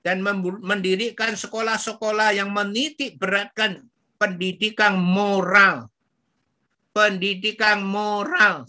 dan 0.04 0.24
mendirikan 0.64 1.36
sekolah-sekolah 1.36 2.36
yang 2.36 2.52
menitik 2.52 3.16
beratkan 3.20 3.88
pendidikan 4.20 4.98
moral. 5.00 5.88
Pendidikan 6.92 7.86
moral. 7.86 8.66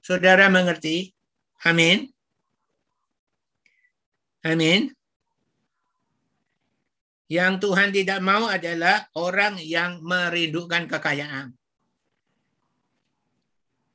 Saudara, 0.00 0.48
mengerti? 0.48 1.12
Amin. 1.62 2.08
Amin. 4.42 4.90
Yang 7.30 7.62
Tuhan 7.62 7.94
tidak 7.94 8.18
mau 8.18 8.50
adalah 8.50 9.06
orang 9.14 9.62
yang 9.62 10.02
merindukan 10.02 10.90
kekayaan. 10.90 11.54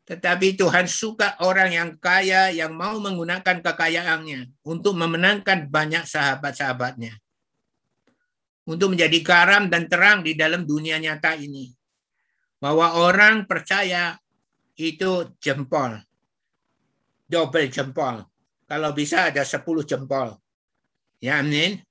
Tetapi 0.08 0.56
Tuhan 0.56 0.88
suka 0.88 1.36
orang 1.44 1.76
yang 1.76 1.90
kaya 2.00 2.54
yang 2.56 2.72
mau 2.78 2.96
menggunakan 3.04 3.60
kekayaannya 3.60 4.64
untuk 4.64 4.96
memenangkan 4.96 5.68
banyak 5.68 6.08
sahabat-sahabatnya. 6.08 7.20
Untuk 8.70 8.96
menjadi 8.96 9.20
karam 9.20 9.68
dan 9.68 9.92
terang 9.92 10.24
di 10.24 10.38
dalam 10.38 10.64
dunia 10.64 10.96
nyata 10.96 11.36
ini. 11.36 11.76
Bahwa 12.62 13.04
orang 13.04 13.50
percaya 13.50 14.16
itu 14.80 15.36
jempol. 15.44 16.00
Double 17.28 17.68
jempol. 17.68 18.24
Kalau 18.64 18.96
bisa 18.96 19.28
ada 19.28 19.44
10 19.44 19.84
jempol. 19.84 20.40
Ya, 21.20 21.42
amin. 21.42 21.82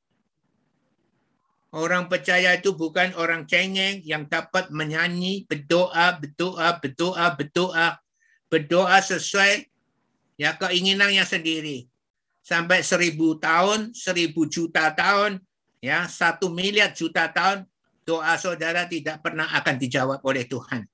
Orang 1.74 2.06
percaya 2.06 2.55
itu 2.55 2.70
bukan 2.70 3.18
orang 3.18 3.51
cengeng 3.51 3.98
yang 4.06 4.30
dapat 4.30 4.70
menyanyi, 4.70 5.42
berdoa, 5.42 6.14
berdoa, 6.22 6.78
berdoa, 6.78 7.26
berdoa, 7.34 7.88
berdoa 8.46 8.98
sesuai 9.02 9.66
ya 10.38 10.55
keinginannya 10.55 11.26
sendiri. 11.26 11.90
Sampai 12.46 12.86
seribu 12.86 13.42
tahun, 13.42 13.90
seribu 13.90 14.46
juta 14.46 14.94
tahun, 14.94 15.42
ya 15.82 16.06
satu 16.06 16.46
miliar 16.46 16.94
juta 16.94 17.26
tahun, 17.26 17.66
doa 18.06 18.38
saudara 18.38 18.86
tidak 18.86 19.18
pernah 19.18 19.51
akan 19.59 19.74
dijawab 19.74 20.22
oleh 20.22 20.46
Tuhan. 20.46 20.86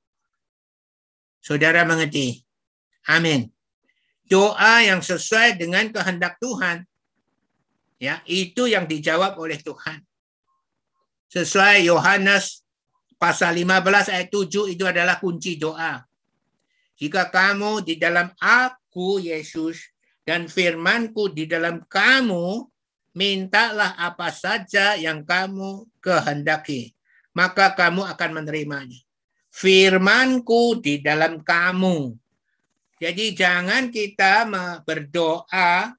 Saudara 1.44 1.85
mengerti? 1.85 2.40
Amin. 3.05 3.52
Doa 4.32 4.81
yang 4.81 5.05
sesuai 5.05 5.61
dengan 5.61 5.93
kehendak 5.93 6.40
Tuhan, 6.40 6.89
ya 8.01 8.24
itu 8.24 8.65
yang 8.65 8.89
dijawab 8.89 9.36
oleh 9.36 9.61
Tuhan 9.61 10.09
sesuai 11.31 11.86
Yohanes 11.86 12.66
pasal 13.15 13.55
15 13.62 14.11
ayat 14.11 14.28
7 14.28 14.74
itu 14.74 14.85
adalah 14.85 15.23
kunci 15.23 15.55
doa. 15.57 16.02
Jika 16.98 17.31
kamu 17.31 17.86
di 17.86 17.97
dalam 17.97 18.28
aku 18.36 19.23
Yesus 19.23 19.81
dan 20.27 20.51
firmanku 20.51 21.32
di 21.32 21.48
dalam 21.48 21.86
kamu, 21.86 22.66
mintalah 23.16 23.97
apa 23.97 24.28
saja 24.35 24.98
yang 24.98 25.24
kamu 25.24 25.89
kehendaki, 26.02 26.93
maka 27.32 27.73
kamu 27.73 28.05
akan 28.05 28.31
menerimanya. 28.43 29.01
Firmanku 29.51 30.78
di 30.82 31.01
dalam 31.01 31.40
kamu. 31.40 32.15
Jadi 33.01 33.32
jangan 33.32 33.89
kita 33.89 34.44
berdoa 34.85 35.97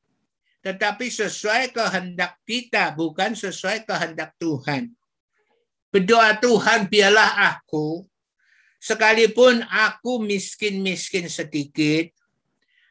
tetapi 0.62 1.10
sesuai 1.10 1.74
kehendak 1.74 2.38
kita, 2.46 2.94
bukan 2.94 3.34
sesuai 3.34 3.90
kehendak 3.90 4.38
Tuhan. 4.38 4.94
Berdoa 5.92 6.40
Tuhan 6.40 6.88
biarlah 6.88 7.52
aku, 7.52 8.08
sekalipun 8.80 9.60
aku 9.68 10.24
miskin-miskin 10.24 11.28
sedikit, 11.28 12.16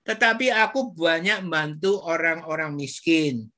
tetapi 0.04 0.52
aku 0.52 0.92
banyak 0.92 1.40
membantu 1.40 1.96
orang-orang 2.04 2.76
miskin. 2.76 3.48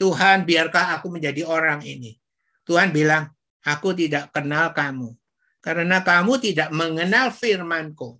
Tuhan 0.00 0.48
biarkah 0.48 0.96
aku 0.96 1.12
menjadi 1.12 1.44
orang 1.44 1.84
ini. 1.84 2.16
Tuhan 2.64 2.94
bilang, 2.94 3.28
aku 3.66 3.92
tidak 3.92 4.32
kenal 4.32 4.72
kamu. 4.72 5.12
Karena 5.58 6.00
kamu 6.00 6.38
tidak 6.40 6.70
mengenal 6.70 7.34
firmanku. 7.34 8.16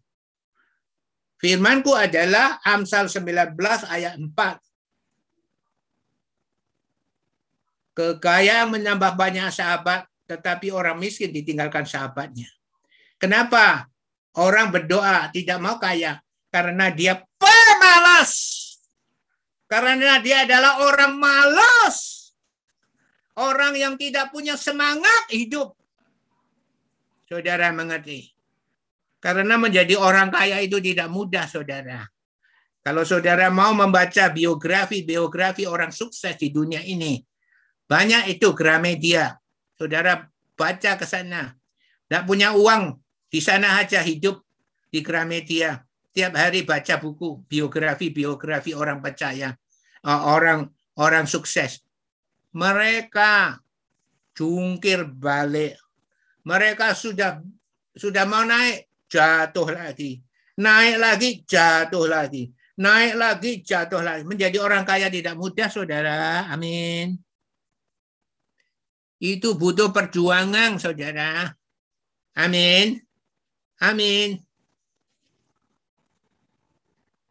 Firmanku 1.38 1.94
adalah 1.94 2.58
Amsal 2.66 3.06
19 3.06 3.54
ayat 3.86 4.18
4. 4.18 4.67
Kekayaan 7.98 8.70
menambah 8.70 9.18
banyak 9.18 9.50
sahabat, 9.50 10.06
tetapi 10.30 10.70
orang 10.70 11.02
miskin 11.02 11.34
ditinggalkan 11.34 11.82
sahabatnya. 11.82 12.46
Kenapa? 13.18 13.90
Orang 14.38 14.70
berdoa 14.70 15.34
tidak 15.34 15.58
mau 15.58 15.82
kaya 15.82 16.22
karena 16.46 16.94
dia 16.94 17.18
pemalas. 17.42 18.54
Karena 19.66 20.22
dia 20.22 20.46
adalah 20.46 20.78
orang 20.86 21.18
malas. 21.18 22.30
Orang 23.34 23.74
yang 23.74 23.98
tidak 23.98 24.30
punya 24.30 24.54
semangat 24.54 25.34
hidup. 25.34 25.74
Saudara 27.26 27.74
mengerti? 27.74 28.30
Karena 29.18 29.58
menjadi 29.58 29.98
orang 29.98 30.30
kaya 30.30 30.62
itu 30.62 30.78
tidak 30.78 31.10
mudah, 31.10 31.50
saudara. 31.50 32.06
Kalau 32.78 33.02
saudara 33.02 33.50
mau 33.50 33.74
membaca 33.74 34.30
biografi-biografi 34.30 35.66
orang 35.66 35.90
sukses 35.90 36.38
di 36.38 36.48
dunia 36.54 36.80
ini, 36.86 37.27
banyak 37.88 38.36
itu 38.36 38.52
Gramedia. 38.52 39.40
Saudara 39.74 40.28
baca 40.52 40.90
ke 41.00 41.06
sana. 41.08 41.56
Tidak 42.04 42.24
punya 42.28 42.52
uang, 42.52 43.00
di 43.32 43.40
sana 43.40 43.80
aja 43.80 44.04
hidup 44.04 44.44
di 44.92 45.00
Gramedia. 45.00 45.80
Tiap 46.12 46.32
hari 46.36 46.64
baca 46.64 47.00
buku 47.00 47.44
biografi-biografi 47.48 48.76
orang 48.76 49.00
percaya, 49.00 49.56
eh, 50.04 50.22
orang 50.24 50.68
orang 51.00 51.24
sukses. 51.24 51.80
Mereka 52.52 53.60
jungkir 54.36 55.04
balik. 55.08 55.76
Mereka 56.44 56.96
sudah 56.96 57.44
sudah 57.92 58.24
mau 58.24 58.44
naik, 58.44 58.88
jatuh 59.08 59.68
lagi. 59.68 60.20
Naik 60.58 60.96
lagi, 60.96 61.30
jatuh 61.44 62.06
lagi. 62.08 62.50
Naik 62.78 63.14
lagi, 63.14 63.50
jatuh 63.62 64.02
lagi. 64.02 64.22
Menjadi 64.24 64.58
orang 64.58 64.82
kaya 64.82 65.12
tidak 65.12 65.34
mudah, 65.36 65.68
saudara. 65.70 66.48
Amin. 66.50 67.27
Itu 69.18 69.58
butuh 69.58 69.90
perjuangan, 69.90 70.78
saudara. 70.78 71.50
Amin. 72.38 73.02
Amin. 73.82 74.38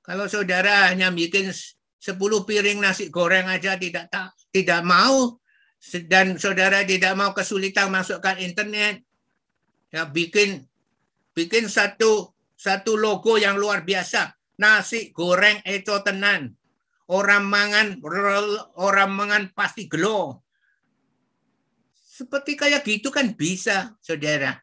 Kalau 0.04 0.28
saudara 0.32 0.92
hanya 0.92 1.12
bikin 1.12 1.52
10 1.52 2.48
piring 2.48 2.80
nasi 2.80 3.12
goreng 3.12 3.48
aja 3.52 3.76
tidak 3.76 4.08
tak, 4.08 4.32
tidak 4.56 4.80
mau 4.84 5.36
dan 6.08 6.40
saudara 6.42 6.84
tidak 6.84 7.14
mau 7.16 7.32
kesulitan 7.32 7.94
masukkan 7.94 8.36
internet 8.42 9.06
ya 9.94 10.10
bikin 10.10 10.66
bikin 11.32 11.70
satu 11.70 12.34
satu 12.58 12.98
logo 12.98 13.38
yang 13.38 13.56
luar 13.56 13.86
biasa 13.86 14.36
nasi 14.58 15.14
goreng 15.14 15.62
itu 15.64 15.94
tenan 16.02 16.58
orang 17.08 17.46
mangan 17.46 17.88
orang 18.76 19.12
mangan 19.14 19.44
pasti 19.54 19.86
glow 19.86 20.42
seperti 22.18 22.57
kayak 22.57 22.81
gitu 22.81 23.14
kan 23.14 23.38
bisa, 23.38 23.94
saudara. 24.02 24.57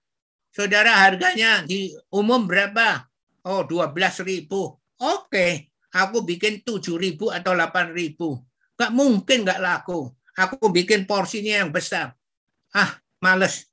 Saudara 0.51 1.07
harganya 1.07 1.63
di 1.63 1.95
umum 2.11 2.51
berapa? 2.51 3.07
Oh, 3.47 3.63
12 3.63 4.27
ribu. 4.27 4.75
Oke, 4.99 5.71
aku 5.95 6.27
bikin 6.27 6.67
7 6.67 6.99
ribu 6.99 7.31
atau 7.31 7.55
8 7.55 7.95
ribu. 7.95 8.43
Gak 8.75 8.91
mungkin 8.91 9.47
gak 9.47 9.63
laku. 9.63 10.11
Aku 10.35 10.67
bikin 10.75 11.07
porsinya 11.07 11.63
yang 11.63 11.71
besar. 11.71 12.19
Ah, 12.75 12.99
males. 13.23 13.71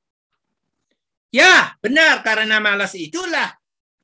Ya, 1.33 1.73
benar. 1.81 2.21
Karena 2.21 2.61
males 2.61 2.93
itulah 2.93 3.49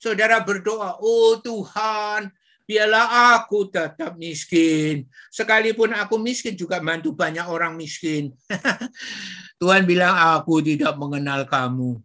saudara 0.02 0.42
berdoa, 0.42 0.98
oh 1.02 1.38
Tuhan, 1.38 2.34
biarlah 2.68 3.40
aku 3.40 3.72
tetap 3.72 4.20
miskin. 4.20 5.08
Sekalipun 5.32 5.96
aku 5.96 6.20
miskin 6.20 6.54
juga 6.54 6.84
bantu 6.84 7.16
banyak 7.16 7.48
orang 7.48 7.80
miskin. 7.80 8.36
Tuhan 9.64 9.88
bilang, 9.88 10.14
aku 10.36 10.60
tidak 10.60 11.00
mengenal 11.00 11.48
kamu. 11.48 12.04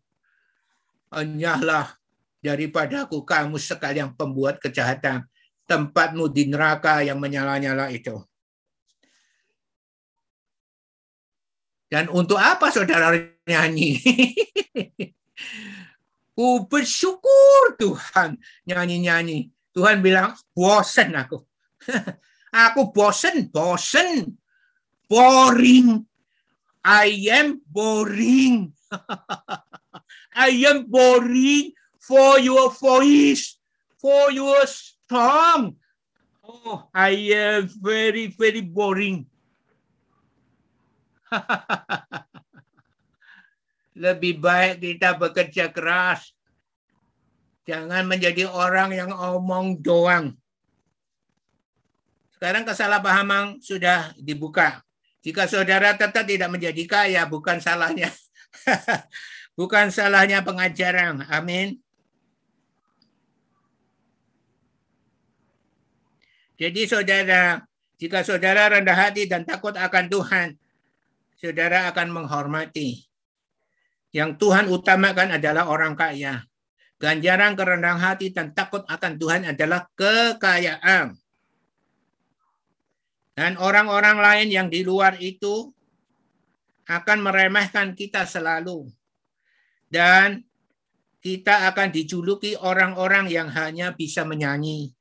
Hanyalah 1.13 1.99
daripada 2.41 3.05
aku 3.05 3.27
kamu 3.27 3.59
sekali 3.59 3.99
yang 3.99 4.15
pembuat 4.15 4.63
kejahatan. 4.63 5.27
Tempatmu 5.67 6.31
di 6.31 6.47
neraka 6.47 7.03
yang 7.03 7.19
menyala-nyala 7.19 7.91
itu. 7.91 8.23
Dan 11.93 12.09
untuk 12.09 12.41
apa 12.41 12.73
saudara 12.73 13.13
nyanyi? 13.45 14.01
Ku 16.33 16.65
bersyukur 16.65 17.77
Tuhan 17.77 18.41
nyanyi-nyanyi. 18.65 19.53
Tuhan 19.73 20.05
bilang, 20.05 20.37
bosen 20.53 21.17
aku. 21.17 21.41
aku 22.69 22.93
bosen, 22.93 23.49
bosen. 23.49 24.37
Boring. 25.09 26.05
I 26.85 27.29
am 27.33 27.61
boring. 27.65 28.77
I 30.37 30.53
am 30.69 30.89
boring 30.89 31.73
for 32.01 32.41
your 32.41 32.73
voice, 32.73 33.57
for 33.97 34.33
your 34.33 34.65
song. 35.09 35.77
Oh, 36.43 36.89
I 36.93 37.33
am 37.33 37.71
very, 37.71 38.29
very 38.33 38.61
boring. 38.61 39.25
Lebih 44.03 44.41
baik 44.43 44.83
kita 44.83 45.15
bekerja 45.17 45.71
keras 45.71 46.35
Jangan 47.63 48.05
menjadi 48.11 48.51
orang 48.51 48.91
yang 48.91 49.11
omong 49.15 49.79
doang. 49.79 50.35
Sekarang 52.35 52.67
kesalahpahaman 52.67 53.63
sudah 53.63 54.11
dibuka. 54.19 54.83
Jika 55.23 55.47
saudara 55.47 55.95
tetap 55.95 56.27
tidak 56.27 56.51
menjadi 56.51 56.83
kaya, 56.91 57.23
bukan 57.31 57.63
salahnya. 57.63 58.11
bukan 59.59 59.95
salahnya 59.95 60.43
pengajaran. 60.43 61.23
Amin. 61.31 61.79
Jadi 66.59 66.83
saudara, 66.91 67.63
jika 67.95 68.27
saudara 68.27 68.75
rendah 68.75 68.99
hati 68.99 69.31
dan 69.31 69.47
takut 69.47 69.79
akan 69.79 70.11
Tuhan, 70.11 70.49
saudara 71.39 71.87
akan 71.95 72.11
menghormati. 72.11 73.07
Yang 74.11 74.43
Tuhan 74.43 74.67
utamakan 74.67 75.39
adalah 75.39 75.71
orang 75.71 75.95
kaya. 75.95 76.43
Ganjaran 77.03 77.59
kerendahan 77.59 77.99
hati 77.99 78.31
dan 78.31 78.55
takut 78.55 78.87
akan 78.87 79.19
Tuhan 79.19 79.43
adalah 79.43 79.91
kekayaan. 79.99 81.19
Dan 83.35 83.59
orang-orang 83.59 84.23
lain 84.23 84.49
yang 84.55 84.69
di 84.71 84.87
luar 84.87 85.19
itu 85.19 85.75
akan 86.87 87.19
meremehkan 87.27 87.99
kita 87.99 88.23
selalu. 88.23 88.87
Dan 89.91 90.47
kita 91.19 91.75
akan 91.75 91.91
dijuluki 91.91 92.55
orang-orang 92.55 93.27
yang 93.27 93.51
hanya 93.51 93.91
bisa 93.99 94.23
menyanyi. 94.23 94.95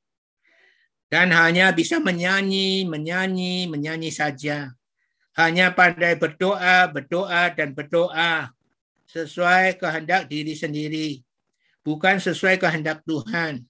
Dan 1.06 1.30
hanya 1.30 1.70
bisa 1.70 2.02
menyanyi, 2.02 2.82
menyanyi, 2.82 3.70
menyanyi 3.70 4.10
saja. 4.10 4.74
Hanya 5.38 5.70
pandai 5.70 6.18
berdoa, 6.18 6.90
berdoa, 6.90 7.54
dan 7.54 7.78
berdoa 7.78 8.50
sesuai 9.06 9.78
kehendak 9.78 10.26
diri 10.26 10.58
sendiri. 10.58 11.22
Bukan 11.82 12.22
sesuai 12.22 12.62
kehendak 12.62 13.02
Tuhan. 13.02 13.66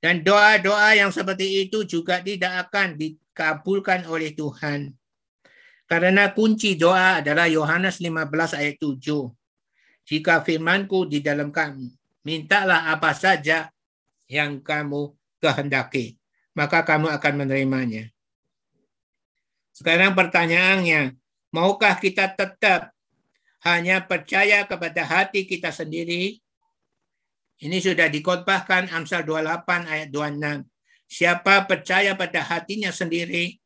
Dan 0.00 0.24
doa-doa 0.24 0.96
yang 0.96 1.12
seperti 1.12 1.68
itu 1.68 1.84
juga 1.84 2.24
tidak 2.24 2.68
akan 2.68 2.96
dikabulkan 2.96 4.08
oleh 4.08 4.32
Tuhan. 4.32 4.96
Karena 5.84 6.32
kunci 6.32 6.80
doa 6.80 7.20
adalah 7.20 7.44
Yohanes 7.44 8.00
15 8.00 8.56
ayat 8.56 8.80
7. 8.80 8.96
Jika 10.08 10.40
firmanku 10.40 11.04
di 11.04 11.20
dalam 11.20 11.52
kamu, 11.52 11.92
mintalah 12.24 12.88
apa 12.88 13.12
saja 13.12 13.68
yang 14.30 14.62
kamu 14.64 15.12
kehendaki, 15.42 16.16
maka 16.56 16.86
kamu 16.86 17.10
akan 17.10 17.34
menerimanya. 17.44 18.08
Sekarang 19.76 20.16
pertanyaannya, 20.16 21.16
maukah 21.52 21.98
kita 21.98 22.32
tetap 22.32 22.94
hanya 23.66 24.00
percaya 24.00 24.64
kepada 24.64 25.04
hati 25.04 25.44
kita 25.44 25.68
sendiri 25.68 26.40
ini 27.60 27.76
sudah 27.76 28.08
dikotbahkan 28.08 28.88
Amsal 28.88 29.20
28 29.28 29.84
ayat 29.84 30.08
26. 30.08 30.64
Siapa 31.04 31.68
percaya 31.68 32.16
pada 32.16 32.40
hatinya 32.40 32.88
sendiri 32.88 33.60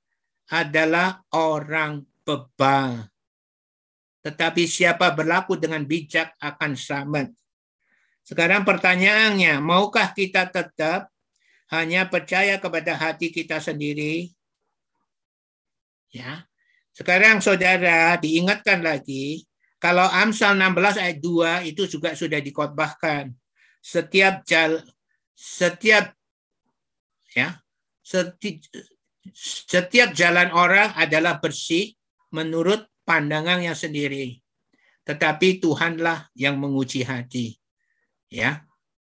adalah 0.51 1.23
orang 1.31 2.03
bebal. 2.27 3.07
Tetapi 4.27 4.67
siapa 4.67 5.15
berlaku 5.15 5.55
dengan 5.55 5.87
bijak 5.87 6.35
akan 6.43 6.75
selamat. 6.75 7.31
Sekarang 8.27 8.67
pertanyaannya, 8.67 9.63
maukah 9.63 10.11
kita 10.11 10.49
tetap 10.51 11.13
hanya 11.71 12.09
percaya 12.11 12.59
kepada 12.59 12.99
hati 12.99 13.31
kita 13.31 13.63
sendiri? 13.63 14.35
Ya. 16.11 16.51
Sekarang 16.91 17.39
saudara 17.39 18.17
diingatkan 18.19 18.83
lagi, 18.83 19.47
kalau 19.79 20.07
Amsal 20.09 20.59
16 20.59 20.99
ayat 20.99 21.19
2 21.21 21.71
itu 21.71 21.87
juga 21.87 22.17
sudah 22.17 22.41
dikotbahkan 22.41 23.44
setiap 23.85 24.49
jal, 24.49 24.81
setiap 25.37 26.17
ya 27.37 27.61
seti, 28.01 28.65
setiap 29.37 30.17
jalan 30.17 30.49
orang 30.57 30.97
adalah 30.97 31.37
bersih 31.37 31.93
menurut 32.33 32.89
pandangannya 33.05 33.77
sendiri. 33.77 34.41
Tetapi 35.05 35.61
Tuhanlah 35.61 36.33
yang 36.33 36.57
menguji 36.57 37.05
hati. 37.05 37.61
Ya. 38.33 38.65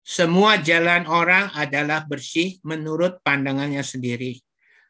Semua 0.07 0.61
jalan 0.61 1.09
orang 1.09 1.51
adalah 1.57 2.07
bersih 2.07 2.61
menurut 2.63 3.19
pandangannya 3.25 3.81
sendiri. 3.81 4.39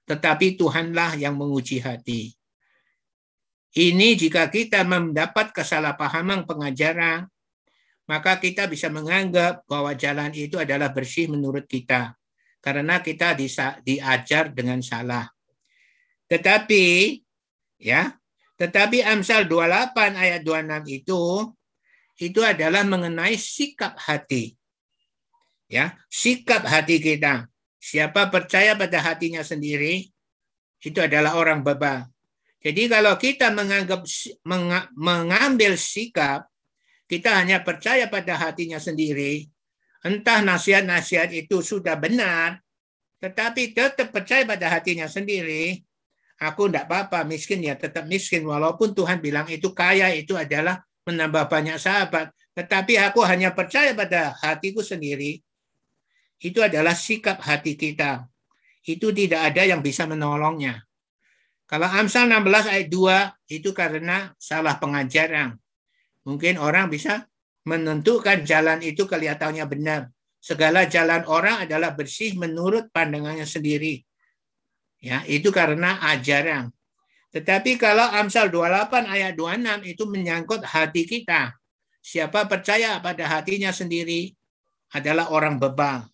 Tetapi 0.04 0.58
Tuhanlah 0.60 1.16
yang 1.16 1.38
menguji 1.38 1.80
hati. 1.80 2.36
Ini 3.72 4.18
jika 4.18 4.52
kita 4.52 4.84
mendapat 4.84 5.56
kesalahpahaman 5.56 6.44
pengajaran 6.44 7.28
maka 8.06 8.38
kita 8.38 8.70
bisa 8.70 8.86
menganggap 8.86 9.66
bahwa 9.66 9.90
jalan 9.98 10.30
itu 10.30 10.56
adalah 10.56 10.94
bersih 10.94 11.26
menurut 11.26 11.66
kita 11.66 12.14
karena 12.62 12.98
kita 12.98 13.34
disa, 13.38 13.78
diajar 13.82 14.50
dengan 14.50 14.82
salah. 14.82 15.30
Tetapi 16.26 17.14
ya, 17.78 18.14
tetapi 18.58 19.06
Amsal 19.06 19.46
28 19.46 20.18
ayat 20.18 20.40
26 20.42 20.98
itu 21.02 21.22
itu 22.16 22.40
adalah 22.40 22.82
mengenai 22.82 23.38
sikap 23.38 23.94
hati. 24.00 24.58
Ya, 25.70 25.98
sikap 26.10 26.66
hati 26.66 27.02
kita. 27.02 27.50
Siapa 27.82 28.30
percaya 28.34 28.74
pada 28.74 28.98
hatinya 28.98 29.46
sendiri 29.46 30.10
itu 30.82 30.98
adalah 30.98 31.38
orang 31.38 31.62
bebal. 31.62 32.06
Jadi 32.62 32.90
kalau 32.90 33.14
kita 33.14 33.54
menganggap 33.54 34.02
mengambil 34.98 35.78
sikap 35.78 36.50
kita 37.06 37.38
hanya 37.38 37.62
percaya 37.62 38.10
pada 38.10 38.34
hatinya 38.34 38.82
sendiri, 38.82 39.46
entah 40.02 40.42
nasihat-nasihat 40.42 41.30
itu 41.34 41.62
sudah 41.62 41.94
benar, 41.98 42.62
tetapi 43.22 43.74
tetap 43.74 44.10
percaya 44.10 44.42
pada 44.46 44.66
hatinya 44.70 45.06
sendiri, 45.06 45.82
aku 46.42 46.68
tidak 46.68 46.90
apa-apa, 46.90 47.24
miskin 47.24 47.62
ya 47.62 47.78
tetap 47.78 48.04
miskin, 48.06 48.44
walaupun 48.44 48.92
Tuhan 48.92 49.22
bilang 49.22 49.46
itu 49.48 49.72
kaya 49.72 50.12
itu 50.12 50.34
adalah 50.34 50.82
menambah 51.06 51.46
banyak 51.46 51.78
sahabat, 51.78 52.34
tetapi 52.52 52.98
aku 52.98 53.22
hanya 53.22 53.54
percaya 53.54 53.94
pada 53.94 54.34
hatiku 54.42 54.82
sendiri, 54.82 55.40
itu 56.42 56.60
adalah 56.60 56.92
sikap 56.92 57.40
hati 57.40 57.78
kita. 57.78 58.28
Itu 58.86 59.10
tidak 59.10 59.50
ada 59.52 59.66
yang 59.66 59.82
bisa 59.82 60.06
menolongnya. 60.06 60.86
Kalau 61.66 61.90
Amsal 61.90 62.30
16 62.30 62.70
ayat 62.70 62.86
2 62.86 63.58
itu 63.58 63.74
karena 63.74 64.30
salah 64.38 64.78
pengajaran. 64.78 65.58
Mungkin 66.26 66.58
orang 66.58 66.90
bisa 66.90 67.22
menentukan 67.62 68.42
jalan 68.42 68.82
itu 68.82 69.06
kelihatannya 69.06 69.62
benar. 69.70 70.10
Segala 70.42 70.86
jalan 70.90 71.22
orang 71.26 71.66
adalah 71.66 71.94
bersih 71.94 72.34
menurut 72.34 72.90
pandangannya 72.90 73.46
sendiri. 73.46 74.02
Ya, 74.98 75.22
itu 75.30 75.54
karena 75.54 76.02
ajaran. 76.02 76.74
Tetapi 77.30 77.78
kalau 77.78 78.06
Amsal 78.10 78.50
28 78.50 79.06
ayat 79.06 79.38
26 79.38 79.86
itu 79.86 80.02
menyangkut 80.06 80.66
hati 80.66 81.06
kita. 81.06 81.54
Siapa 82.02 82.46
percaya 82.46 82.98
pada 83.02 83.26
hatinya 83.26 83.70
sendiri 83.74 84.30
adalah 84.94 85.30
orang 85.30 85.58
bebal. 85.58 86.06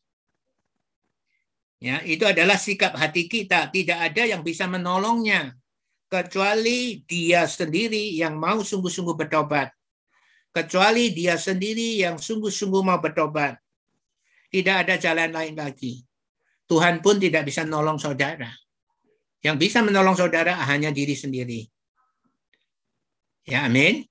Ya, 1.80 2.00
itu 2.04 2.24
adalah 2.24 2.56
sikap 2.56 2.96
hati 2.96 3.28
kita. 3.28 3.68
Tidak 3.68 3.96
ada 3.96 4.24
yang 4.24 4.40
bisa 4.40 4.64
menolongnya 4.68 5.52
kecuali 6.08 7.04
dia 7.04 7.44
sendiri 7.48 8.16
yang 8.16 8.36
mau 8.36 8.60
sungguh-sungguh 8.60 9.16
bertobat 9.16 9.72
kecuali 10.52 11.16
dia 11.16 11.40
sendiri 11.40 11.98
yang 12.04 12.20
sungguh-sungguh 12.20 12.82
mau 12.84 13.00
bertobat. 13.00 13.56
Tidak 14.52 14.76
ada 14.84 15.00
jalan 15.00 15.32
lain 15.32 15.56
lagi. 15.56 16.04
Tuhan 16.68 17.00
pun 17.00 17.16
tidak 17.16 17.48
bisa 17.48 17.64
menolong 17.64 17.96
saudara. 17.96 18.52
Yang 19.40 19.56
bisa 19.68 19.80
menolong 19.80 20.14
saudara 20.14 20.54
hanya 20.68 20.92
diri 20.92 21.16
sendiri. 21.16 21.66
Ya, 23.48 23.66
amin. 23.66 24.04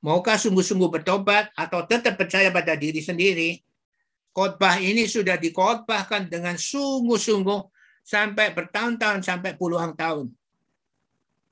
Maukah 0.00 0.40
sungguh-sungguh 0.40 0.88
bertobat 0.88 1.52
atau 1.54 1.84
tetap 1.84 2.16
percaya 2.16 2.48
pada 2.48 2.74
diri 2.74 3.04
sendiri? 3.04 3.60
Khotbah 4.32 4.80
ini 4.80 5.04
sudah 5.04 5.36
dikhotbahkan 5.36 6.30
dengan 6.32 6.56
sungguh-sungguh 6.56 7.60
sampai 8.02 8.56
bertahun-tahun, 8.56 9.20
sampai 9.20 9.52
puluhan 9.54 9.92
tahun. 9.92 10.32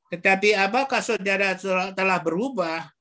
Tetapi 0.09 0.55
apakah 0.55 1.03
saudara 1.03 1.59
telah 1.93 2.19
berubah 2.23 2.96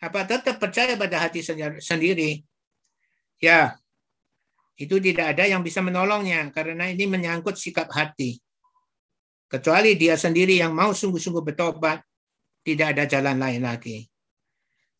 apa 0.00 0.24
tetap 0.24 0.56
percaya 0.56 0.96
pada 0.96 1.20
hati 1.20 1.44
sendiri? 1.80 2.40
Ya, 3.36 3.76
itu 4.80 4.96
tidak 4.96 5.36
ada 5.36 5.44
yang 5.44 5.60
bisa 5.60 5.84
menolongnya 5.84 6.48
karena 6.56 6.88
ini 6.88 7.04
menyangkut 7.04 7.60
sikap 7.60 7.92
hati. 7.92 8.40
Kecuali 9.44 10.00
dia 10.00 10.16
sendiri 10.16 10.56
yang 10.56 10.72
mau 10.72 10.96
sungguh-sungguh 10.96 11.44
bertobat, 11.52 12.00
tidak 12.64 12.96
ada 12.96 13.04
jalan 13.04 13.36
lain 13.36 13.60
lagi. 13.60 14.08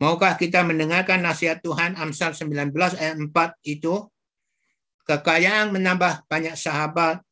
Maukah 0.01 0.37
kita 0.37 0.65
mendengarkan 0.65 1.25
nasihat 1.25 1.65
Tuhan 1.65 1.97
Amsal 1.97 2.37
19 2.37 2.73
ayat 2.97 3.17
4 3.17 3.33
itu? 3.65 4.05
Kekayaan 5.09 5.73
menambah 5.73 6.29
banyak 6.29 6.57
sahabat, 6.61 7.25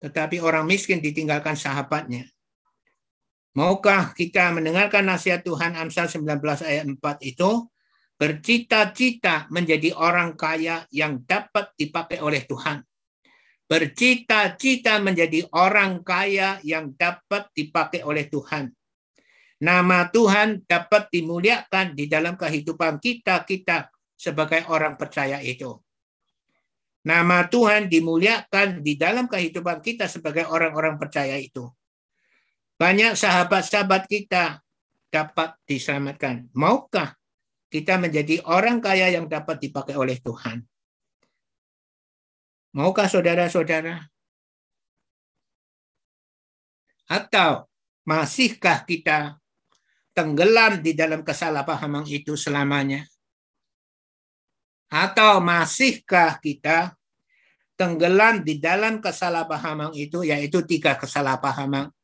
tetapi 0.00 0.38
orang 0.38 0.64
miskin 0.70 1.02
ditinggalkan 1.02 1.58
sahabatnya. 1.58 2.30
Maukah 3.56 4.12
kita 4.12 4.52
mendengarkan 4.52 5.08
nasihat 5.08 5.40
Tuhan 5.40 5.80
Amsal 5.80 6.12
19 6.12 6.44
ayat 6.60 6.84
4 6.84 7.00
itu? 7.24 7.64
Bercita-cita 8.20 9.48
menjadi 9.48 9.96
orang 9.96 10.36
kaya 10.36 10.84
yang 10.92 11.24
dapat 11.24 11.72
dipakai 11.72 12.20
oleh 12.20 12.44
Tuhan. 12.44 12.84
Bercita-cita 13.64 15.00
menjadi 15.00 15.48
orang 15.56 16.04
kaya 16.04 16.60
yang 16.68 16.92
dapat 17.00 17.48
dipakai 17.56 18.04
oleh 18.04 18.28
Tuhan. 18.28 18.76
Nama 19.64 20.12
Tuhan 20.12 20.68
dapat 20.68 21.08
dimuliakan 21.08 21.96
di 21.96 22.12
dalam 22.12 22.36
kehidupan 22.36 23.00
kita-kita 23.00 23.88
sebagai 24.12 24.68
orang 24.68 25.00
percaya 25.00 25.40
itu. 25.40 25.80
Nama 27.08 27.48
Tuhan 27.48 27.88
dimuliakan 27.88 28.84
di 28.84 29.00
dalam 29.00 29.24
kehidupan 29.24 29.80
kita 29.80 30.12
sebagai 30.12 30.44
orang-orang 30.44 31.00
percaya 31.00 31.40
itu 31.40 31.72
banyak 32.76 33.16
sahabat-sahabat 33.16 34.04
kita 34.04 34.60
dapat 35.08 35.56
diselamatkan. 35.64 36.52
Maukah 36.52 37.16
kita 37.72 37.96
menjadi 37.96 38.44
orang 38.44 38.84
kaya 38.84 39.16
yang 39.16 39.24
dapat 39.24 39.64
dipakai 39.64 39.96
oleh 39.96 40.20
Tuhan? 40.20 40.60
Maukah 42.76 43.08
saudara-saudara? 43.08 44.04
Atau 47.08 47.64
masihkah 48.04 48.84
kita 48.84 49.40
tenggelam 50.12 50.84
di 50.84 50.92
dalam 50.92 51.24
kesalahpahaman 51.24 52.04
itu 52.04 52.36
selamanya? 52.36 53.08
Atau 54.92 55.40
masihkah 55.40 56.36
kita 56.44 56.92
tenggelam 57.80 58.44
di 58.44 58.60
dalam 58.60 59.00
kesalahpahaman 59.00 59.96
itu, 59.96 60.28
yaitu 60.28 60.60
tiga 60.68 61.00
kesalahpahaman 61.00 61.95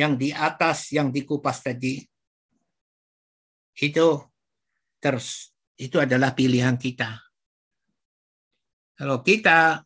yang 0.00 0.16
di 0.16 0.32
atas 0.32 0.96
yang 0.96 1.12
dikupas 1.12 1.60
tadi? 1.60 2.00
Itu 3.76 4.24
terus 4.96 5.52
itu 5.76 6.00
adalah 6.00 6.32
pilihan 6.32 6.80
kita. 6.80 7.20
Kalau 8.96 9.20
kita 9.20 9.84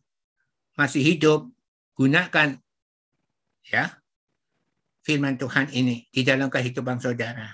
masih 0.79 1.03
hidup, 1.03 1.51
gunakan 1.95 2.59
ya 3.67 3.99
firman 5.03 5.35
Tuhan 5.39 5.71
ini 5.71 6.07
di 6.11 6.23
dalam 6.23 6.47
kehidupan 6.47 6.99
saudara. 6.99 7.47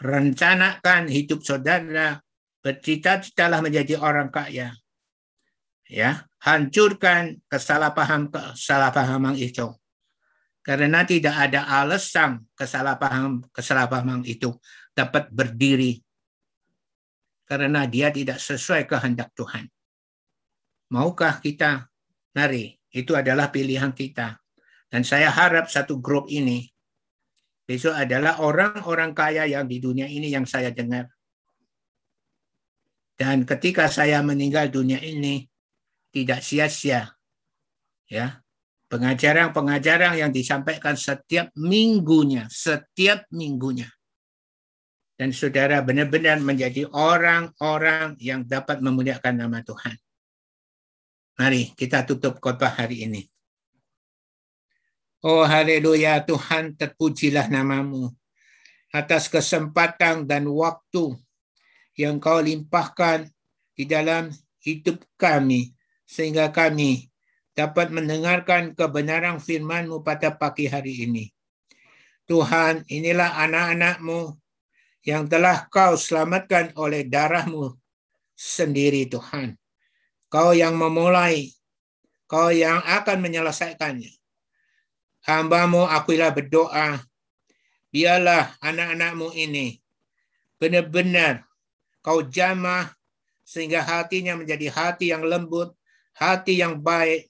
Rencanakan 0.00 1.08
hidup 1.08 1.40
saudara 1.40 2.20
bercita-citalah 2.60 3.62
menjadi 3.62 4.00
orang 4.00 4.32
kaya. 4.32 4.74
Ya, 5.84 6.26
hancurkan 6.40 7.44
kesalahpaham 7.46 8.32
kesalahpahaman 8.32 9.36
itu. 9.36 9.68
Karena 10.64 11.04
tidak 11.04 11.36
ada 11.36 11.68
alasan 11.68 12.40
kesalahpaham 12.56 13.44
kesalahpahaman 13.52 14.24
itu 14.24 14.48
dapat 14.96 15.28
berdiri 15.28 16.00
karena 17.44 17.84
dia 17.84 18.08
tidak 18.08 18.40
sesuai 18.40 18.88
kehendak 18.88 19.28
Tuhan. 19.36 19.68
Maukah 20.88 21.36
kita? 21.44 21.84
Mari, 22.32 22.72
itu 22.96 23.12
adalah 23.12 23.52
pilihan 23.52 23.92
kita. 23.92 24.40
Dan 24.88 25.04
saya 25.04 25.28
harap 25.28 25.68
satu 25.68 26.00
grup 26.00 26.30
ini 26.32 26.70
besok 27.64 27.96
adalah 27.96 28.44
orang-orang 28.44 29.16
kaya 29.16 29.48
yang 29.48 29.64
di 29.64 29.80
dunia 29.80 30.04
ini 30.04 30.30
yang 30.30 30.44
saya 30.44 30.70
dengar. 30.70 31.08
Dan 33.14 33.48
ketika 33.48 33.88
saya 33.88 34.20
meninggal 34.20 34.68
dunia 34.68 35.00
ini 35.00 35.48
tidak 36.12 36.44
sia-sia. 36.44 37.10
Ya. 38.06 38.43
Pengajaran-pengajaran 38.94 40.14
yang 40.22 40.30
disampaikan 40.30 40.94
setiap 40.94 41.50
minggunya, 41.58 42.46
setiap 42.46 43.26
minggunya. 43.34 43.90
Dan 45.18 45.34
saudara 45.34 45.82
benar-benar 45.82 46.38
menjadi 46.38 46.86
orang-orang 46.94 48.14
yang 48.22 48.46
dapat 48.46 48.78
memuliakan 48.78 49.34
nama 49.34 49.66
Tuhan. 49.66 49.98
Mari 51.42 51.74
kita 51.74 52.06
tutup 52.06 52.38
khotbah 52.38 52.70
hari 52.70 53.02
ini. 53.02 53.26
Oh 55.26 55.42
haleluya 55.42 56.22
Tuhan 56.22 56.78
terpujilah 56.78 57.50
namamu 57.50 58.14
atas 58.94 59.26
kesempatan 59.26 60.22
dan 60.22 60.46
waktu 60.46 61.18
yang 61.98 62.22
kau 62.22 62.38
limpahkan 62.38 63.26
di 63.74 63.90
dalam 63.90 64.30
hidup 64.62 65.02
kami 65.18 65.74
sehingga 66.06 66.54
kami 66.54 67.10
dapat 67.54 67.94
mendengarkan 67.94 68.74
kebenaran 68.74 69.38
firman-Mu 69.38 70.02
pada 70.02 70.34
pagi 70.34 70.66
hari 70.66 71.06
ini. 71.06 71.24
Tuhan, 72.26 72.82
inilah 72.90 73.38
anak-anak-Mu 73.46 74.34
yang 75.06 75.30
telah 75.30 75.70
kau 75.70 75.94
selamatkan 75.94 76.74
oleh 76.74 77.06
darah-Mu 77.06 77.78
sendiri 78.34 79.06
Tuhan. 79.06 79.54
Kau 80.26 80.50
yang 80.50 80.74
memulai, 80.74 81.54
kau 82.26 82.50
yang 82.50 82.82
akan 82.82 83.22
menyelesaikannya. 83.22 84.10
Hambamu 85.24 85.86
akulah 85.86 86.34
berdoa, 86.34 87.00
biarlah 87.94 88.52
anak-anakmu 88.60 89.30
ini 89.38 89.78
benar-benar 90.58 91.46
kau 92.02 92.24
jamah 92.24 92.92
sehingga 93.44 93.84
hatinya 93.84 94.34
menjadi 94.34 94.72
hati 94.72 95.12
yang 95.12 95.22
lembut, 95.24 95.76
hati 96.16 96.58
yang 96.58 96.80
baik, 96.80 97.28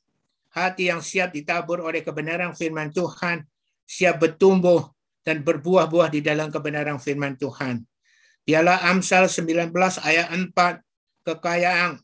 hati 0.54 0.88
yang 0.88 1.02
siap 1.02 1.34
ditabur 1.34 1.82
oleh 1.82 2.06
kebenaran 2.06 2.54
firman 2.54 2.94
Tuhan, 2.94 3.42
siap 3.82 4.22
bertumbuh 4.22 4.86
dan 5.26 5.42
berbuah-buah 5.42 6.14
di 6.14 6.22
dalam 6.22 6.54
kebenaran 6.54 7.02
firman 7.02 7.34
Tuhan. 7.34 7.82
Biarlah 8.46 8.86
Amsal 8.86 9.26
19 9.26 9.74
ayat 10.04 10.30
4, 10.30 10.54
kekayaan 11.26 11.98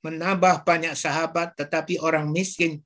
menambah 0.00 0.64
banyak 0.64 0.96
sahabat, 0.96 1.54
tetapi 1.58 2.00
orang 2.00 2.32
miskin 2.32 2.80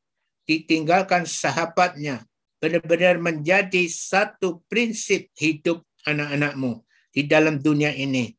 ditinggalkan 0.44 1.22
sahabatnya. 1.24 2.26
Benar-benar 2.58 3.20
menjadi 3.20 3.84
satu 3.86 4.64
prinsip 4.66 5.28
hidup 5.36 5.84
anak-anakmu 6.08 6.82
di 7.12 7.28
dalam 7.28 7.60
dunia 7.60 7.92
ini 7.92 8.32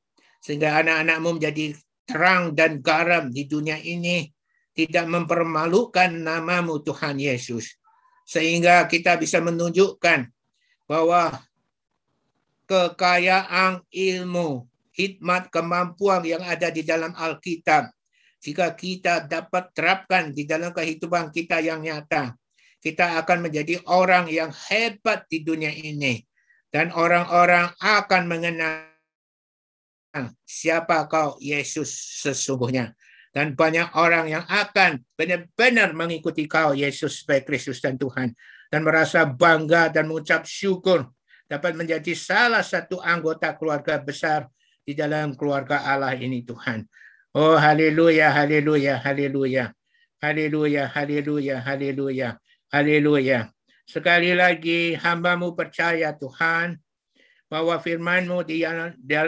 sehingga 0.47 0.79
anak-anakmu 0.79 1.41
menjadi 1.41 1.75
terang 2.07 2.55
dan 2.55 2.79
garam 2.79 3.27
di 3.27 3.43
dunia 3.49 3.75
ini 3.83 4.31
tidak 4.77 5.09
mempermalukan 5.09 6.13
namamu 6.13 6.77
Tuhan 6.85 7.17
Yesus 7.17 7.81
sehingga 8.29 8.85
kita 8.85 9.17
bisa 9.17 9.41
menunjukkan 9.41 10.29
bahwa 10.85 11.41
kekayaan 12.69 13.81
ilmu 13.89 14.69
hikmat 14.93 15.49
kemampuan 15.49 16.21
yang 16.21 16.45
ada 16.45 16.69
di 16.69 16.85
dalam 16.85 17.17
Alkitab 17.17 17.89
jika 18.37 18.69
kita 18.77 19.25
dapat 19.25 19.73
terapkan 19.73 20.29
di 20.29 20.45
dalam 20.45 20.69
kehidupan 20.69 21.33
kita 21.33 21.57
yang 21.57 21.81
nyata 21.81 22.37
kita 22.77 23.17
akan 23.17 23.49
menjadi 23.49 23.81
orang 23.89 24.29
yang 24.29 24.53
hebat 24.69 25.25
di 25.25 25.41
dunia 25.41 25.73
ini 25.73 26.21
dan 26.69 26.93
orang-orang 26.93 27.73
akan 27.81 28.23
mengenal 28.29 28.93
siapa 30.45 31.05
kau 31.05 31.37
Yesus 31.37 32.21
sesungguhnya. 32.25 32.97
Dan 33.37 33.53
banyak 33.53 33.93
orang 33.93 34.33
yang 34.33 34.45
akan 34.49 34.97
benar-benar 35.13 35.93
mengikuti 35.93 36.49
kau 36.49 36.73
Yesus 36.73 37.21
sebagai 37.21 37.53
Kristus 37.53 37.77
dan 37.77 37.93
Tuhan. 37.93 38.33
Dan 38.73 38.81
merasa 38.81 39.29
bangga 39.29 39.93
dan 39.93 40.09
mengucap 40.09 40.41
syukur 40.49 41.05
dapat 41.45 41.77
menjadi 41.77 42.17
salah 42.17 42.65
satu 42.65 42.97
anggota 42.97 43.53
keluarga 43.53 44.01
besar 44.01 44.49
di 44.81 44.97
dalam 44.97 45.37
keluarga 45.37 45.85
Allah 45.85 46.17
ini 46.17 46.41
Tuhan. 46.41 46.89
Oh 47.37 47.53
haleluya, 47.53 48.33
haleluya, 48.33 49.05
haleluya. 49.05 49.69
Haleluya, 50.17 50.89
haleluya, 50.89 51.61
haleluya, 51.61 52.41
haleluya. 52.73 53.53
Sekali 53.85 54.33
lagi 54.33 54.97
hambamu 54.97 55.53
percaya 55.53 56.09
Tuhan 56.17 56.81
bahwa 57.45 57.77
firman-Mu 57.77 58.41
di 58.41 58.65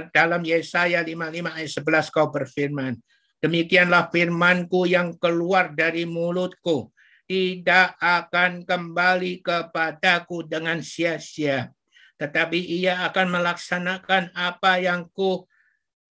dalam 0.09 0.41
Yesaya 0.41 1.05
55 1.05 1.45
ayat 1.45 1.71
11 2.09 2.09
kau 2.09 2.27
berfirman. 2.33 2.97
Demikianlah 3.39 4.11
firmanku 4.11 4.83
yang 4.83 5.15
keluar 5.15 5.71
dari 5.71 6.03
mulutku. 6.03 6.91
Tidak 7.23 7.95
akan 8.01 8.67
kembali 8.67 9.39
kepadaku 9.39 10.43
dengan 10.43 10.83
sia-sia. 10.83 11.71
Tetapi 12.19 12.59
ia 12.59 13.07
akan 13.07 13.39
melaksanakan 13.39 14.35
apa 14.35 14.83
yang 14.83 15.07
ku 15.15 15.47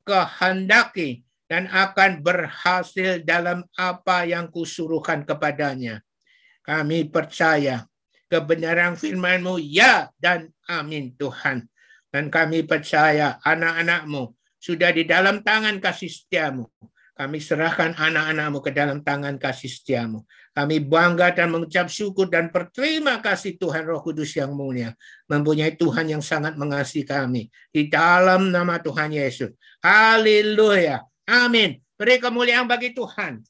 kehendaki 0.09 1.21
dan 1.45 1.69
akan 1.69 2.25
berhasil 2.25 3.21
dalam 3.25 3.69
apa 3.77 4.25
yang 4.25 4.49
kusuruhkan 4.49 5.29
kepadanya. 5.29 6.01
Kami 6.65 7.09
percaya 7.13 7.85
kebenaran 8.29 8.97
firman-Mu 8.97 9.61
ya 9.61 10.09
dan 10.17 10.53
amin 10.65 11.13
Tuhan. 11.17 11.69
Dan 12.09 12.33
kami 12.33 12.65
percaya 12.65 13.37
anak-anakmu 13.45 14.33
sudah 14.57 14.97
di 14.97 15.05
dalam 15.05 15.45
tangan 15.45 15.77
kasih 15.77 16.09
setiamu. 16.09 16.65
Kami 17.19 17.43
serahkan 17.43 17.99
anak-anakmu 17.99 18.63
ke 18.63 18.71
dalam 18.71 19.03
tangan 19.03 19.35
kasih 19.43 19.67
setiamu. 19.67 20.23
Kami 20.55 20.79
bangga 20.79 21.35
dan 21.35 21.51
mengucap 21.51 21.91
syukur 21.91 22.31
dan 22.31 22.47
berterima 22.55 23.19
kasih 23.19 23.59
Tuhan 23.59 23.91
Roh 23.91 23.99
Kudus 23.99 24.39
yang 24.39 24.55
mulia. 24.55 24.95
Mempunyai 25.27 25.75
Tuhan 25.75 26.07
yang 26.07 26.23
sangat 26.23 26.55
mengasihi 26.55 27.03
kami. 27.03 27.51
Di 27.75 27.91
dalam 27.91 28.55
nama 28.55 28.79
Tuhan 28.79 29.11
Yesus. 29.11 29.51
Haleluya. 29.83 31.03
Amin. 31.27 31.83
Beri 31.99 32.23
kemuliaan 32.23 32.71
bagi 32.71 32.95
Tuhan. 32.95 33.43